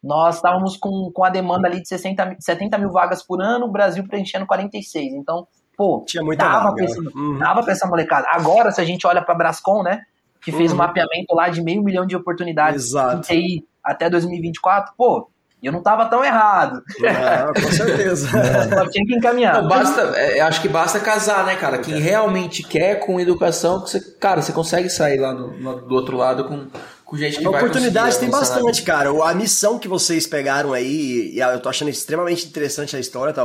[0.00, 3.66] nós estávamos com, com a demanda ali de 60, mil- 70 mil vagas por ano,
[3.66, 5.12] o Brasil preenchendo 46.
[5.14, 6.74] Então, pô, Tinha muita dava vaga.
[6.76, 7.38] pra, esse, Uhum.
[7.40, 8.28] dava pra essa molecada.
[8.30, 10.02] Agora, se a gente olha pra Brascom, né,
[10.40, 10.76] que fez Uhum.
[10.76, 13.16] um mapeamento lá de meio milhão de oportunidades Exato.
[13.16, 13.20] em
[13.58, 15.28] TI até 2024, pô,
[15.66, 16.82] eu não tava tão errado.
[17.06, 18.28] Ah, com certeza.
[18.74, 19.60] Só tinha que encaminhar.
[19.62, 21.78] Não, basta, é, acho que basta casar, né, cara?
[21.78, 25.94] Quem realmente quer com educação, que você, cara, você consegue sair lá no- no- do
[25.94, 26.66] outro lado com,
[27.04, 29.12] com gente que A vai oportunidade tem bastante, cara.
[29.12, 33.32] O- A missão que vocês pegaram aí, e eu tô achando extremamente interessante a história,
[33.32, 33.42] tá?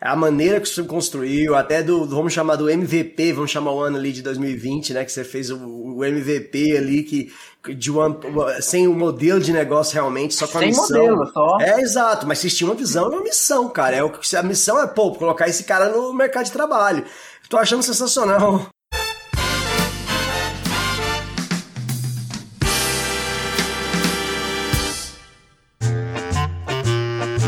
[0.00, 3.80] A maneira que você construiu, até do, do- vamos chamar do MVP, vamos chamar o
[3.80, 5.04] ano ali de 2020, né?
[5.04, 7.32] Que você fez o, o MVP ali, que
[7.74, 8.16] de uma,
[8.62, 10.86] sem um modelo de negócio realmente, só com a Sem missão.
[11.00, 11.58] modelo, só.
[11.60, 13.96] É, exato, mas vocês tinham uma visão e uma missão, cara.
[13.96, 17.04] É o que a missão é, pô, colocar esse cara no mercado de trabalho.
[17.50, 18.68] Tô achando sensacional.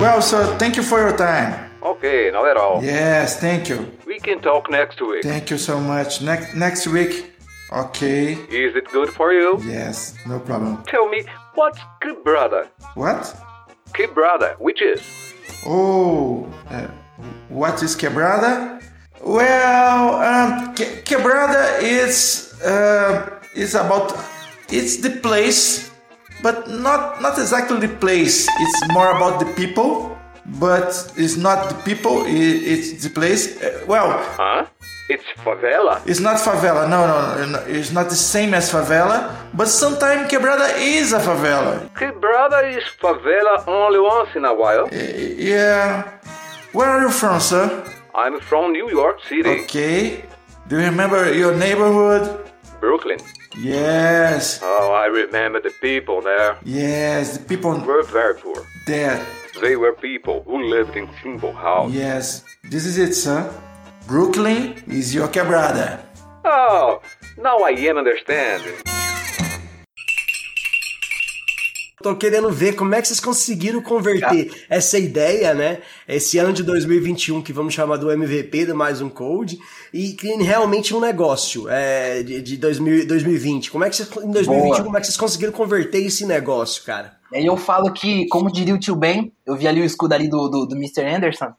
[0.01, 1.70] Well, so thank you for your time.
[1.91, 2.83] Okay, not at all.
[2.83, 3.79] Yes, thank you.
[4.07, 5.23] We can talk next week.
[5.23, 6.21] Thank you so much.
[6.23, 7.33] Next next week.
[7.73, 8.33] Okay.
[8.51, 9.59] Is it good for you?
[9.65, 10.83] Yes, no problem.
[10.87, 11.21] Tell me,
[11.55, 12.69] what's quebrada?
[12.95, 13.23] What?
[13.93, 15.01] Quebrada, which is?
[15.67, 16.87] Oh, uh,
[17.49, 18.83] what is quebrada?
[19.23, 24.17] Well, um, que- quebrada is uh, is about
[24.73, 25.91] it's the place,
[26.43, 28.49] but not not exactly the place.
[28.49, 30.10] It's more about the people,
[30.47, 32.25] but it's not the people.
[32.27, 33.61] It's the place.
[33.63, 34.67] Uh, well, Huh?
[35.09, 36.01] It's favela?
[36.07, 36.89] it's not favela.
[36.89, 39.35] No, no, no, it's not the same as favela.
[39.53, 41.89] But sometimes quebrada is a favela.
[41.95, 44.89] Quebrada is favela only once in a while.
[44.93, 46.09] Yeah.
[46.73, 47.85] Where are you from, sir?
[48.15, 50.25] I'm from New York City, Okay.
[50.69, 52.47] Do you remember your neighborhood?
[52.81, 53.19] Brooklyn.
[53.59, 54.61] Yes.
[54.63, 57.39] Oh, I remember the people there Yes.
[57.39, 58.65] The people were very poor.
[58.87, 59.19] there.
[59.59, 61.97] They were people who lived in simple houses.
[61.97, 62.45] Yes.
[62.71, 63.51] This is it, sir.
[64.07, 66.01] Brooklyn is your quebrada.
[66.45, 67.01] Oh,
[67.37, 68.75] now I am understanding.
[72.03, 75.81] Tô querendo ver como é que vocês conseguiram converter essa ideia, né?
[76.09, 79.59] Esse ano de 2021, que vamos chamar do MVP, do Mais Um Code,
[79.93, 83.71] e em realmente um negócio é, de, de 2000 2020.
[83.71, 84.83] Como é que vocês, em 2021, Boa.
[84.83, 87.20] como é que vocês conseguiram converter esse negócio, cara?
[87.33, 90.15] E aí eu falo que, como diria o tio Ben, eu vi ali o escudo
[90.15, 91.05] ali do, do, do Mr.
[91.07, 91.53] Anderson,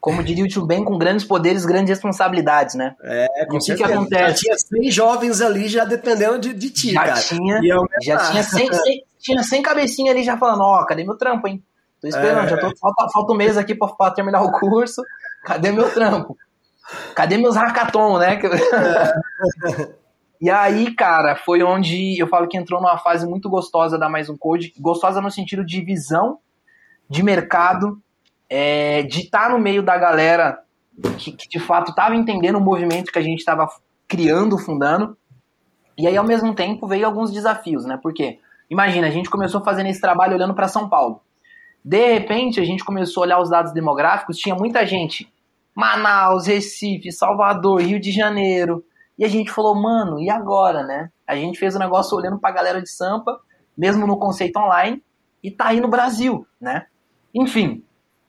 [0.00, 2.94] como diria o tio Ben, com grandes poderes, grandes responsabilidades, né?
[3.02, 4.42] É, E o que acontece?
[4.46, 7.20] Já tinha 100 jovens ali já dependendo de, de ti, já cara.
[7.20, 8.00] tinha, aumentar.
[8.02, 11.62] já tinha 100, 100, tinha 100 cabecinha ali já falando, ó, cadê meu trampo, hein?
[12.00, 12.48] Tô esperando, É.
[12.50, 15.02] já tô, falta, falta um mês aqui pra, pra terminar o curso,
[15.44, 16.36] cadê meu trampo?
[17.14, 18.38] Cadê meus hackathon, né?
[20.40, 24.28] e aí, cara, foi onde eu falo que entrou numa fase muito gostosa da Mais
[24.28, 26.38] Um Code, gostosa no sentido de visão,
[27.08, 28.00] de mercado,
[28.48, 30.60] é, de estar no meio da galera
[31.18, 33.68] que, que de fato estava entendendo o movimento que a gente estava
[34.06, 35.16] criando, fundando,
[35.98, 37.98] e aí, ao mesmo tempo, veio alguns desafios, né?
[38.00, 38.38] Porque,
[38.70, 41.20] imagina, a gente começou fazendo esse trabalho olhando para São Paulo.
[41.84, 45.28] De repente, a gente começou a olhar os dados demográficos, tinha muita gente.
[45.74, 48.84] Manaus, Recife, Salvador, Rio de Janeiro.
[49.18, 51.10] E a gente falou, mano, e agora, né?
[51.26, 53.40] A gente fez o negócio olhando pra galera de Sampa,
[53.76, 55.02] mesmo no conceito online,
[55.42, 56.86] e tá aí no Brasil, né?
[57.34, 57.82] Enfim,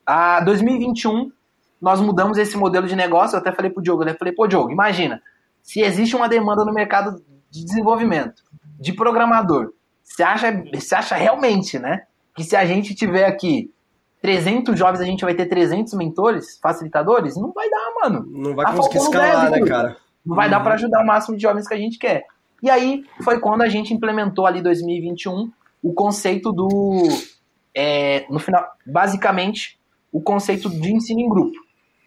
[0.05, 1.31] a 2021,
[1.79, 3.35] nós mudamos esse modelo de negócio.
[3.35, 5.21] Eu até falei pro Diogo, eu falei, pô, Diogo, imagina,
[5.61, 8.43] se existe uma demanda no mercado de desenvolvimento,
[8.79, 9.71] de programador,
[10.03, 12.03] você acha, você acha realmente, né,
[12.35, 13.71] que se a gente tiver aqui
[14.21, 17.37] 300 jovens, a gente vai ter 300 mentores, facilitadores?
[17.37, 18.25] Não vai dar, mano.
[18.29, 19.65] Não vai Tá conseguir escalar, débito.
[19.65, 19.97] né, cara?
[20.30, 22.25] Não vai dar para ajudar o máximo de jovens que a gente quer.
[22.61, 25.51] E aí foi quando a gente implementou ali 2021
[25.82, 27.03] o conceito do
[27.75, 29.80] é, no final, basicamente
[30.11, 31.55] o conceito de ensino em grupo,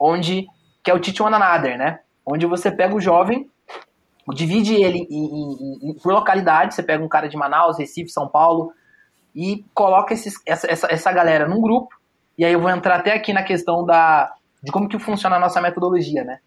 [0.01, 0.47] onde
[0.83, 2.01] que é o teach one another, né?
[2.27, 3.49] Onde você pega o jovem,
[4.35, 8.29] divide ele em, em- em- por localidade, você pega um cara de Manaus, Recife, São
[8.29, 8.73] Paulo
[9.35, 11.95] e coloca esses, essa, essa, essa galera num grupo.
[12.37, 15.41] E aí eu vou entrar até aqui na questão da de como que funciona a
[15.41, 16.39] nossa metodologia, né?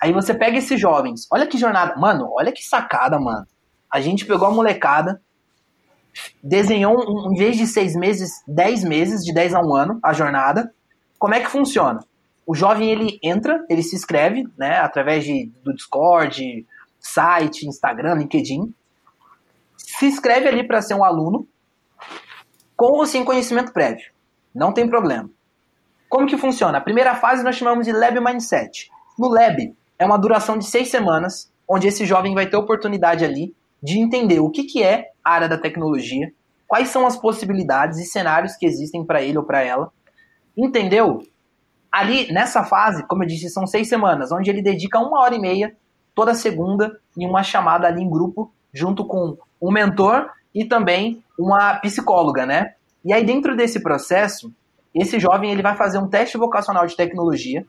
[0.00, 3.46] Aí você pega esses jovens, olha que jornada, mano, olha que sacada, mano.
[3.90, 5.20] A gente pegou a molecada,
[6.42, 10.12] desenhou, um, em vez de seis meses, dez meses, de 10 a um ano, a
[10.12, 10.72] jornada.
[11.18, 12.00] Como é que funciona?
[12.46, 16.66] O jovem, ele entra, ele se inscreve, né, através de, do Discord,
[16.98, 18.74] site, Instagram, LinkedIn.
[19.76, 21.46] Se inscreve ali para ser um aluno,
[22.76, 24.10] com ou sem conhecimento prévio.
[24.54, 25.28] Não tem problema.
[26.08, 26.78] Como que funciona?
[26.78, 28.90] A primeira fase nós chamamos de Lab Mindset.
[29.18, 33.54] No Lab, é uma duração de seis semanas, onde esse jovem vai ter oportunidade ali
[33.82, 36.32] de entender o que, que é a área da tecnologia,
[36.66, 39.92] quais são as possibilidades e cenários que existem para ele ou para ela.
[40.56, 41.20] Entendeu?
[41.92, 45.38] Ali, nessa fase, como eu disse, são seis semanas, onde ele dedica uma hora e
[45.38, 45.76] meia,
[46.14, 51.74] toda segunda, em uma chamada ali em grupo, junto com um mentor e também uma
[51.74, 52.72] psicóloga, né?
[53.04, 54.50] E aí, dentro desse processo,
[54.94, 57.66] esse jovem ele vai fazer um teste vocacional de tecnologia,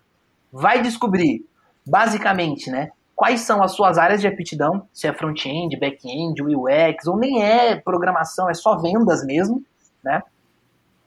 [0.51, 1.45] vai descobrir,
[1.85, 7.17] basicamente, né, quais são as suas áreas de aptidão, se é front-end, back-end, UX, ou
[7.17, 9.63] nem é programação, é só vendas mesmo,
[10.03, 10.23] né?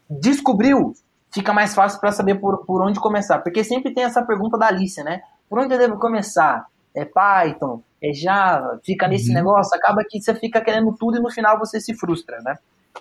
[0.08, 0.94] Descobriu,
[1.32, 4.68] fica mais fácil para saber por, por onde começar, porque sempre tem essa pergunta da
[4.68, 5.22] Alice, né?
[5.48, 6.66] Por onde eu devo começar?
[6.94, 7.82] É Python?
[8.00, 8.80] É Java?
[8.84, 12.38] Fica nesse negócio, acaba que você fica querendo tudo e no final você se frustra,
[12.42, 12.54] né?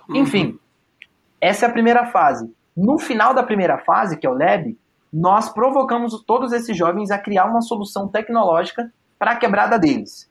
[0.10, 0.58] Enfim,
[1.40, 2.52] essa é a primeira fase.
[2.76, 4.76] No final da primeira fase, que é o Lab,
[5.14, 10.28] nós provocamos todos esses jovens a criar uma solução tecnológica para a quebrada deles.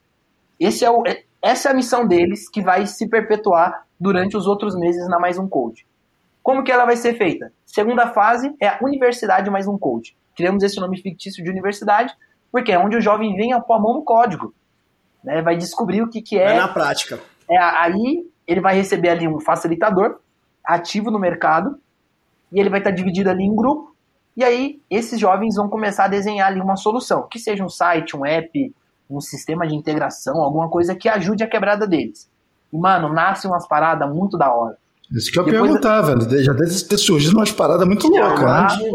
[0.61, 4.74] É o, é- essa é a missão deles que vai se perpetuar durante os outros
[4.76, 5.87] meses na Mais Um Code.
[6.43, 7.53] Como que ela vai ser feita?
[7.64, 10.16] Segunda fase é a Universidade Mais Um Code.
[10.37, 12.12] Criamos esse nome fictício de universidade,
[12.51, 14.53] porque é onde o jovem vem a pôr a mão no código.
[15.22, 15.41] Né?
[15.43, 17.20] Vai descobrir o que, que É é na prática.
[17.49, 20.18] é, aí ele vai receber ali um facilitador
[20.64, 21.78] ativo no mercado
[22.53, 23.91] e ele vai estar dividido ali em grupo.
[24.37, 28.16] E aí esses jovens vão começar a desenhar ali uma solução, que seja um site,
[28.16, 28.74] um app,
[29.11, 32.30] um sistema de integração, alguma coisa que ajude a quebrada deles.
[32.72, 34.76] E, mano, nasce umas paradas muito da hora.
[35.11, 36.43] Isso que eu Depois- perguntava, velho.
[36.43, 38.91] Já deve ter surgido umas paradas muito loucas, Ah, né?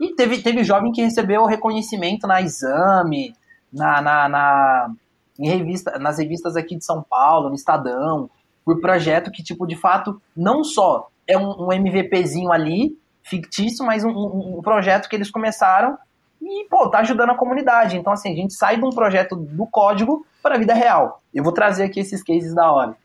[0.00, 3.34] E teve, teve jovem que recebeu reconhecimento na Exame,
[3.70, 4.90] na, na, na-
[5.38, 8.30] em revista, nas revistas aqui de São Paulo, no Estadão,
[8.64, 14.04] por projeto que, tipo, de fato, não só é um, um MVPzinho ali, fictício, mas
[14.04, 15.96] um, um- um projeto que eles começaram
[16.40, 17.96] e, pô, tá ajudando a comunidade.
[17.96, 21.22] Então, assim, a gente sai de um projeto do código para a vida real.
[21.32, 22.96] Eu vou trazer aqui esses cases da hora.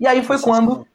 [0.00, 0.86] E aí foi quando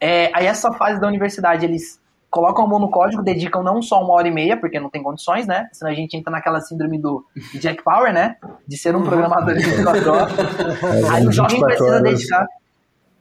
[0.00, 2.00] é, aí essa fase da universidade, eles
[2.30, 5.02] colocam a mão no código, dedicam não só uma hora e meia, porque não tem
[5.02, 5.68] condições, né?
[5.72, 8.36] Senão a gente entra naquela síndrome do Jack Power, né?
[8.66, 10.32] De ser um programador de 24 horas.
[11.12, 12.46] Aí o jovem 24 precisa dedicar,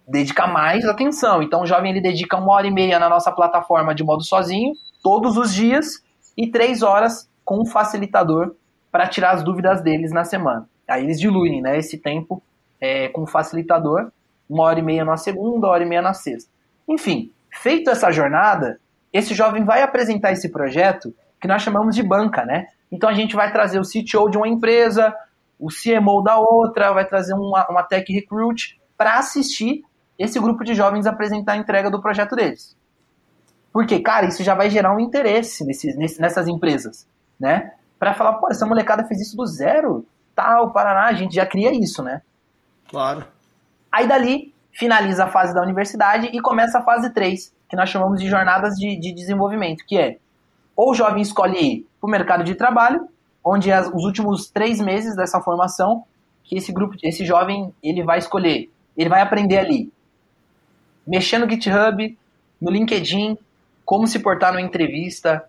[0.08, 1.42] dedicar mais atenção.
[1.44, 4.74] Então o jovem ele dedica uma hora e meia na nossa plataforma de modo sozinho,
[5.02, 6.04] todos os dias,
[6.38, 8.56] e três horas com um facilitador
[8.92, 10.68] para tirar as dúvidas deles na semana.
[10.88, 12.42] Aí eles diluem né, esse tempo
[12.80, 14.12] é, com o facilitador,
[14.50, 16.50] uma hora e meia na segunda, uma hora e meia na sexta.
[16.88, 18.80] Enfim, feito essa jornada,
[19.14, 22.68] esse jovem vai apresentar esse projeto que nós chamamos de banca, né?
[22.92, 25.16] Então a gente vai trazer o CTO de uma empresa,
[25.58, 29.84] o CMO da outra, vai trazer uma, uma tech recruit para assistir
[30.20, 32.76] esse grupo de jovens apresentar a entrega do projeto deles.
[33.72, 37.08] Porque, cara, isso já vai gerar um interesse nesses, nesse- nessas empresas,
[37.40, 37.72] né?
[37.98, 40.06] Para falar, pô, essa molecada fez isso do zero,
[40.36, 42.22] tal, Paraná, a gente já cria isso, né?
[42.90, 43.26] Claro.
[43.92, 48.20] Aí dali, finaliza a fase da universidade e começa a fase 3, que nós chamamos
[48.20, 50.18] de jornadas de, de desenvolvimento, que é
[50.76, 53.08] ou o jovem escolhe ir para o mercado de trabalho,
[53.44, 56.04] onde as- os últimos três meses dessa formação,
[56.44, 59.92] que esse grupo, esse jovem, ele vai escolher, ele vai aprender ali,
[61.06, 62.18] mexer no GitHub,
[62.62, 63.38] no LinkedIn,
[63.86, 65.44] como se portar numa entrevista,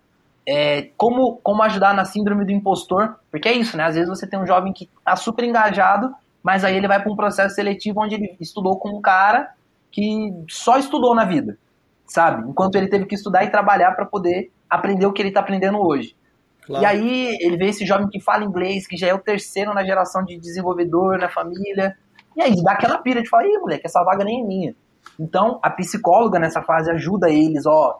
[0.45, 3.85] é, como, como ajudar na síndrome do impostor, porque é isso, né?
[3.85, 7.11] Às vezes você tem um jovem que tá super engajado, mas aí ele vai para
[7.11, 9.51] um processo seletivo onde ele estudou com um cara
[9.91, 11.57] que só estudou na vida,
[12.05, 12.49] sabe?
[12.49, 15.79] Enquanto ele teve que estudar e trabalhar para poder aprender o que ele está aprendendo
[15.79, 16.15] hoje.
[16.65, 16.83] claro.
[16.83, 19.85] E aí ele vê esse jovem que fala inglês, que já é o terceiro na
[19.85, 21.95] geração de desenvolvedor na família.
[22.35, 24.75] E aí dá aquela pira de falar, ih, moleque, essa vaga nem é minha.
[25.19, 27.99] Então a psicóloga nessa fase ajuda eles, ó,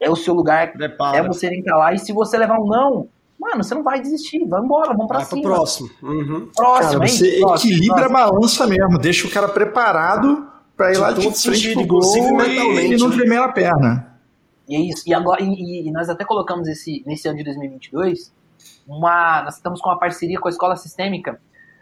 [0.00, 1.16] é o seu lugar, Prepara.
[1.18, 3.08] é você entrar lá, e se você levar um não,
[3.40, 5.50] mano, você não vai desistir, vai embora, vamos pra Vai pro cima.
[5.54, 5.90] próximo.
[6.02, 6.48] Uhum.
[6.54, 7.16] Próximo, Cara, hein?
[7.16, 8.16] você Próximo, equilibra próximo.
[8.18, 12.20] a balança mesmo, deixa o cara preparado pra ir lá de frente pro gol e,
[12.32, 13.16] mentalmente, e não né?
[13.16, 14.12] tremer a perna.
[14.68, 15.04] E é isso.
[15.06, 18.32] E, agora, e, e nós até colocamos esse, nesse ano de 2022,
[18.86, 21.40] uma, nós estamos com uma parceria com a Escola Sistêmica,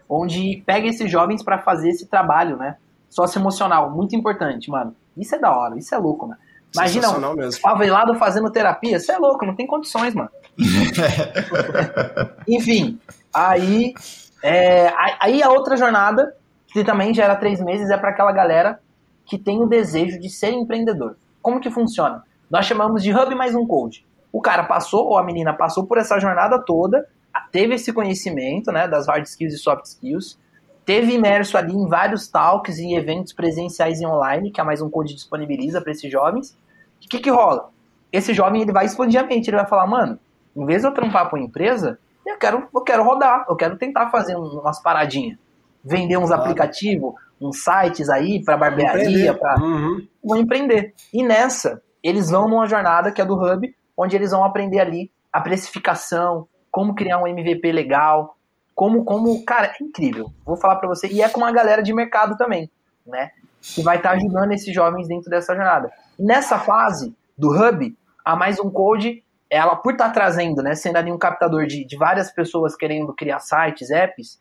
[0.09, 2.77] onde pega esses jovens para fazer esse trabalho, né?
[3.09, 4.95] Socioemocional, muito importante, mano.
[5.17, 6.39] Isso é da hora, isso é louco, mano.
[6.75, 7.61] Imagina um mesmo.
[7.61, 10.31] favelado fazendo terapia, isso é louco, não tem condições, mano.
[12.49, 12.99] Enfim,
[13.33, 13.95] aí,
[14.43, 16.35] é, aí- a outra jornada,
[16.67, 18.81] que também já era três meses, é para aquela galera
[19.25, 21.17] que tem o desejo de ser empreendedor.
[21.41, 22.23] Como que funciona?
[22.51, 24.05] Nós chamamos de Hub mais um Code.
[24.33, 27.07] O cara passou, ou a menina passou por essa jornada toda,
[27.53, 30.39] teve esse conhecimento né, das hard skills e soft skills,
[30.85, 34.91] teve imerso ali em vários talks e eventos presenciais e online, que a Mais Um
[34.91, 36.57] Code disponibiliza para esses jovens.
[37.05, 37.71] O que, que rola?
[38.13, 40.19] Esse jovem ele vai expandir a mente, ele vai falar, mano,
[40.57, 43.77] em vez de eu trampar para uma empresa, eu quero, eu quero rodar, eu quero
[43.77, 45.39] tentar fazer um- umas paradinhas.
[45.85, 50.07] Vender uns aplicativos, uns sites aí para barbearia, para Uhum.
[50.25, 50.95] vão empreender.
[51.13, 55.11] E nessa, eles vão numa jornada que é do Hub, onde eles vão aprender ali
[55.33, 58.37] a precificação, como criar um MVP legal,
[58.75, 60.33] como, como, cara, é incrível.
[60.47, 61.07] Vou falar pra você.
[61.09, 62.71] E é com uma galera de mercado também,
[63.07, 63.31] né?
[63.61, 65.91] Que vai estar ajudando esses jovens dentro dessa jornada.
[66.19, 71.13] Nessa fase do Hub, a mais um code, ela por estar trazendo, né, sendo ali
[71.13, 74.41] um captador de, de várias pessoas querendo criar sites, apps,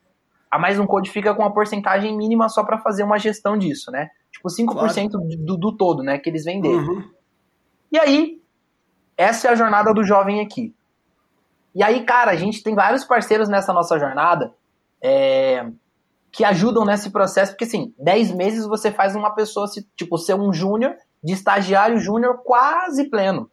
[0.50, 3.90] a mais um code fica com uma porcentagem mínima só para fazer uma gestão disso,
[3.90, 4.10] né?
[4.32, 6.72] Tipo 5% do, do todo, né, que eles vendem.
[6.72, 7.10] Uhum.
[7.92, 8.42] E aí,
[9.18, 10.74] essa é a jornada do jovem aqui.
[11.74, 14.54] E aí, cara, a gente tem vários parceiros nessa nossa jornada
[15.02, 15.66] é,
[16.32, 20.36] que ajudam nesse processo, porque assim, 10 meses você faz uma pessoa, se, tipo, ser
[20.36, 23.50] um júnior, de estagiário júnior quase pleno,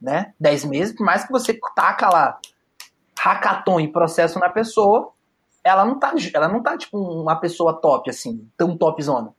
[0.00, 0.32] né?
[0.40, 2.38] 10 meses, por mais que você taca lá
[3.18, 5.12] hackathon e processo na pessoa,
[5.64, 9.34] ela não tá, ela não tá tipo uma pessoa top, assim, tão topzona.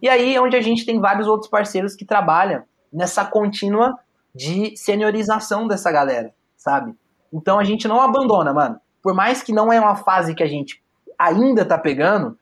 [0.00, 3.98] E aí é onde a gente tem vários outros parceiros que trabalham nessa contínua
[4.34, 6.94] de seniorização dessa galera, sabe?
[7.32, 8.80] Então a gente não abandona, mano.
[9.02, 10.82] Por mais que não é uma fase que a gente
[11.18, 12.38] ainda tá pegando,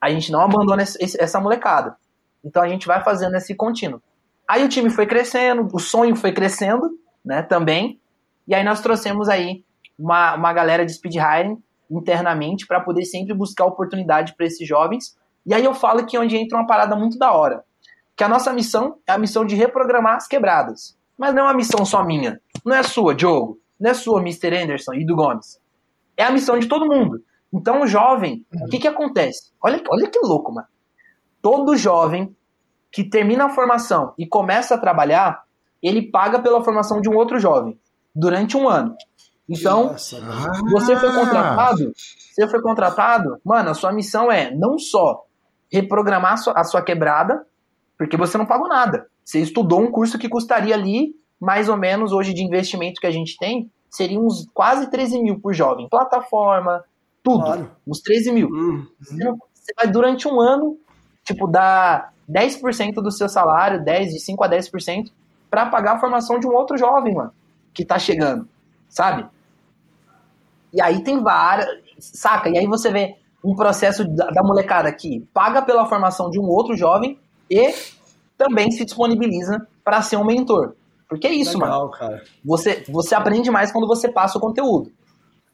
[0.00, 1.96] a gente não abandona essa molecada.
[2.44, 4.02] Então a gente vai fazendo esse contínuo.
[4.46, 6.90] Aí o time foi crescendo, o sonho foi crescendo,
[7.24, 7.98] né, também.
[8.46, 9.64] E aí nós trouxemos aí
[9.98, 15.16] uma, uma galera de speed hiring internamente para poder sempre buscar oportunidade para esses jovens.
[15.46, 17.64] E aí eu falo que é onde entra uma parada muito da hora.
[18.16, 20.96] Que a nossa missão é a missão de reprogramar as quebradas.
[21.16, 22.40] Mas não é uma missão só minha.
[22.64, 23.58] Não é sua, Diogo.
[23.78, 24.56] Não é sua, Mr.
[24.56, 25.60] Anderson e do Gomes.
[26.16, 27.22] É a missão de todo mundo.
[27.52, 29.52] Então, o jovem, o que que acontece?
[29.62, 30.66] Olha, olha que louco, mano.
[31.44, 32.34] Todo jovem
[32.90, 35.44] que termina a formação e começa a trabalhar,
[35.82, 37.78] ele paga pela formação de um outro jovem
[38.16, 38.96] durante um ano.
[39.46, 40.16] Então, Nossa,
[40.70, 45.26] você foi contratado, você foi contratado, mano, a sua missão é não só
[45.70, 47.46] reprogramar a sua, a sua quebrada,
[47.98, 49.06] porque você não pagou nada.
[49.22, 53.10] Você estudou um curso que custaria ali, mais ou menos, hoje de investimento que a
[53.10, 55.90] gente tem, seria uns quase 13 mil por jovem.
[55.90, 56.82] Plataforma,
[57.22, 57.44] tudo.
[57.44, 57.70] Claro.
[57.86, 58.48] Uns 13 mil.
[58.48, 58.86] Hum.
[58.98, 60.78] Você, não- você vai durante um ano,
[61.24, 65.10] tipo, dar 10% do seu salário, 10, de 5 a 10%,
[65.50, 67.32] pra pagar a formação de um outro jovem, mano,
[67.72, 68.48] que tá chegando,
[68.88, 69.26] sabe?
[70.72, 71.68] E aí tem várias,
[71.98, 72.48] saca?
[72.48, 76.48] E aí você vê um processo da, da molecada que paga pela formação de um
[76.48, 77.18] outro jovem
[77.50, 77.72] e
[78.36, 80.74] também se disponibiliza para ser um mentor.
[81.08, 81.72] Porque é isso, mano.
[81.72, 82.24] Legal, cara.
[82.44, 84.90] Você, você aprende mais quando você passa o conteúdo.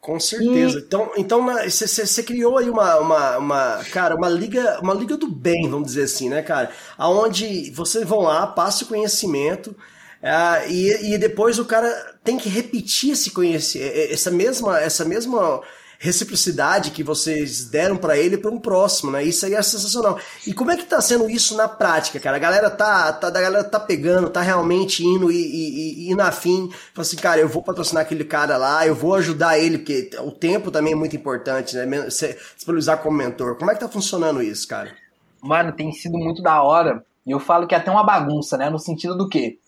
[0.00, 0.78] Com certeza.
[0.78, 5.68] Então, então você criou aí uma, uma, uma, cara, uma liga, uma liga do bem,
[5.68, 6.70] vamos dizer assim, né, cara?
[6.96, 9.76] Aonde vocês vão lá, passa o conhecimento
[10.22, 11.88] ah, e, e depois o cara
[12.22, 15.60] tem que repetir esse conhecimento, essa mesma, essa mesma
[16.02, 19.22] reciprocidade que vocês deram pra ele para um próximo, né?
[19.22, 20.18] Isso aí é sensacional.
[20.46, 22.38] E como é que tá sendo isso na prática, cara?
[22.38, 26.22] A galera tá, tá, a galera tá pegando, tá realmente indo e, e, e indo
[26.22, 26.70] afim.
[26.94, 30.32] Fala assim, cara, eu vou patrocinar aquele cara lá, eu vou ajudar ele, porque o
[30.32, 32.08] tempo também é muito importante, né?
[32.08, 33.56] Se disponibilizar como mentor.
[33.58, 34.96] Como é que tá funcionando isso, cara?
[35.42, 37.04] Mano, tem sido muito da hora.
[37.26, 38.70] E eu falo que é até uma bagunça, né?
[38.70, 39.58] No sentido do quê?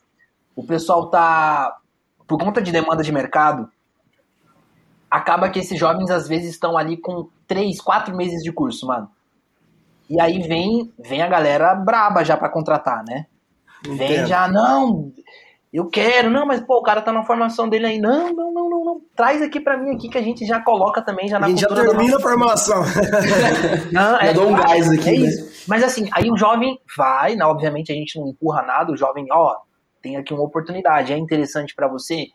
[0.57, 1.76] O pessoal tá.
[2.26, 3.68] Por conta de demanda de mercado,
[5.13, 9.11] acaba que esses jovens às vezes estão ali com três, quatro meses de curso, mano.
[10.09, 13.27] E aí vem, vem a galera braba já pra contratar, né?
[13.85, 14.27] Vem Entendo.
[14.27, 15.13] já, não,
[15.71, 17.99] eu quero, não, mas pô, o cara tá na formação dele aí.
[17.99, 19.01] Não, não, não, não, não.
[19.15, 21.61] Traz aqui pra mim aqui que a gente já coloca também já na A gente
[21.61, 22.83] já termina a formação.
[23.93, 25.31] não, Já dou um gás aqui, é né?
[25.69, 29.27] Mas assim, aí o jovem vai, né, obviamente a gente não empurra nada, o jovem,
[29.31, 29.57] ó,
[30.01, 32.29] tem aqui uma oportunidade, é interessante pra você,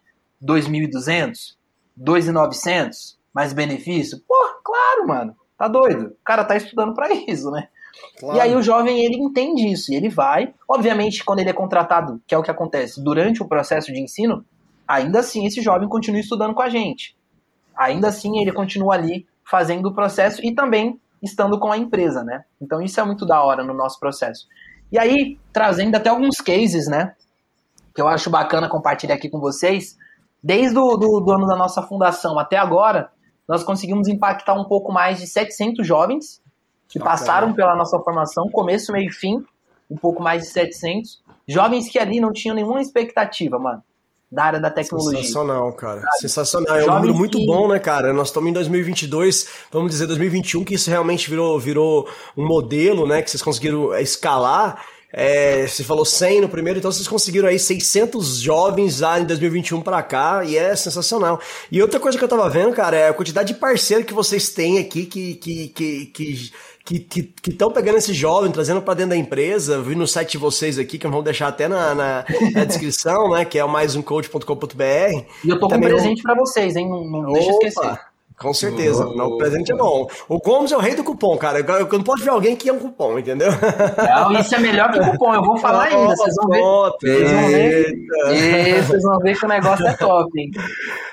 [0.43, 1.56] 2.200,
[1.99, 4.21] 2.900, mais benefício?
[4.27, 6.07] Pô, claro, mano, tá doido.
[6.07, 7.67] O cara tá estudando pra isso, né?
[8.21, 10.53] E aí o jovem, ele entende isso, e ele vai.
[10.67, 14.45] Obviamente, quando ele é contratado, que é o que acontece durante o processo de ensino,
[14.87, 17.15] ainda assim esse jovem continua estudando com a gente.
[17.75, 22.43] Ainda assim ele continua ali fazendo o processo e também estando com a empresa, né?
[22.61, 24.47] Então isso é muito da hora no nosso processo.
[24.91, 27.15] E aí, trazendo até alguns cases, né?
[27.93, 29.97] Que eu acho bacana compartilhar aqui com vocês.
[30.43, 33.09] Desde o do, do ano da nossa fundação até agora,
[33.47, 36.41] nós conseguimos impactar um pouco mais de 700 jovens
[36.87, 37.17] que Bacana.
[37.17, 39.43] passaram pela nossa formação, começo, meio e fim,
[39.89, 41.21] um pouco mais de 700.
[41.47, 43.81] Jovens que ali não tinham nenhuma expectativa, mano,
[44.31, 45.19] da área da tecnologia.
[45.19, 46.01] Sensacional, cara.
[46.19, 46.75] Sensacional.
[46.77, 48.11] É um número muito que- bom, né, cara?
[48.13, 52.07] Nós estamos em 2022, vamos dizer 2021, que isso realmente virou, virou
[52.37, 54.83] um modelo, né, que vocês conseguiram escalar.
[55.11, 59.81] É, você falou 100 no primeiro, então vocês conseguiram aí 600 jovens lá em 2021
[59.81, 61.39] pra cá, e é sensacional.
[61.71, 64.49] E outra coisa que eu tava vendo, cara, é a quantidade de parceiro que vocês
[64.49, 66.51] têm aqui que que que que
[66.87, 69.73] que estão pegando esse jovem, trazendo para dentro da empresa.
[69.73, 73.31] Eu vi no site de vocês aqui, que vamos deixar até na, na, na descrição,
[73.31, 73.43] né?
[73.43, 74.83] Que é o maisumcoach.com.br.
[75.43, 76.89] E eu tô com um presente pra vocês, hein?
[76.89, 77.99] Não, não deixa esquecer.
[78.39, 79.03] Com certeza.
[79.15, 80.07] Não, o presente é bom.
[80.29, 81.59] O Gomes é o rei do cupom, cara.
[81.59, 83.49] Eu não posso ver alguém que é um cupom, entendeu?
[83.51, 86.61] Não, isso é melhor que o cupom, eu vou falar ainda, vocês vão ver.
[87.01, 87.93] Vocês vão ver.
[88.31, 90.51] E vocês vão ver que o negócio é top, hein?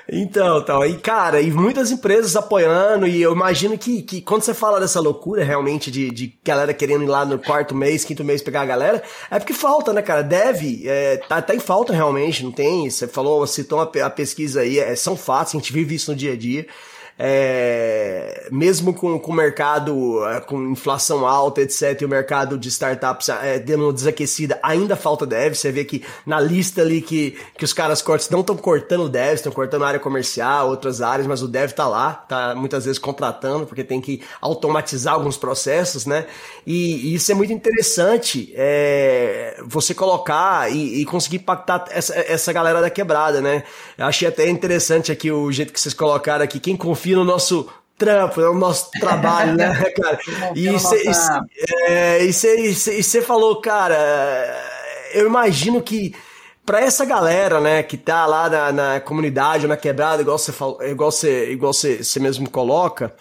[0.07, 4.53] Então, então, e cara, e muitas empresas apoiando, e eu imagino que, que quando você
[4.53, 8.43] fala dessa loucura realmente de, de galera querendo ir lá no quarto mês, quinto mês
[8.43, 9.01] pegar a galera,
[9.31, 10.21] é porque falta, né, cara?
[10.21, 12.87] Deve, é, tá, tá em falta realmente, não tem?
[12.87, 16.33] Você falou, citou a pesquisa aí, é, são fatos, a gente vive isso no dia
[16.33, 16.67] a dia.
[17.17, 23.29] É, mesmo com, o mercado é, com inflação alta, etc., e o mercado de startups
[23.29, 25.53] é, dando uma desaquecida, ainda falta dev.
[25.53, 29.35] Você vê que na lista ali que, que os caras cortam, não estão cortando dev,
[29.35, 32.99] estão cortando a área comercial, outras áreas, mas o dev tá lá, tá muitas vezes
[32.99, 36.25] contratando, porque tem que automatizar alguns processos, né?
[36.67, 42.51] E, e isso é muito interessante, é, você colocar e, e conseguir impactar essa, essa
[42.51, 43.63] galera da quebrada, né?
[43.97, 47.69] Eu achei até interessante aqui o jeito que vocês colocaram aqui, quem confia no nosso
[47.97, 50.19] trampo, no nosso trabalho, né, cara?
[50.55, 50.79] E confia
[53.03, 53.97] você é, falou, cara,
[55.13, 56.15] eu imagino que
[56.65, 60.81] pra essa galera, né, que tá lá na, na comunidade, na quebrada, igual você falou,
[60.83, 63.13] igual você, igual você, você mesmo coloca,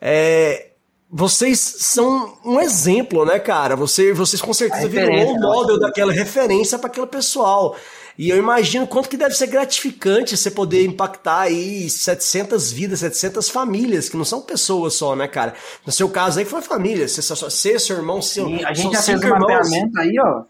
[0.00, 0.68] é,
[1.10, 3.74] vocês são um exemplo, né, cara?
[3.76, 7.76] Você, vocês com certeza viram um model daquela referência para aquele pessoal.
[8.18, 13.48] E eu imagino quanto que deve ser gratificante você poder impactar aí 700 vidas, 700
[13.48, 15.54] famílias, que não são pessoas só, né, cara?
[15.86, 19.02] No seu caso aí foi família, você, você seu irmão, seu, E a gente já
[19.02, 20.42] fez um mapeamento aí, ó.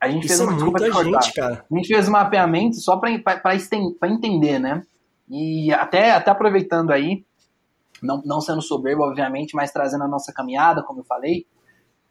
[0.00, 1.22] A gente fez Isso é uma desculpa muita cortar.
[1.22, 1.64] gente, cara.
[1.70, 4.82] A gente fez um mapeamento só para entender, né?
[5.30, 7.24] E até, até aproveitando aí,
[8.02, 11.46] não, não sendo soberbo, obviamente, mas trazendo a nossa caminhada, como eu falei,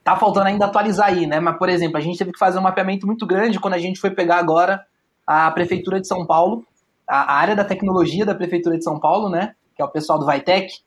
[0.06, 1.42] tá faltando ainda atualizar aí, né?
[1.42, 4.00] Mas, por exemplo, a gente teve que fazer um mapeamento muito grande quando a gente
[4.00, 4.82] foi pegar agora
[5.32, 6.66] a Prefeitura de São Paulo,
[7.08, 9.56] a área da tecnologia da Prefeitura de São Paulo, né?
[9.76, 10.80] Que é o pessoal do Vitec,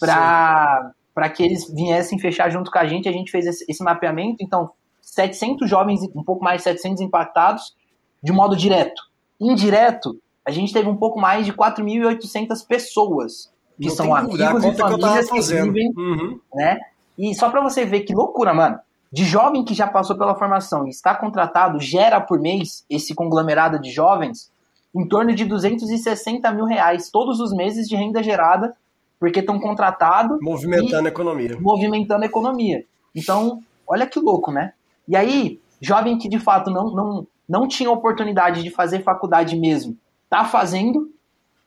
[0.00, 3.08] para que eles viessem fechar junto com a gente.
[3.08, 4.70] A gente fez esse, esse mapeamento, então,
[5.00, 7.74] 700 jovens, um pouco mais de 700 impactados,
[8.22, 9.00] de modo direto.
[9.40, 14.70] Indireto, a gente teve um pouco mais de 4.800 pessoas, que Não são amigos e
[14.72, 15.72] que famílias que fazendo.
[15.72, 16.40] vivem Uhum.
[16.52, 16.80] né?
[17.16, 18.78] E só para você ver que loucura, mano.
[19.14, 23.78] De jovem que já passou pela formação e está contratado, gera por mês esse conglomerado
[23.78, 24.50] de jovens
[24.92, 28.74] em torno de 260 mil reais todos os meses de renda gerada,
[29.20, 31.56] porque estão contratados Movimentando a economia.
[31.60, 32.84] movimentando a economia.
[33.14, 34.72] Então, olha que louco, né?
[35.06, 39.96] E aí, jovem que de fato não, não, não tinha oportunidade de fazer faculdade mesmo,
[40.28, 41.08] tá fazendo,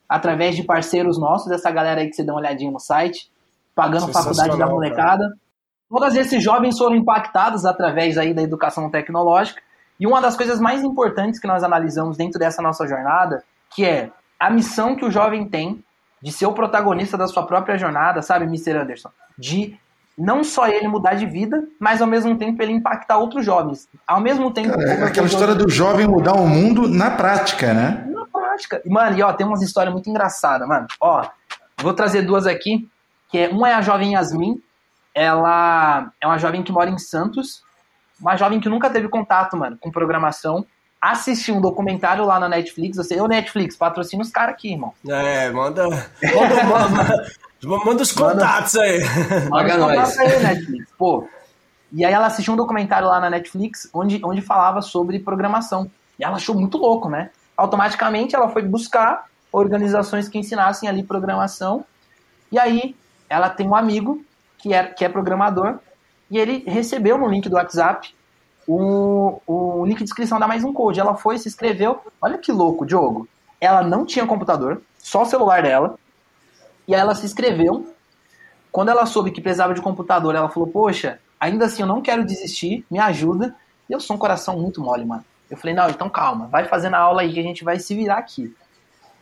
[0.06, 3.30] através de parceiros nossos, essa galera aí que você dá uma olhadinha no site,
[3.74, 5.34] pagando faculdade da molecada.
[5.88, 9.60] Todos esses jovens foram impactados através aí da educação tecnológica.
[9.98, 13.42] E uma das coisas mais importantes que nós analisamos dentro dessa nossa jornada,
[13.74, 15.82] que é a missão que o jovem tem
[16.22, 18.76] de ser o protagonista da sua própria jornada, sabe, Mr.
[18.76, 19.10] Anderson?
[19.36, 19.78] De
[20.16, 23.88] não só ele mudar de vida, mas ao mesmo tempo ele impactar outros jovens.
[24.06, 24.70] Ao mesmo tempo.
[24.70, 28.04] Cara, é aquela história do jovem mudar o mundo na prática, né?
[28.08, 28.82] na prática.
[28.86, 30.86] Mano, e ó, tem umas histórias muito engraçadas, mano.
[31.00, 31.24] Ó,
[31.80, 32.88] vou trazer duas aqui,
[33.30, 34.60] que é uma é a jovem Yasmin,
[35.18, 37.62] ela é uma jovem que mora em Santos,
[38.20, 40.64] uma jovem que nunca teve contato, mano, com programação,
[41.00, 44.92] assistiu um documentário lá na Netflix, você, ô Netflix, patrocina os caras aqui, irmão.
[45.08, 45.88] É, manda.
[45.88, 47.26] Manda, manda,
[47.84, 49.00] manda os contatos aí.
[49.50, 50.14] Paga Manda nós.
[50.14, 51.28] pra aí, Netflix, pô.
[51.92, 55.90] E aí ela assistiu um documentário lá na Netflix onde, onde falava sobre programação.
[56.18, 57.30] E ela achou muito louco, né?
[57.56, 61.84] Automaticamente ela foi buscar organizações que ensinassem ali programação.
[62.52, 62.94] E aí
[63.28, 64.22] ela tem um amigo
[64.58, 65.78] que é, que é programador
[66.30, 68.14] e ele recebeu no link do WhatsApp
[68.66, 71.00] o, o link de inscrição da Mais Um Code.
[71.00, 72.00] Ela foi, se inscreveu.
[72.20, 73.26] Olha que louco, Diogo.
[73.60, 75.98] Ela não tinha computador, só o celular dela.
[76.86, 77.94] E aí ela se inscreveu.
[78.70, 82.24] Quando ela soube que precisava de computador, ela falou: Poxa, ainda assim eu não quero
[82.24, 83.56] desistir, me ajuda.
[83.88, 85.24] E eu sou um coração muito mole, mano.
[85.50, 87.94] Eu falei: Não, então calma, vai fazendo a aula aí que a gente vai se
[87.94, 88.54] virar aqui.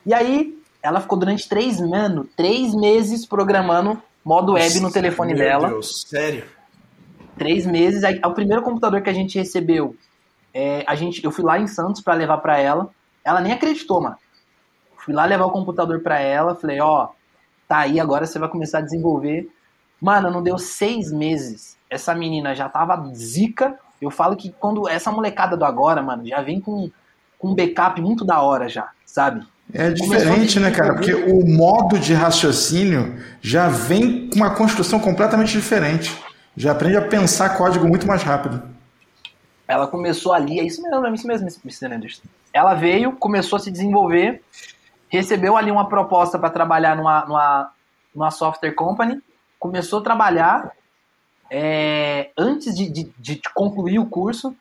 [0.04, 5.44] E aí ela ficou durante três, mano, três meses programando modo web no telefone Meu
[5.44, 6.44] dela Deus, sério.
[7.38, 8.02] três meses.
[8.02, 9.94] Aí, o primeiro computador que a gente recebeu,
[10.52, 12.90] é, a gente, eu fui lá em Santos pra levar pra ela.
[13.24, 14.16] Ela nem acreditou, mano.
[14.98, 17.10] Fui lá levar o computador pra ela, falei, ó,
[17.68, 19.48] tá aí, agora você vai começar a desenvolver.
[20.00, 21.78] Mano, não deu seis meses.
[21.88, 23.78] Essa menina já tava zica.
[24.02, 26.90] Eu falo que quando essa molecada do agora, mano, já vem com,
[27.38, 29.46] com um backup muito da hora já, sabe?
[29.72, 30.94] É diferente, né, cara?
[30.94, 36.16] Porque o modo de raciocínio já vem com uma construção completamente diferente.
[36.56, 38.62] Já aprende a pensar código muito mais rápido.
[39.68, 41.94] Ela começou ali, é isso mesmo, é isso mesmo, Mr.
[41.94, 42.22] Anderson.
[42.52, 44.42] Ela veio, começou a se desenvolver,
[45.08, 47.70] recebeu ali uma proposta para trabalhar numa, numa,
[48.14, 49.20] numa software company,
[49.58, 50.70] começou a trabalhar
[51.50, 54.54] é, antes de, de, de concluir o curso,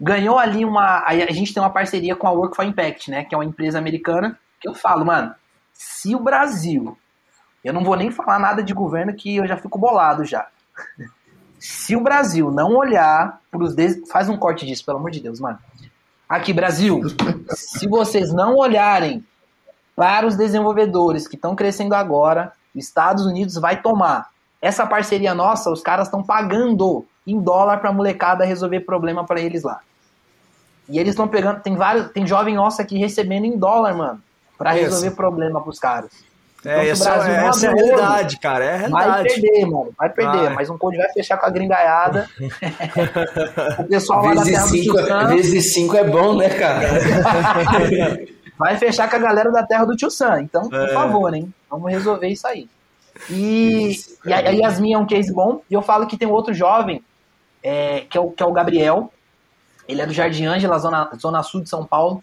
[0.00, 1.04] ganhou ali uma.
[1.04, 3.24] A gente tem uma parceria com a Work for Impact, né?
[3.24, 4.38] Que é uma empresa americana.
[4.60, 5.34] Que eu falo, mano,
[5.72, 6.96] se o Brasil.
[7.64, 10.46] Eu não vou nem falar nada de governo que eu já fico bolado já.
[11.58, 13.74] Se o Brasil não olhar pros.
[13.74, 14.08] Des...
[14.10, 15.58] Faz um corte disso, pelo amor de Deus, mano.
[16.28, 17.00] Aqui, Brasil,
[17.48, 19.24] se vocês não olharem
[19.96, 24.28] para os desenvolvedores que estão crescendo agora, Estados Unidos vai tomar.
[24.60, 29.62] Essa parceria nossa, os caras estão pagando em dólar pra molecada resolver problema pra eles
[29.62, 29.80] lá.
[30.88, 34.22] E eles estão pegando, tem vários, tem jovem nosso aqui recebendo em dólar, mano,
[34.56, 34.84] pra Isso.
[34.84, 36.10] resolver problema pros caras.
[36.64, 38.64] É, se o essa, Brasil não essa é a realidade, cara.
[38.64, 39.40] É a Vai realidade.
[39.40, 40.44] perder, mano, vai perder.
[40.46, 40.54] Vai.
[40.54, 42.28] Mas um code vai fechar com a gringaiada.
[43.78, 46.88] o pessoal lá da Vezes terra do 5 Tio vezes cinco é bom, né, cara?
[48.58, 50.42] vai fechar com a galera da terra do Tio Sam.
[50.42, 50.92] Então, por É.
[50.92, 51.52] favor, hein?
[51.70, 52.68] Vamos resolver isso aí.
[53.30, 53.92] E,
[54.24, 55.62] e a, a Yasmin é um case bom.
[55.70, 57.02] E eu falo que tem um outro jovem,
[57.66, 59.12] é, que, é o, que é o Gabriel.
[59.88, 62.22] Ele é do Jardim Ângela, zona, zona sul de São Paulo.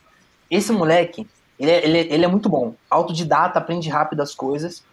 [0.50, 1.28] Esse moleque,
[1.60, 2.76] ele é, ele, é- ele é muito bom.
[2.90, 4.84] Autodidata, aprende rápido as coisas.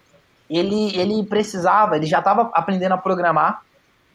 [0.49, 3.63] Ele, ele precisava, ele já estava aprendendo a programar,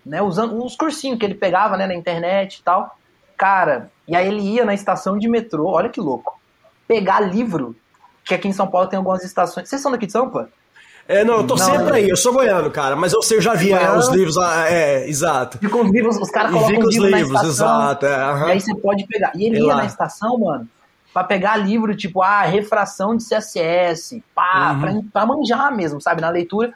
[0.05, 0.21] né?
[0.21, 2.97] Usando os cursinhos que ele pegava né, na internet e tal.
[3.37, 6.37] Cara, e aí ele ia na estação de metrô, olha que louco.
[6.85, 7.75] Pegar livro,
[8.25, 9.69] que aqui em São Paulo tem algumas estações.
[9.69, 10.49] Vocês são daqui de Sampa?
[11.07, 11.93] É, não, eu tô Não, sempre não.
[11.93, 12.09] aí.
[12.09, 14.67] Eu sou goiano, cara, mas eu sei, eu já vi é, os livros lá.
[14.69, 15.59] É, exato.
[15.59, 17.81] Ficam os livros, os caras colocam os os livros na livros, estação.
[17.81, 18.05] exato.
[18.07, 18.47] É, aham.
[18.47, 19.31] E aí você pode pegar.
[19.35, 19.75] E ele ia lá?
[19.75, 20.67] na estação, mano,
[21.13, 24.79] pra pegar livro tipo, ah, refração de CSS, pá, Uhum.
[24.81, 26.73] pra, pra manjar mesmo, sabe, na leitura.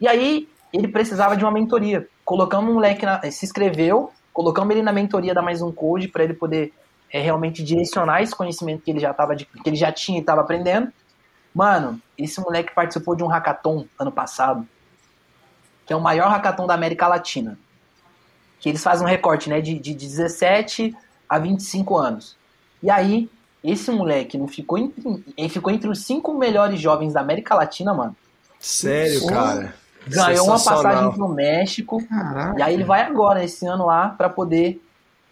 [0.00, 2.06] E aí ele precisava de uma mentoria.
[2.24, 6.22] Colocamos um moleque, na, se inscreveu, colocamos ele na mentoria da Mais Um Code pra
[6.22, 6.72] ele poder
[7.12, 10.20] é, realmente direcionar esse conhecimento que ele já, tava de- que ele já tinha e
[10.20, 10.88] estava aprendendo.
[11.54, 14.66] Mano, esse moleque participou de um hackathon ano passado,
[15.86, 17.56] que é o maior hackathon da América Latina.
[18.58, 20.96] Que eles fazem um recorte, né, de, de 17
[21.28, 22.36] a 25 anos.
[22.82, 23.30] E aí,
[23.62, 27.94] esse moleque não ficou entre, ele ficou entre os cinco melhores jovens da América Latina,
[27.94, 28.16] mano.
[28.58, 29.74] Sério, Pô, cara.
[30.06, 32.06] Ganhou uma passagem pro México.
[32.06, 32.58] Caraca.
[32.58, 34.82] E aí ele vai agora, esse ano lá, pra poder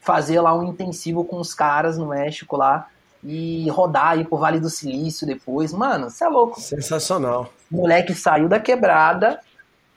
[0.00, 2.88] fazer lá um intensivo com os caras no México lá.
[3.24, 5.72] E rodar aí pro Vale do Silício depois.
[5.72, 6.60] Mano, você é louco.
[6.60, 7.52] Sensacional.
[7.70, 9.38] O moleque saiu da quebrada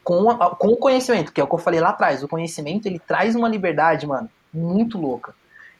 [0.03, 2.21] com, a- com o conhecimento, que é o que eu falei lá atrás.
[2.23, 5.33] O conhecimento, ele traz uma liberdade, mano, muito louca.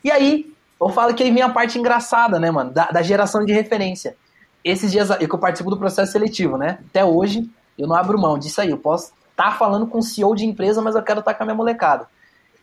[0.04, 3.46] E aí, eu falo que aí vem a parte engraçada, né, mano, da, da geração
[3.46, 4.16] de referência.
[4.64, 8.20] Esses dias, eu que eu participo do processo seletivo, né, até hoje, eu não abro
[8.20, 8.72] mão disso aí.
[8.72, 11.46] Eu posso estar falando com o CEO de empresa, mas eu quero estar com a
[11.46, 12.08] minha molecada.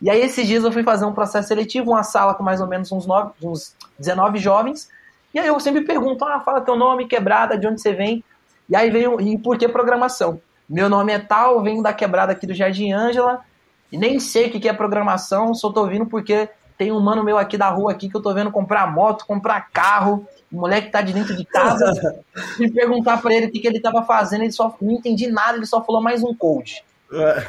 [0.03, 2.67] E aí, esses dias eu fui fazer um processo seletivo, uma sala com mais ou
[2.67, 3.07] menos uns,
[3.41, 4.89] uns 19 jovens.
[5.33, 8.21] E aí eu sempre pergunto, ah, fala teu nome, quebrada, de onde você vem.
[8.67, 10.41] E aí veio, e por que programação?
[10.69, 13.45] Meu nome é tal, venho da quebrada aqui do Jardim Ângela,
[13.89, 17.37] e nem sei o que é programação, só tô vindo porque tem um mano meu
[17.37, 21.01] aqui da rua aqui que eu tô vendo comprar moto, comprar carro, o moleque tá
[21.01, 22.21] de dentro de casa.
[22.57, 25.55] Fui perguntar pra ele o que, que ele tava fazendo, ele só não entendi nada,
[25.55, 26.83] ele só falou mais um code.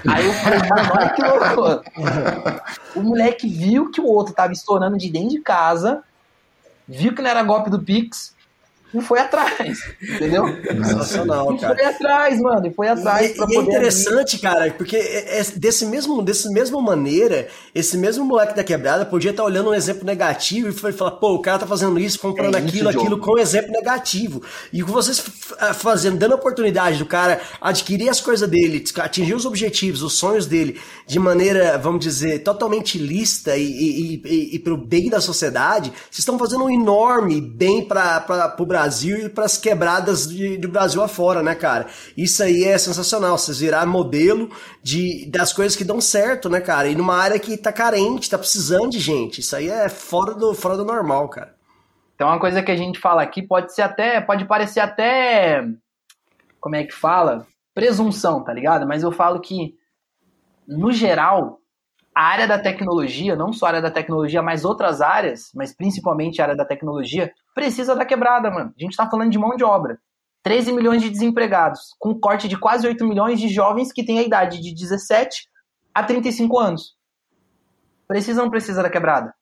[0.09, 1.85] Aí eu falei, mano, olha que louco.
[2.95, 6.03] O moleque viu que o outro tava estourando de dentro de casa,
[6.87, 8.34] viu que não era golpe do Pix,
[8.95, 10.45] e foi atrás, entendeu?
[10.85, 11.75] Sensacional, E cara.
[11.75, 13.71] foi atrás, mano, e foi atrás E, pra e é poder.
[13.71, 19.05] interessante, cara, porque é- é desse mesmo, desse mesma maneira, esse mesmo moleque da quebrada
[19.05, 22.19] podia estar olhando um exemplo negativo e foi falar, pô, o cara tá fazendo isso,
[22.19, 24.43] comprando É isso, aquilo, aquilo com exemplo negativo.
[24.73, 25.23] E com vocês
[25.59, 30.13] ah, fazendo, dando a oportunidade do cara adquirir as coisas dele, atingir os objetivos, os
[30.15, 35.21] sonhos dele, de maneira, vamos dizer, totalmente lista e, e, e, e pro bem da
[35.21, 40.57] sociedade, vocês estão fazendo um enorme bem para o Brasil e para as quebradas de,
[40.57, 41.87] do Brasil afora, né, cara?
[42.17, 44.51] Isso aí é sensacional, vocês virar modelo
[44.83, 46.89] de, das coisas que dão certo, né, cara?
[46.89, 49.41] E numa área que tá carente, tá precisando de gente.
[49.41, 51.55] Isso aí é fora do, fora do normal, cara.
[52.15, 55.67] Então, uma coisa que a gente fala aqui pode ser até, pode parecer até,
[56.61, 57.47] como é que fala?
[57.75, 58.87] Presunção, tá ligado?
[58.87, 59.75] Mas eu falo que,
[60.67, 61.61] no geral,
[62.15, 66.41] a área da tecnologia, não só a área da tecnologia, mas outras áreas, mas principalmente
[66.41, 68.73] a área da tecnologia, precisa da quebrada, mano.
[68.79, 69.99] A gente tá falando de mão de obra.
[70.43, 74.19] 13 milhões de desempregados, com um corte de quase 8 milhões de jovens que têm
[74.19, 75.49] a idade de 17
[75.95, 76.95] a 35 anos.
[78.07, 79.35] Precisa ou não precisa da quebrada?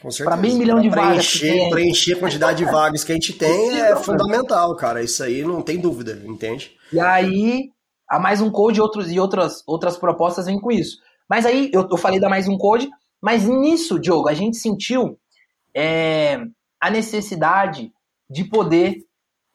[0.00, 0.36] Com certeza.
[0.36, 3.94] meio milhão de Pra vagas preencher, a quantidade de vagas que a gente tem é
[3.96, 5.02] fundamental, cara.
[5.02, 6.72] Isso aí não tem dúvida, entende?
[6.92, 7.70] E aí,
[8.08, 10.98] a mais um code outros, e outras, outras propostas vêm com isso.
[11.28, 12.88] Mas aí, eu, eu falei da mais um code,
[13.20, 15.18] mas nisso, Diogo, a gente sentiu
[15.74, 16.38] é,
[16.80, 17.92] a necessidade
[18.28, 18.98] de poder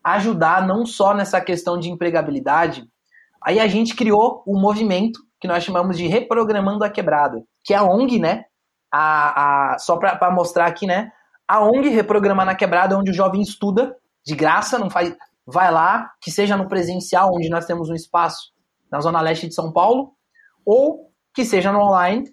[0.03, 2.85] ajudar não só nessa questão de empregabilidade.
[3.43, 7.77] Aí a gente criou um movimento que nós chamamos de Reprogramando a Quebrada, que é
[7.77, 8.45] a ONG, né?
[8.91, 11.11] A, a, só para mostrar aqui, né?
[11.47, 13.95] A ONG Reprogramando a Quebrada, onde o jovem estuda
[14.25, 15.15] de graça, não faz,
[15.45, 18.51] vai lá, que seja no presencial, onde nós temos um espaço
[18.91, 20.13] na Zona Leste de São Paulo,
[20.65, 22.31] ou que seja no online,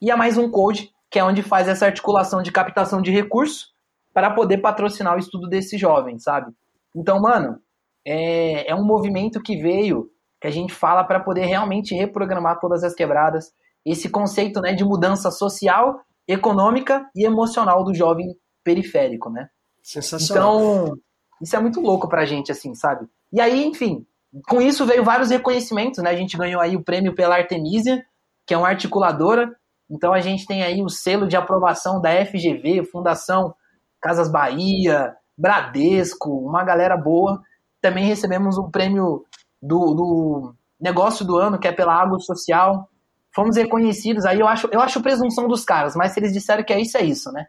[0.00, 3.72] e a mais um code, que é onde faz essa articulação de captação de recursos
[4.12, 6.52] para poder patrocinar o estudo desse jovem, sabe?
[6.94, 7.58] Então, mano,
[8.06, 10.10] é, é um movimento que veio,
[10.40, 13.52] que a gente fala para poder realmente reprogramar todas as quebradas,
[13.84, 19.48] esse conceito né, de mudança social, econômica e emocional do jovem periférico, né?
[19.82, 20.56] Sensacional.
[20.56, 20.98] Então,
[21.42, 23.06] isso é muito louco pra gente, assim, sabe?
[23.32, 24.06] E aí, enfim,
[24.48, 26.10] com isso veio vários reconhecimentos, né?
[26.10, 28.04] A gente ganhou aí o prêmio pela Artemisia,
[28.46, 29.54] que é uma articuladora.
[29.90, 33.54] Então a gente tem aí o selo de aprovação da FGV, Fundação
[34.00, 37.40] Casas Bahia, Bradesco, uma galera boa.
[37.80, 39.24] Também recebemos o prêmio
[39.60, 42.88] do, do negócio do ano, que é pela Água Social.
[43.34, 46.72] Fomos reconhecidos, aí eu acho, eu acho presunção dos caras, mas se eles disseram que
[46.72, 47.46] é isso, é isso, né?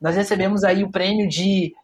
[0.00, 1.74] Nós recebemos aí o prêmio de,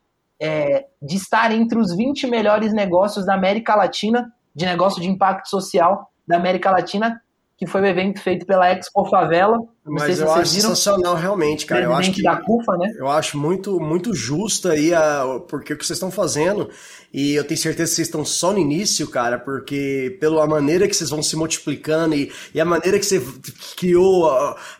[0.41, 5.49] é, de estar entre os 20 melhores negócios da América Latina, de negócio de impacto
[5.49, 7.21] social da América Latina,
[7.57, 9.59] que foi o evento feito pela Expo Favela.
[9.87, 10.68] Mas eu acho viram.
[10.70, 11.82] sensacional, realmente, cara.
[11.82, 12.93] Eu acho Presidente que da CUFA, né?
[12.97, 16.70] eu acho muito, muito justo aí a, porque o que vocês estão fazendo.
[17.12, 20.97] E eu tenho certeza que vocês estão só no início, cara, porque pela maneira que
[20.97, 23.22] vocês vão se multiplicando e, e a maneira que você
[23.76, 24.28] criou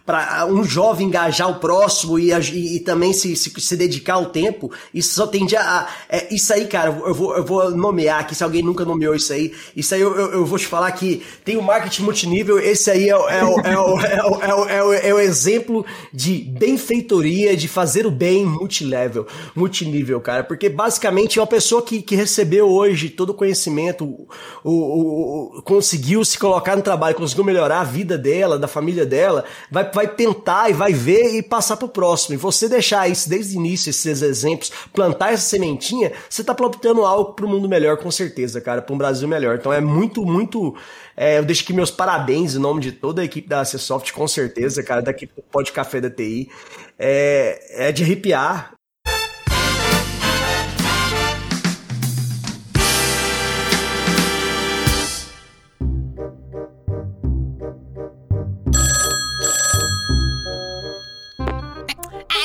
[0.05, 4.27] para um jovem engajar o próximo e, e- e também se, se, se dedicar ao
[4.27, 5.63] tempo, isso só tende a.
[5.63, 9.15] a- é, isso aí, cara, eu vou, eu vou nomear aqui, se alguém nunca nomeou
[9.15, 12.59] isso aí, isso aí eu, eu, eu vou te falar que tem o marketing multinível,
[12.59, 15.13] esse aí é, o- é, o- é, o- é, o- é, o- é, o- é
[15.15, 21.47] o exemplo de benfeitoria, de fazer o bem multilevel, multinível, cara, porque basicamente é uma
[21.47, 24.27] pessoa que, que recebeu hoje todo o conhecimento, o,
[24.65, 29.45] o- o- conseguiu se colocar no trabalho, conseguiu melhorar a vida dela, da família dela,
[29.71, 32.35] vai, vai tentar e vai ver e passar pro próximo.
[32.35, 37.05] E você deixar isso desde o início, esses exemplos, plantar essa sementinha, você tá plantando
[37.05, 39.57] algo pro mundo melhor, com certeza, cara, pra um Brasil melhor.
[39.57, 40.75] Então é muito, muito.
[41.17, 44.27] é, eu deixo aqui meus parabéns em nome de toda a equipe da Acessoft, com
[44.29, 46.51] certeza, cara, da equipe do Pod Café da TI.
[46.99, 48.75] É, é de arrepiar.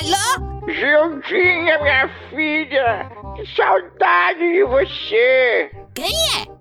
[0.01, 0.67] Alô?
[0.67, 5.71] Gildinha, minha filha, que saudade de você.
[5.93, 6.58] Quem é?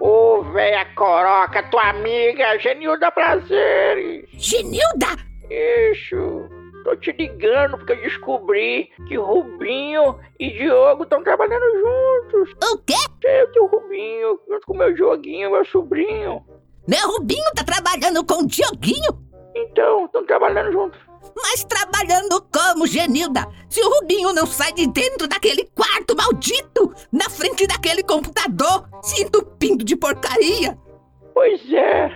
[0.00, 4.28] Ô, véia coroca, tua amiga, Genilda Prazeres.
[4.32, 5.06] Genilda?
[5.50, 6.48] Isso,
[6.84, 12.54] tô te ligando porque eu descobri que Rubinho e Diogo estão trabalhando juntos.
[12.72, 12.94] O quê?
[13.24, 16.44] Eu e o Rubinho, junto com meu Dioguinho, meu sobrinho.
[16.86, 19.28] Meu Rubinho tá trabalhando com o Dioguinho?
[19.54, 21.07] Então, estão trabalhando juntos.
[21.36, 23.46] Mas trabalhando como, Genilda?
[23.68, 29.22] Se o Rubinho não sai de dentro daquele quarto maldito, na frente daquele computador, se
[29.22, 30.76] entupindo de porcaria.
[31.34, 32.10] Pois é.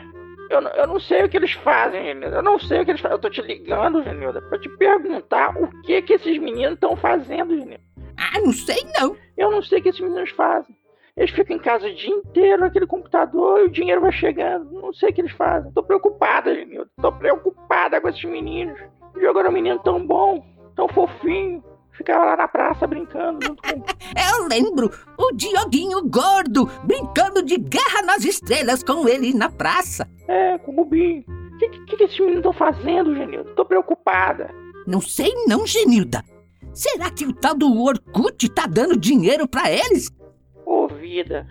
[0.50, 2.36] Eu, não- eu não sei o que eles fazem, Genilda.
[2.36, 3.16] Eu não sei o que eles fazem.
[3.16, 7.56] Eu tô te ligando, Genilda, pra te perguntar o que que esses meninos estão fazendo,
[7.56, 7.80] Genilda.
[8.16, 9.16] Ah, não sei não.
[9.36, 10.76] Eu não sei o que esses meninos fazem.
[11.16, 14.70] Eles ficam em casa o dia inteiro naquele computador e o dinheiro vai chegando.
[14.72, 15.70] Não sei o que eles fazem.
[15.72, 16.90] Tô preocupada, Genildo.
[17.00, 18.78] Tô preocupada com esses meninos.
[19.20, 20.44] Jogaram um menino tão bom,
[20.74, 21.62] tão fofinho.
[21.92, 23.68] Ficava lá na praça brincando junto com.
[24.16, 30.08] Eu lembro o Dioguinho gordo brincando de guerra nas estrelas com ele na praça.
[30.26, 31.22] É, com o Rubinho.
[31.28, 33.54] O que, que, que esses meninos estão fazendo, Genildo?
[33.54, 34.50] Tô preocupada.
[34.86, 36.24] Não sei não, Genilda.
[36.72, 40.10] Será que o tal do Orkut tá dando dinheiro pra eles?
[40.64, 41.46] Ô, vida.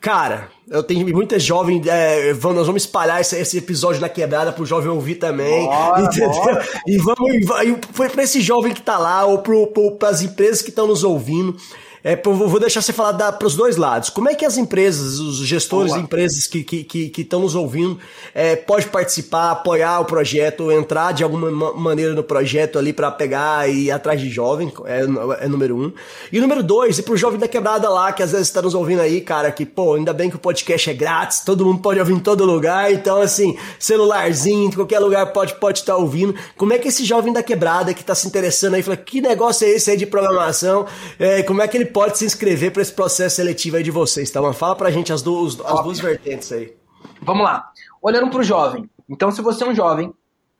[0.00, 1.82] Cara, eu tenho muita jovem.
[1.86, 5.66] É, vamos, nós vamos espalhar esse, esse episódio da quebrada pro jovem ouvir também.
[5.66, 6.30] Bora, entendeu?
[6.30, 6.68] bora.
[6.86, 7.34] E vamos.
[7.66, 10.86] e Foi pra esse jovem que tá lá, ou pro, pro, pras empresas que estão
[10.86, 11.54] nos ouvindo.
[12.02, 14.10] É, vou deixar você falar da, pros dois lados.
[14.10, 17.54] Como é que as empresas, os gestores de empresas que estão que, que, estão nos
[17.54, 17.98] ouvindo,
[18.34, 23.10] é, pode participar, apoiar o projeto, entrar de alguma ma- maneira no projeto ali pra
[23.10, 25.92] pegar e ir atrás de jovem, é, é número um.
[26.32, 29.00] E número dois, e pro jovem da quebrada lá, que às vezes tá nos ouvindo
[29.00, 32.14] aí, cara, que, pô, ainda bem que o podcast é grátis, todo mundo pode ouvir
[32.14, 36.34] em todo lugar, então, assim, celularzinho, em qualquer lugar pode pode estar ouvindo.
[36.56, 39.66] Como é que esse jovem da quebrada que tá se interessando aí, fala, que negócio
[39.66, 40.86] é esse aí de programação?
[41.18, 44.30] É, como é que ele pode se inscrever pra esse processo seletivo aí de vocês,
[44.30, 44.40] tá?
[44.40, 44.54] Mano?
[44.54, 46.74] Fala pra gente as duas, as duas vertentes aí.
[47.22, 47.70] Vamos lá.
[48.00, 48.88] Olhando para o jovem.
[49.08, 50.12] Então, se você é um jovem,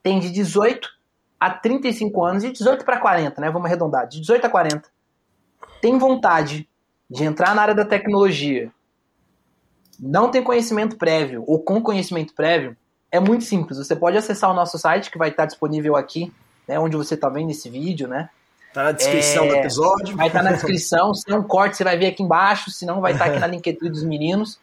[0.03, 0.89] tem de 18
[1.39, 3.51] a 35 anos, de 18 para 40, né?
[3.51, 4.07] Vamos arredondar.
[4.07, 4.89] De 18 a 40,
[5.81, 6.69] tem vontade
[7.09, 8.71] de entrar na área da tecnologia,
[9.99, 12.77] não tem conhecimento prévio ou com conhecimento prévio,
[13.11, 13.79] é muito simples.
[13.79, 16.33] Você pode acessar o nosso site, que vai estar disponível aqui,
[16.69, 18.31] né, onde você está vendo esse vídeo, né?
[18.73, 20.17] Tá na descrição É, do episódio.
[20.17, 21.13] Vai estar na descrição.
[21.15, 22.71] Se não corte, você vai ver aqui embaixo.
[22.71, 24.59] Se não, vai estar aqui na LinkedIn dos meninos.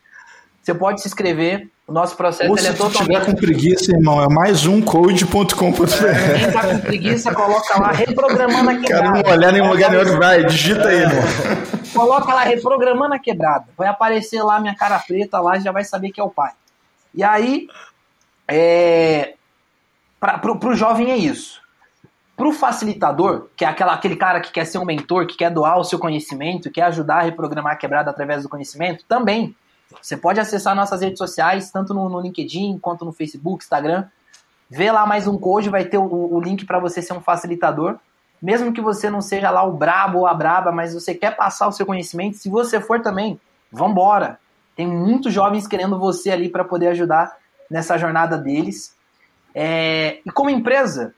[0.63, 1.69] Você pode se inscrever.
[1.87, 3.25] O nosso processo Ou ele se é tu tiver totalmente.
[3.27, 5.55] com preguiça, irmão, é mais um code.com.br.
[6.37, 9.23] Quem tá com preguiça, coloca lá reprogramando a Cara, quebrada.
[9.23, 10.17] não olhar nem lugar nenhum outro.
[10.17, 11.23] Vai, digita aí, irmão.
[11.95, 13.67] Coloca lá reprogramando a quebrada.
[13.77, 16.51] Vai aparecer lá minha cara preta lá, já vai saber que é o pai.
[17.15, 17.67] E aí,
[18.45, 19.35] é,
[20.19, 21.61] pra, pro, pro jovem é isso.
[22.37, 25.79] Pro facilitador, que é aquela, aquele cara que quer ser um mentor, que quer doar
[25.79, 29.55] o seu conhecimento, quer ajudar a reprogramar a quebrada através do conhecimento, também.
[29.99, 34.05] Você pode acessar nossas redes sociais, tanto no, no LinkedIn quanto no Facebook, Instagram.
[34.69, 37.97] Vê lá mais um code, vai ter o, o link para você ser um facilitador.
[38.39, 41.67] Mesmo que você não seja lá o brabo ou a braba, mas você quer passar
[41.67, 44.39] o seu conhecimento, se você for também, vambora.
[44.75, 47.35] Tem muitos jovens querendo você ali para poder ajudar
[47.67, 48.95] nessa jornada deles.
[49.55, 51.15] É, e como empresa,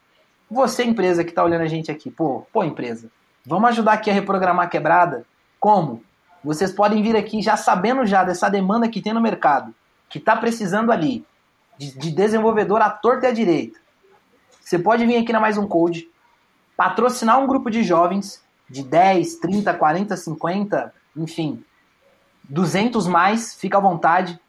[0.49, 3.11] você empresa que está olhando a gente aqui, pô, pô empresa,
[3.45, 5.25] vamos ajudar aqui a reprogramar a quebrada?
[5.59, 6.03] Como?
[6.43, 9.73] Vocês podem vir aqui já sabendo já dessa demanda que tem no mercado,
[10.09, 11.25] que está precisando ali
[11.77, 13.79] de, de desenvolvedor à torta e à direita.
[14.61, 16.09] Você pode vir aqui na Mais Um Code,
[16.77, 21.63] patrocinar um grupo de jovens de 10, 30, 40, 50, enfim,
[22.47, 24.39] 200 mais, fica à vontade.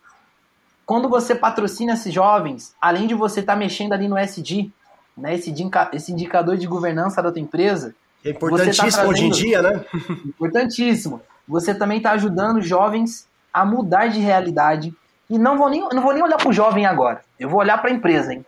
[0.87, 4.71] Quando você patrocina esses jovens, além de você estar mexendo ali no SD,
[5.17, 5.53] né, esse,
[5.93, 7.95] esse indicador de governança da tua empresa,
[8.25, 9.85] É importantíssimo Você tá hoje em trazendo- dia, né?
[10.27, 11.23] importantíssimo.
[11.49, 14.95] Você também está ajudando jovens a mudar de realidade.
[15.29, 17.21] E não vou nem, não vou nem olhar para o jovem agora.
[17.39, 18.33] Eu vou olhar para a empresa.
[18.35, 18.45] Hein?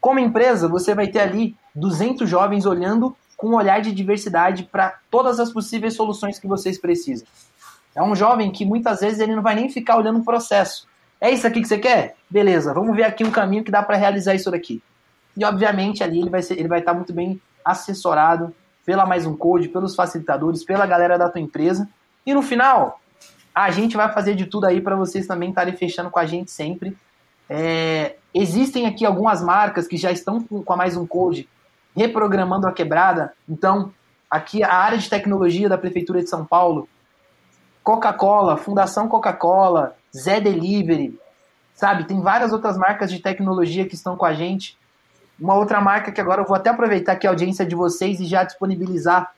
[0.00, 4.94] Como empresa, você vai ter ali 200 jovens olhando com um olhar de diversidade para
[5.10, 7.26] todas as possíveis soluções que vocês precisam.
[7.94, 10.86] É um jovem que muitas vezes ele não vai nem ficar olhando o processo.
[11.20, 12.16] É isso aqui que você quer?
[12.28, 14.82] Beleza, vamos ver aqui um caminho que dá para realizar isso daqui.
[15.36, 18.54] E obviamente ali ele vai ser, ele vai estar muito bem assessorado
[18.84, 21.88] pela mais um code, pelos facilitadores, pela galera da tua empresa.
[22.26, 23.00] E no final,
[23.54, 26.50] a gente vai fazer de tudo aí para vocês também estarem fechando com a gente
[26.50, 26.96] sempre.
[27.48, 31.48] É, existem aqui algumas marcas que já estão com, com a mais um code
[31.96, 33.32] reprogramando a quebrada.
[33.48, 33.92] Então,
[34.30, 36.88] aqui a área de tecnologia da Prefeitura de São Paulo,
[37.82, 41.18] Coca-Cola, Fundação Coca-Cola, Zé Delivery,
[41.74, 42.04] sabe?
[42.04, 44.76] Tem várias outras marcas de tecnologia que estão com a gente.
[45.38, 48.26] Uma outra marca que agora eu vou até aproveitar aqui a audiência de vocês e
[48.26, 49.32] já disponibilizar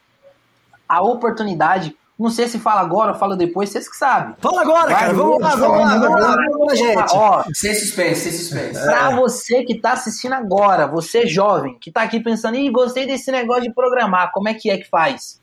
[0.89, 1.97] a oportunidade.
[2.18, 4.35] Não sei se fala agora ou fala depois, vocês que sabem.
[4.39, 5.12] Fala agora, Vai, cara.
[5.12, 7.12] Vamos lá, vamos lá, vamos lá, vamos lá, gente.
[7.14, 8.85] Ó, Sem suspense, sem suspense.
[8.85, 13.31] Pra você que tá assistindo agora, você jovem, que tá aqui pensando, ih, gostei desse
[13.31, 15.43] negócio de programar, como é que é que faz?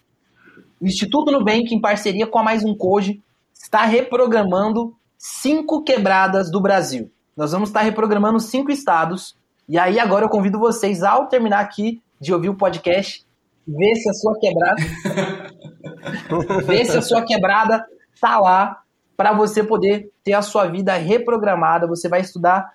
[0.81, 3.21] O Instituto Nubank, em parceria com a Mais Um Code,
[3.53, 7.11] está reprogramando cinco quebradas do Brasil.
[7.37, 9.37] Nós vamos estar reprogramando cinco estados.
[9.67, 13.25] E aí agora eu convido vocês, ao terminar aqui de ouvir o podcast,
[13.67, 14.81] ver se a sua quebrada
[16.65, 17.85] ver se a sua quebrada
[18.19, 18.81] tá lá
[19.15, 21.87] para você poder ter a sua vida reprogramada.
[21.87, 22.73] Você vai estudar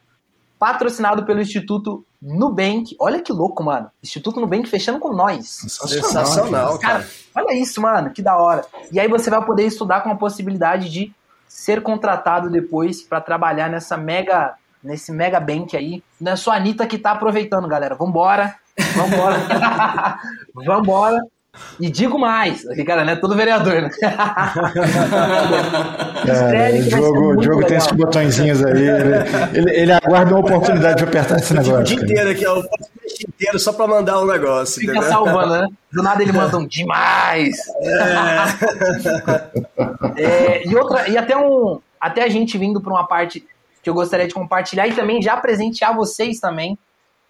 [0.58, 3.90] patrocinado pelo Instituto Nubank, olha que louco, mano.
[4.02, 5.46] Instituto Nubank fechando com nós.
[5.68, 7.06] Sensacional, Cara, cara.
[7.34, 8.64] olha isso, mano, que da hora.
[8.90, 11.12] E aí você vai poder estudar com a possibilidade de
[11.46, 16.02] ser contratado depois pra trabalhar nessa mega, nesse mega bank aí.
[16.20, 17.94] Não é só a Anitta que tá aproveitando, galera.
[17.94, 18.54] Vambora,
[18.94, 20.18] vambora,
[20.54, 21.18] vambora.
[21.80, 23.16] E digo mais, aqui, cara, né?
[23.16, 23.90] Todo vereador, né?
[26.26, 28.72] É, o jogo, o jogo tem esses botõezinhos aí.
[28.72, 29.14] Ele,
[29.54, 31.84] ele, ele aguarda uma oportunidade de apertar esse Fica o negócio.
[31.84, 32.58] dia inteiro aqui, ó.
[32.58, 34.80] O podcast inteiro só pra mandar um negócio.
[34.80, 35.08] Fica entendeu?
[35.08, 35.66] salvando, né?
[35.92, 37.56] Do nada ele manda um demais.
[40.16, 43.44] É, e outra, e até um, até a gente vindo para uma parte
[43.88, 46.78] que eu gostaria de compartilhar e também já presentear vocês também,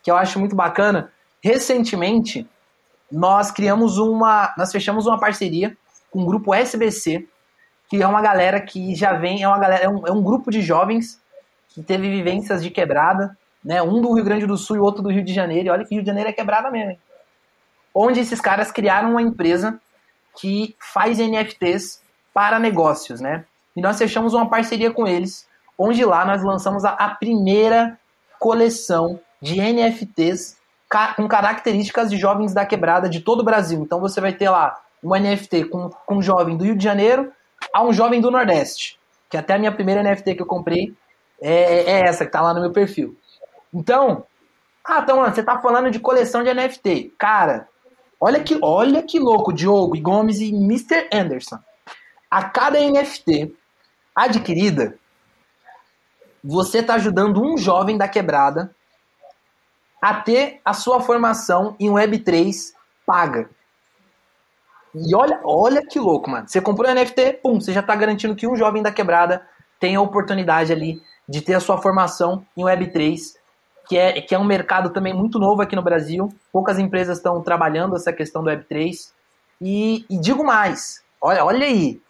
[0.02, 1.12] que eu acho muito bacana.
[1.40, 2.44] Recentemente,
[3.10, 5.76] nós criamos uma, nós fechamos uma parceria
[6.10, 7.28] com o grupo SBC,
[7.88, 10.50] que é uma galera que já vem, é uma galera, é um, é um grupo
[10.50, 11.22] de jovens
[11.68, 13.80] que teve vivências de quebrada, né?
[13.80, 15.68] Um do Rio Grande do Sul e outro do Rio de Janeiro.
[15.68, 16.98] E olha que Rio de Janeiro é quebrada mesmo, hein?
[17.94, 19.80] Onde esses caras criaram uma empresa
[20.36, 22.02] que faz NFTs
[22.34, 23.44] para negócios, né?
[23.76, 25.47] E nós fechamos uma parceria com eles,
[25.78, 27.98] onde lá nós lançamos a, a primeira
[28.38, 30.56] coleção de NFTs
[30.88, 33.80] ca- com características de jovens da quebrada de todo o Brasil.
[33.82, 37.32] Então você vai ter lá um NFT com, com um jovem do Rio de Janeiro
[37.72, 38.98] a um jovem do Nordeste,
[39.30, 40.94] que até a minha primeira NFT que eu comprei
[41.40, 43.16] é, é essa que tá lá no meu perfil.
[43.72, 44.24] Então,
[44.84, 47.12] ah, então, mano, você tá falando de coleção de NFT.
[47.18, 47.68] Cara,
[48.20, 51.08] olha que, olha que louco, Diogo e Gomes e Mr.
[51.12, 51.58] Anderson.
[52.30, 53.54] A cada NFT
[54.14, 54.96] adquirida,
[56.42, 58.74] você tá ajudando um jovem da quebrada
[60.00, 62.72] a ter a sua formação em Web3
[63.04, 63.50] paga.
[64.94, 66.48] E olha, olha que louco, mano.
[66.48, 69.46] Você comprou um NFT, pum, você já tá garantindo que um jovem da quebrada
[69.78, 73.34] tem a oportunidade ali de ter a sua formação em Web3,
[73.86, 76.32] que é, que é um mercado também muito novo aqui no Brasil.
[76.52, 79.10] Poucas empresas estão trabalhando essa questão do Web3.
[79.60, 82.00] E, e digo mais, olha, olha aí.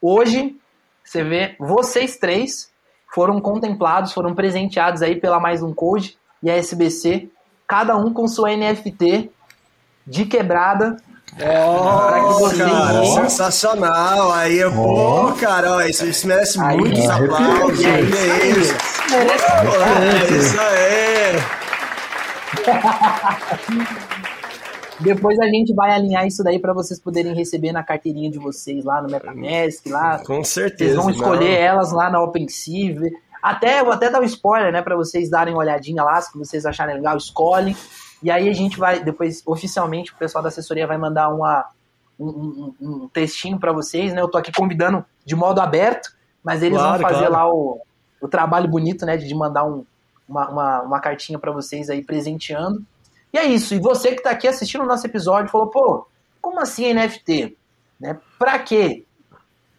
[0.00, 0.58] Hoje,
[1.02, 2.72] você vê, vocês três
[3.14, 7.28] foram contemplados, foram presenteados aí pela Mais Um Code e a SBC,
[7.66, 9.30] cada um com sua NFT
[10.06, 10.96] de quebrada.
[11.36, 14.32] Que vocês Cara, sensacional.
[14.32, 17.36] Aí, eu, pô, cara, ó, isso, isso merece Aí, muitos arrepia.
[17.36, 17.80] aplausos.
[17.80, 18.74] E aí, É isso.
[19.10, 21.40] merece É isso aí.
[25.00, 28.84] Depois a gente vai alinhar isso daí para vocês poderem receber na carteirinha de vocês
[28.84, 30.18] lá no MetaMask, lá.
[30.18, 30.96] Com Vocês certeza.
[31.00, 31.66] vão escolher não.
[31.66, 33.10] elas lá na OpenSea.
[33.42, 36.64] Até, vou até dar um spoiler, né, para vocês darem uma olhadinha lá, se vocês
[36.64, 37.76] acharem legal, escolhem.
[38.22, 41.66] E aí a gente vai, depois, oficialmente, o pessoal da assessoria vai mandar uma,
[42.18, 44.20] um, um- um textinho para vocês, né?
[44.22, 46.08] Eu tô aqui convidando de modo aberto,
[46.42, 47.32] mas eles Claro, vão fazer claro.
[47.34, 47.80] lá o,
[48.22, 49.84] o trabalho bonito, né, de de mandar um,
[50.26, 52.82] uma, uma, uma cartinha para vocês aí presenteando.
[53.34, 53.74] E é isso.
[53.74, 56.06] E você que tá aqui assistindo o nosso episódio falou, pô,
[56.40, 57.56] como assim NFT?
[57.98, 58.16] Né?
[58.38, 59.04] Pra quê?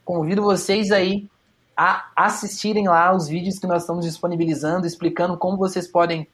[0.04, 1.30] Convido vocês aí
[1.76, 6.28] a assistirem lá os vídeos que nós estamos disponibilizando, explicando como vocês podem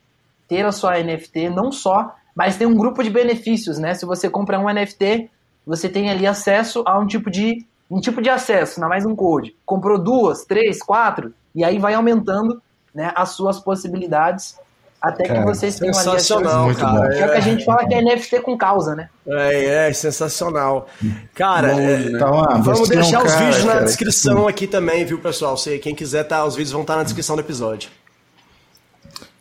[0.48, 3.94] ter a sua NFT, não só, mas tem um grupo de benefícios, né?
[3.94, 5.30] Se você compra um NFT,
[5.66, 9.16] você tem ali acesso a um tipo de um tipo de acesso, não mais um
[9.16, 9.56] code.
[9.66, 12.62] Comprou duas, três, quatro, e aí vai aumentando
[12.96, 14.58] né, as suas possibilidades
[15.02, 16.26] até que Cara, vocês tenham ali a chance.
[16.26, 16.92] Sensacional, Muito cara.
[16.92, 17.06] bom.
[17.06, 19.10] É o que a gente fala que é NFT com causa, né?
[19.26, 20.88] É, é, sensacional.
[21.34, 25.04] Cara, é, Então, ah, vamos um deixar os cara, vídeos na cara, descrição aqui também,
[25.04, 25.58] viu, pessoal?
[25.58, 27.90] Se quem quiser, tá, os vídeos vão estar na descrição do episódio.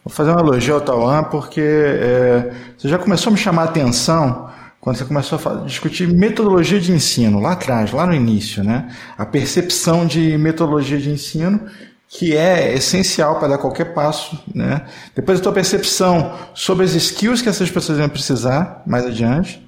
[0.03, 3.65] Vou fazer um elogio ao Tauan porque é, você já começou a me chamar a
[3.67, 4.49] atenção
[4.81, 8.89] quando você começou a discutir metodologia de ensino, lá atrás, lá no início, né?
[9.19, 11.67] A percepção de metodologia de ensino,
[12.13, 14.83] que é essencial para dar qualquer passo, né?
[15.15, 19.65] Depois a tua percepção sobre as skills que essas pessoas vão precisar mais adiante.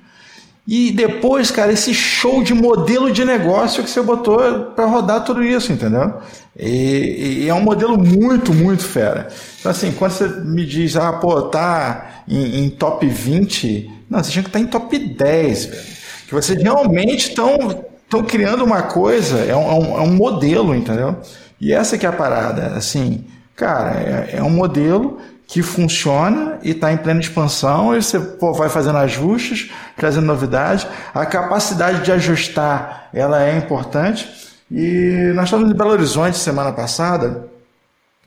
[0.67, 4.39] E depois, cara, esse show de modelo de negócio que você botou
[4.77, 6.15] para rodar tudo isso, entendeu?
[6.59, 9.29] E, e é um modelo muito, muito fera.
[9.61, 14.31] Então, assim, quando você me diz, ah, pô, tá em, em top 20, não, você
[14.33, 15.83] tinha que estar em top 10, velho.
[16.29, 17.85] Que vocês realmente estão
[18.29, 21.17] criando uma coisa, é um, é um- é um modelo, entendeu?
[21.63, 23.25] E essa que é a parada, assim,
[23.55, 28.53] cara, é, é um modelo que funciona e está em plena expansão, e você pô,
[28.53, 30.89] vai fazendo ajustes, trazendo novidade.
[31.15, 34.29] A capacidade de ajustar ela é importante.
[34.69, 37.47] E nós estávamos em Belo Horizonte semana passada,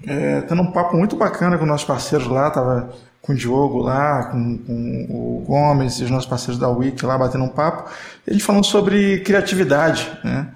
[0.07, 2.89] é, tendo um papo muito bacana com nossos parceiros lá, tava
[3.21, 7.17] com o Diogo lá, com, com o Gomes e os nossos parceiros da Wiki lá
[7.17, 7.89] batendo um papo,
[8.25, 10.47] e gente falando sobre criatividade, né?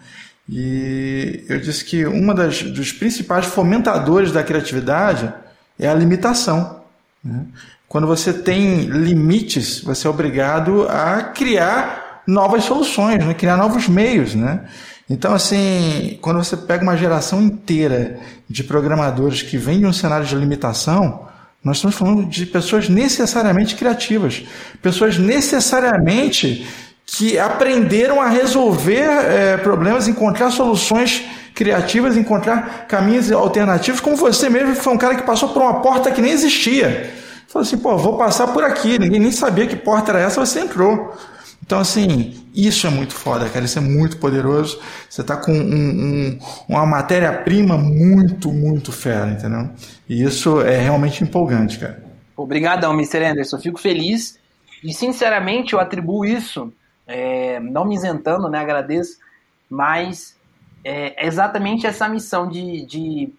[0.52, 5.32] E eu disse que uma das dos principais fomentadores da criatividade
[5.78, 6.82] é a limitação.
[7.24, 7.46] né?
[7.88, 13.34] quando você tem limites, você é obrigado a criar novas soluções, né?
[13.34, 14.34] criar novos meios.
[14.34, 14.62] Né?
[15.08, 18.20] Então, assim, quando você pega uma geração inteira
[18.50, 21.28] de programadores que vem de um cenário de limitação,
[21.64, 24.44] nós estamos falando de pessoas necessariamente criativas,
[24.82, 26.66] pessoas necessariamente
[27.12, 31.26] que aprenderam a resolver é, problemas, encontrar soluções
[31.56, 36.12] criativas, encontrar caminhos alternativos, como você mesmo foi um cara que passou por uma porta
[36.12, 37.12] que nem existia.
[37.48, 40.60] Falou assim, pô, vou passar por aqui, ninguém nem sabia que porta era essa, você
[40.60, 41.14] entrou.
[41.66, 44.80] Então, assim, isso é muito foda, cara, isso é muito poderoso.
[45.10, 49.70] Você tá com um, um, uma matéria-prima muito, muito fera, entendeu?
[50.08, 52.04] E isso é realmente empolgante, cara.
[52.38, 53.26] Obrigadão, Mr.
[53.26, 53.60] Anderson.
[53.60, 54.40] Fico feliz
[54.84, 56.72] e, sinceramente, eu atribuo isso,
[57.10, 59.18] é, não me isentando, né, agradeço,
[59.68, 60.38] mas
[60.84, 63.34] é exatamente essa missão de, de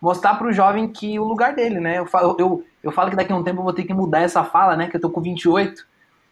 [0.00, 1.98] mostrar para o jovem que o lugar dele, né?
[1.98, 4.20] Eu falo, eu, eu falo que daqui a um tempo eu vou ter que mudar
[4.20, 4.88] essa fala, né?
[4.88, 5.86] Que eu tô com 28,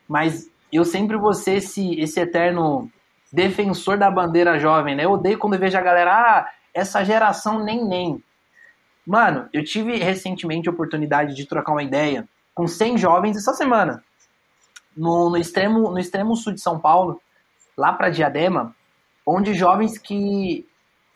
[0.07, 2.91] mas eu sempre vou ser esse, esse eterno
[3.33, 5.07] defensor da bandeira jovem, né?
[5.07, 8.23] Eu odeio quando eu vejo a galera, ah, essa geração nem nem.
[9.07, 14.05] Mano, eu tive recentemente a oportunidade de trocar uma ideia com 100 jovens essa semana.
[14.97, 17.21] No, no, extremo, no extremo sul de São Paulo,
[17.77, 18.75] lá para Diadema,
[19.27, 20.67] onde jovens que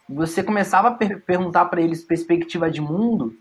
[0.08, 3.34] você começava a per perguntar para eles perspectiva de mundo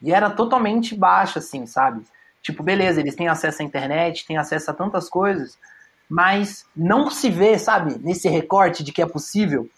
[0.00, 2.02] e era totalmente baixa, assim, sabe?
[2.42, 5.58] Tipo, beleza, eles têm acesso à internet, têm acesso a tantas coisas,
[6.08, 9.68] mas não se vê, sabe, nesse recorte de que é possível.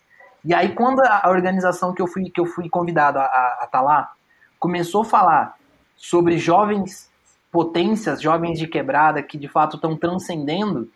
[0.45, 3.81] E aí, quando a organização que eu fui, que eu fui convidado a estar tá
[3.81, 4.13] lá
[4.59, 5.57] começou a falar
[5.97, 7.11] sobre jovens
[7.51, 10.91] potências, jovens de quebrada que de fato estão transcendendo,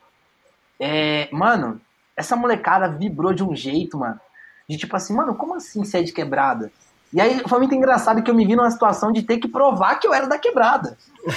[0.78, 1.80] é, mano,
[2.16, 4.20] essa molecada vibrou de um jeito, mano.
[4.68, 6.70] De tipo assim, mano, como assim ser de quebrada?
[7.12, 9.96] E aí foi muito engraçado que eu me vi numa situação de ter que provar
[9.96, 10.96] que eu era da quebrada.
[11.24, 11.32] O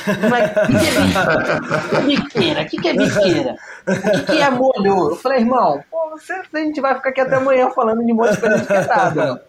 [1.89, 2.61] que é biqueira?
[2.61, 3.55] O que é biqueira?
[3.87, 5.09] O que é molho?
[5.09, 8.31] Eu falei, irmão, pô, você, a gente vai ficar aqui até amanhã falando de molho
[8.33, 9.43] de coisa de quebrada.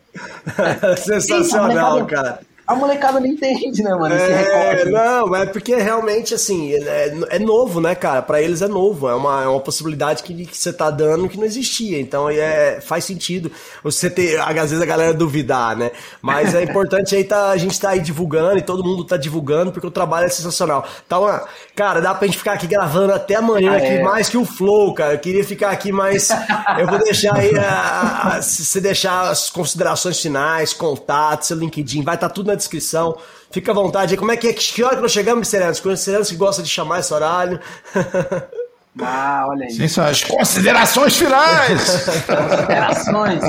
[0.97, 2.41] Sensacional, cara.
[2.67, 4.15] A molecada não entende, né, mano?
[4.15, 4.37] Esse É,
[4.73, 4.91] recorte.
[4.91, 8.23] não, é porque realmente, assim, é, é novo, né, cara?
[8.23, 11.37] Pra eles é novo, é uma, é uma possibilidade que, que você tá dando que
[11.37, 12.01] não existia.
[12.01, 15.91] Então, aí é, faz sentido você ter, às vezes a galera duvidar, né?
[16.23, 19.71] Mas é importante aí tá, a gente tá aí divulgando e todo mundo tá divulgando
[19.71, 20.87] porque o trabalho é sensacional.
[21.07, 21.29] Então,
[21.77, 24.03] cara, dá pra gente ficar aqui gravando até amanhã, Ah, aqui, é.
[24.03, 25.13] mais que o Flow, cara.
[25.15, 26.31] Eu queria ficar aqui, mas
[26.79, 32.03] eu vou deixar aí, a- a- se você deixar as considerações finais, contatos, seu LinkedIn,
[32.03, 33.17] vai estar tudo na descrição.
[33.51, 34.19] Fica à vontade aí.
[34.19, 34.53] Como é que é?
[34.53, 35.65] Que hora que nós chegamos, Mr.
[35.65, 35.89] Anderson?
[35.89, 36.11] Mr.
[36.11, 37.61] Anderson que gosta de chamar esse horário.
[39.03, 39.73] Ah, olha aí.
[39.73, 42.07] Sim, são as considerações finais.
[42.27, 43.43] Considerações.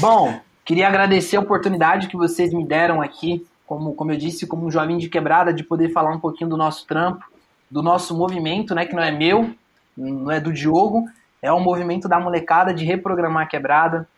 [0.00, 4.66] Bom, queria agradecer a oportunidade que vocês me deram aqui, como, como eu disse, como
[4.66, 7.24] um jovem de quebrada, de poder falar um pouquinho do nosso trampo,
[7.70, 9.54] do nosso movimento, né, que não é meu,
[9.96, 11.04] não é do Diogo,
[11.40, 14.08] é um movimento da molecada de reprogramar a quebrada.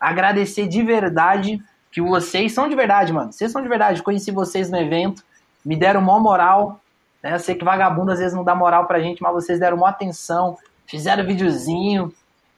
[0.00, 3.32] Agradecer de verdade que vocês são de verdade, mano.
[3.32, 4.02] Vocês são de verdade.
[4.02, 5.22] Conheci vocês no evento,
[5.64, 6.80] me deram mó moral.
[7.22, 7.34] Né?
[7.34, 9.86] Eu sei que vagabundo às vezes não dá moral pra gente, mas vocês deram mó
[9.86, 10.56] atenção,
[10.86, 12.12] fizeram videozinho.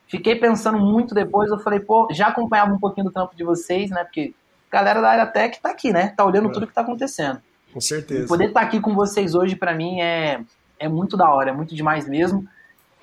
[0.06, 3.90] Fiquei pensando muito depois, eu falei, pô, já acompanhava um pouquinho do trampo de vocês,
[3.90, 4.02] né?
[4.02, 4.34] Porque
[4.70, 6.08] a galera da área tech tá aqui, né?
[6.16, 7.40] Tá olhando tudo que tá acontecendo.
[7.72, 8.26] Com certeza.
[8.26, 10.40] Poder estar aqui com vocês hoje, pra mim, é,
[10.80, 12.44] é muito da hora, é muito demais mesmo.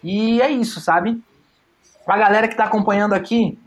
[0.04, 1.22] E é isso, sabe?
[2.06, 3.58] Pra galera que tá acompanhando aqui,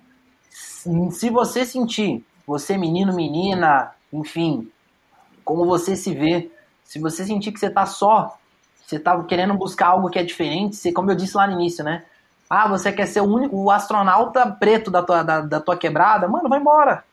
[0.50, 4.68] se você sentir, você menino, menina, enfim,
[5.44, 6.50] como você se vê,
[6.82, 8.36] se você sentir que você tá só,
[8.84, 11.84] você tá querendo buscar algo que é diferente, você, como eu disse lá no início,
[11.84, 12.04] né?
[12.48, 16.26] Ah, você quer ser o único, o astronauta preto da tua, da, da tua quebrada?
[16.26, 17.04] Mano, vai embora.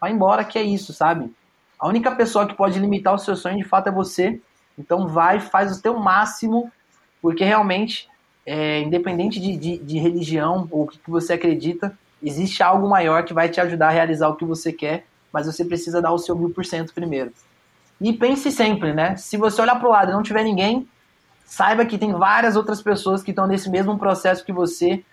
[0.00, 1.30] Vai embora que é isso, sabe?
[1.78, 4.40] A única pessoa que pode limitar o seu sonho de fato é você.
[4.78, 6.72] Então vai, faz o teu máximo,
[7.20, 8.08] porque realmente,
[8.46, 11.96] é, independente de, de, de religião ou o que que você acredita,
[12.26, 15.64] existe algo maior que vai te ajudar a realizar o que você quer, mas você
[15.64, 17.32] precisa dar o seu mil por cento primeiro.
[18.00, 19.16] E pense sempre, né?
[19.16, 20.88] Se você olhar pro lado e não tiver ninguém,
[21.44, 25.04] saiba que tem várias outras pessoas que estão nesse mesmo processo que você.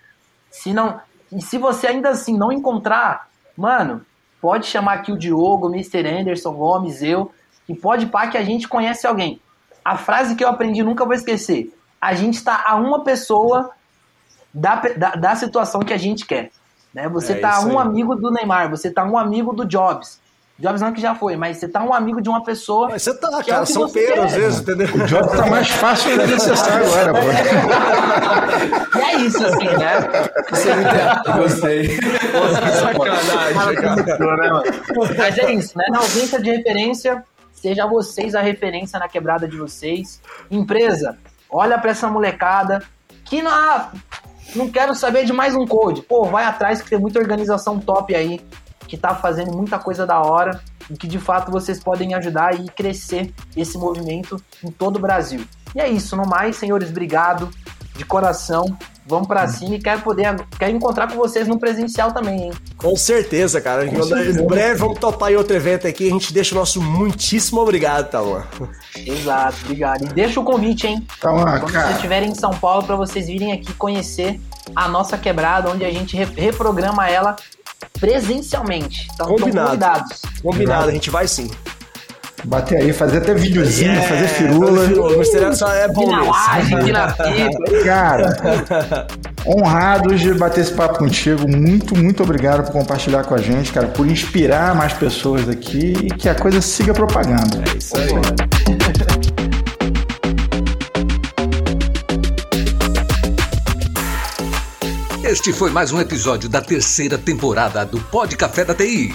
[0.50, 1.00] Se não,
[1.32, 4.04] e se você ainda assim não encontrar, mano,
[4.40, 6.06] pode chamar aqui o Diogo, o Mr.
[6.06, 7.32] Anderson Gomes, eu,
[7.68, 9.40] e pode pá que a gente conhece alguém.
[9.84, 11.72] A frase que eu aprendi nunca vou esquecer.
[12.00, 13.70] A gente está a uma pessoa
[14.52, 16.50] da, da, da situação que a gente quer.
[16.94, 17.08] Né?
[17.08, 17.86] Você É tá um aí.
[17.86, 20.22] amigo do Neymar, você tá um amigo do Jobs.
[20.56, 22.88] Jobs não que já foi, mas você tá um amigo de uma pessoa.
[22.90, 24.86] Mas você tá, que é cara, o que São você Pedro, às vezes, entendeu?
[24.94, 27.18] O job tá mais fácil de acessar agora, pô.
[28.98, 30.00] E é isso, assim, né?
[31.36, 31.98] Gostei.
[31.98, 34.62] Sacanagem, cara.
[35.18, 35.86] Mas é isso, né?
[35.90, 40.20] Na ausência de referência, seja vocês a referência na quebrada de vocês.
[40.48, 41.18] Empresa,
[41.50, 42.80] olha pra essa molecada
[43.24, 43.90] que não,
[44.54, 46.02] não quero saber de mais um code.
[46.02, 48.40] Pô, vai atrás que tem muita organização top aí
[48.86, 50.60] que tá fazendo muita coisa da hora
[50.90, 55.44] e que de fato vocês podem ajudar e crescer esse movimento em todo o Brasil.
[55.74, 57.50] E é isso, no mais, senhores, obrigado
[57.96, 58.76] de coração.
[59.06, 62.52] Vamos pra cima e quero poder quero encontrar com vocês no presencial também, hein?
[62.78, 63.84] Com certeza, cara.
[63.86, 66.08] Em breve vamos topar em outro evento aqui.
[66.08, 68.44] A gente deixa o nosso muitíssimo obrigado, Tauan.
[68.96, 70.04] Exato, obrigado.
[70.04, 71.06] E deixa o convite, hein?
[71.22, 74.40] Ah, Quando cara, vocês estiverem em São Paulo, para vocês virem aqui conhecer
[74.74, 77.36] a nossa quebrada, onde a gente re- reprograma ela
[78.00, 79.06] presencialmente.
[79.14, 79.66] Então, estão Combinado.
[79.68, 80.22] convidados.
[80.42, 81.50] Combinado, a gente vai sim.
[82.44, 84.86] Bater aí, fazer até videozinho, É, fazer firula.
[84.86, 85.14] firula.
[85.16, 86.20] Gostaria só é bom na
[87.12, 87.84] pipa.
[87.84, 89.06] Cara,
[89.46, 91.48] honrados de bater esse papo contigo.
[91.48, 96.08] Muito, muito obrigado por compartilhar com a gente, cara, por inspirar mais pessoas aqui e
[96.08, 97.62] que a coisa siga propagando.
[97.72, 99.24] É isso aí.
[105.24, 109.14] Este foi mais um episódio da terceira temporada do Pod Café da TI.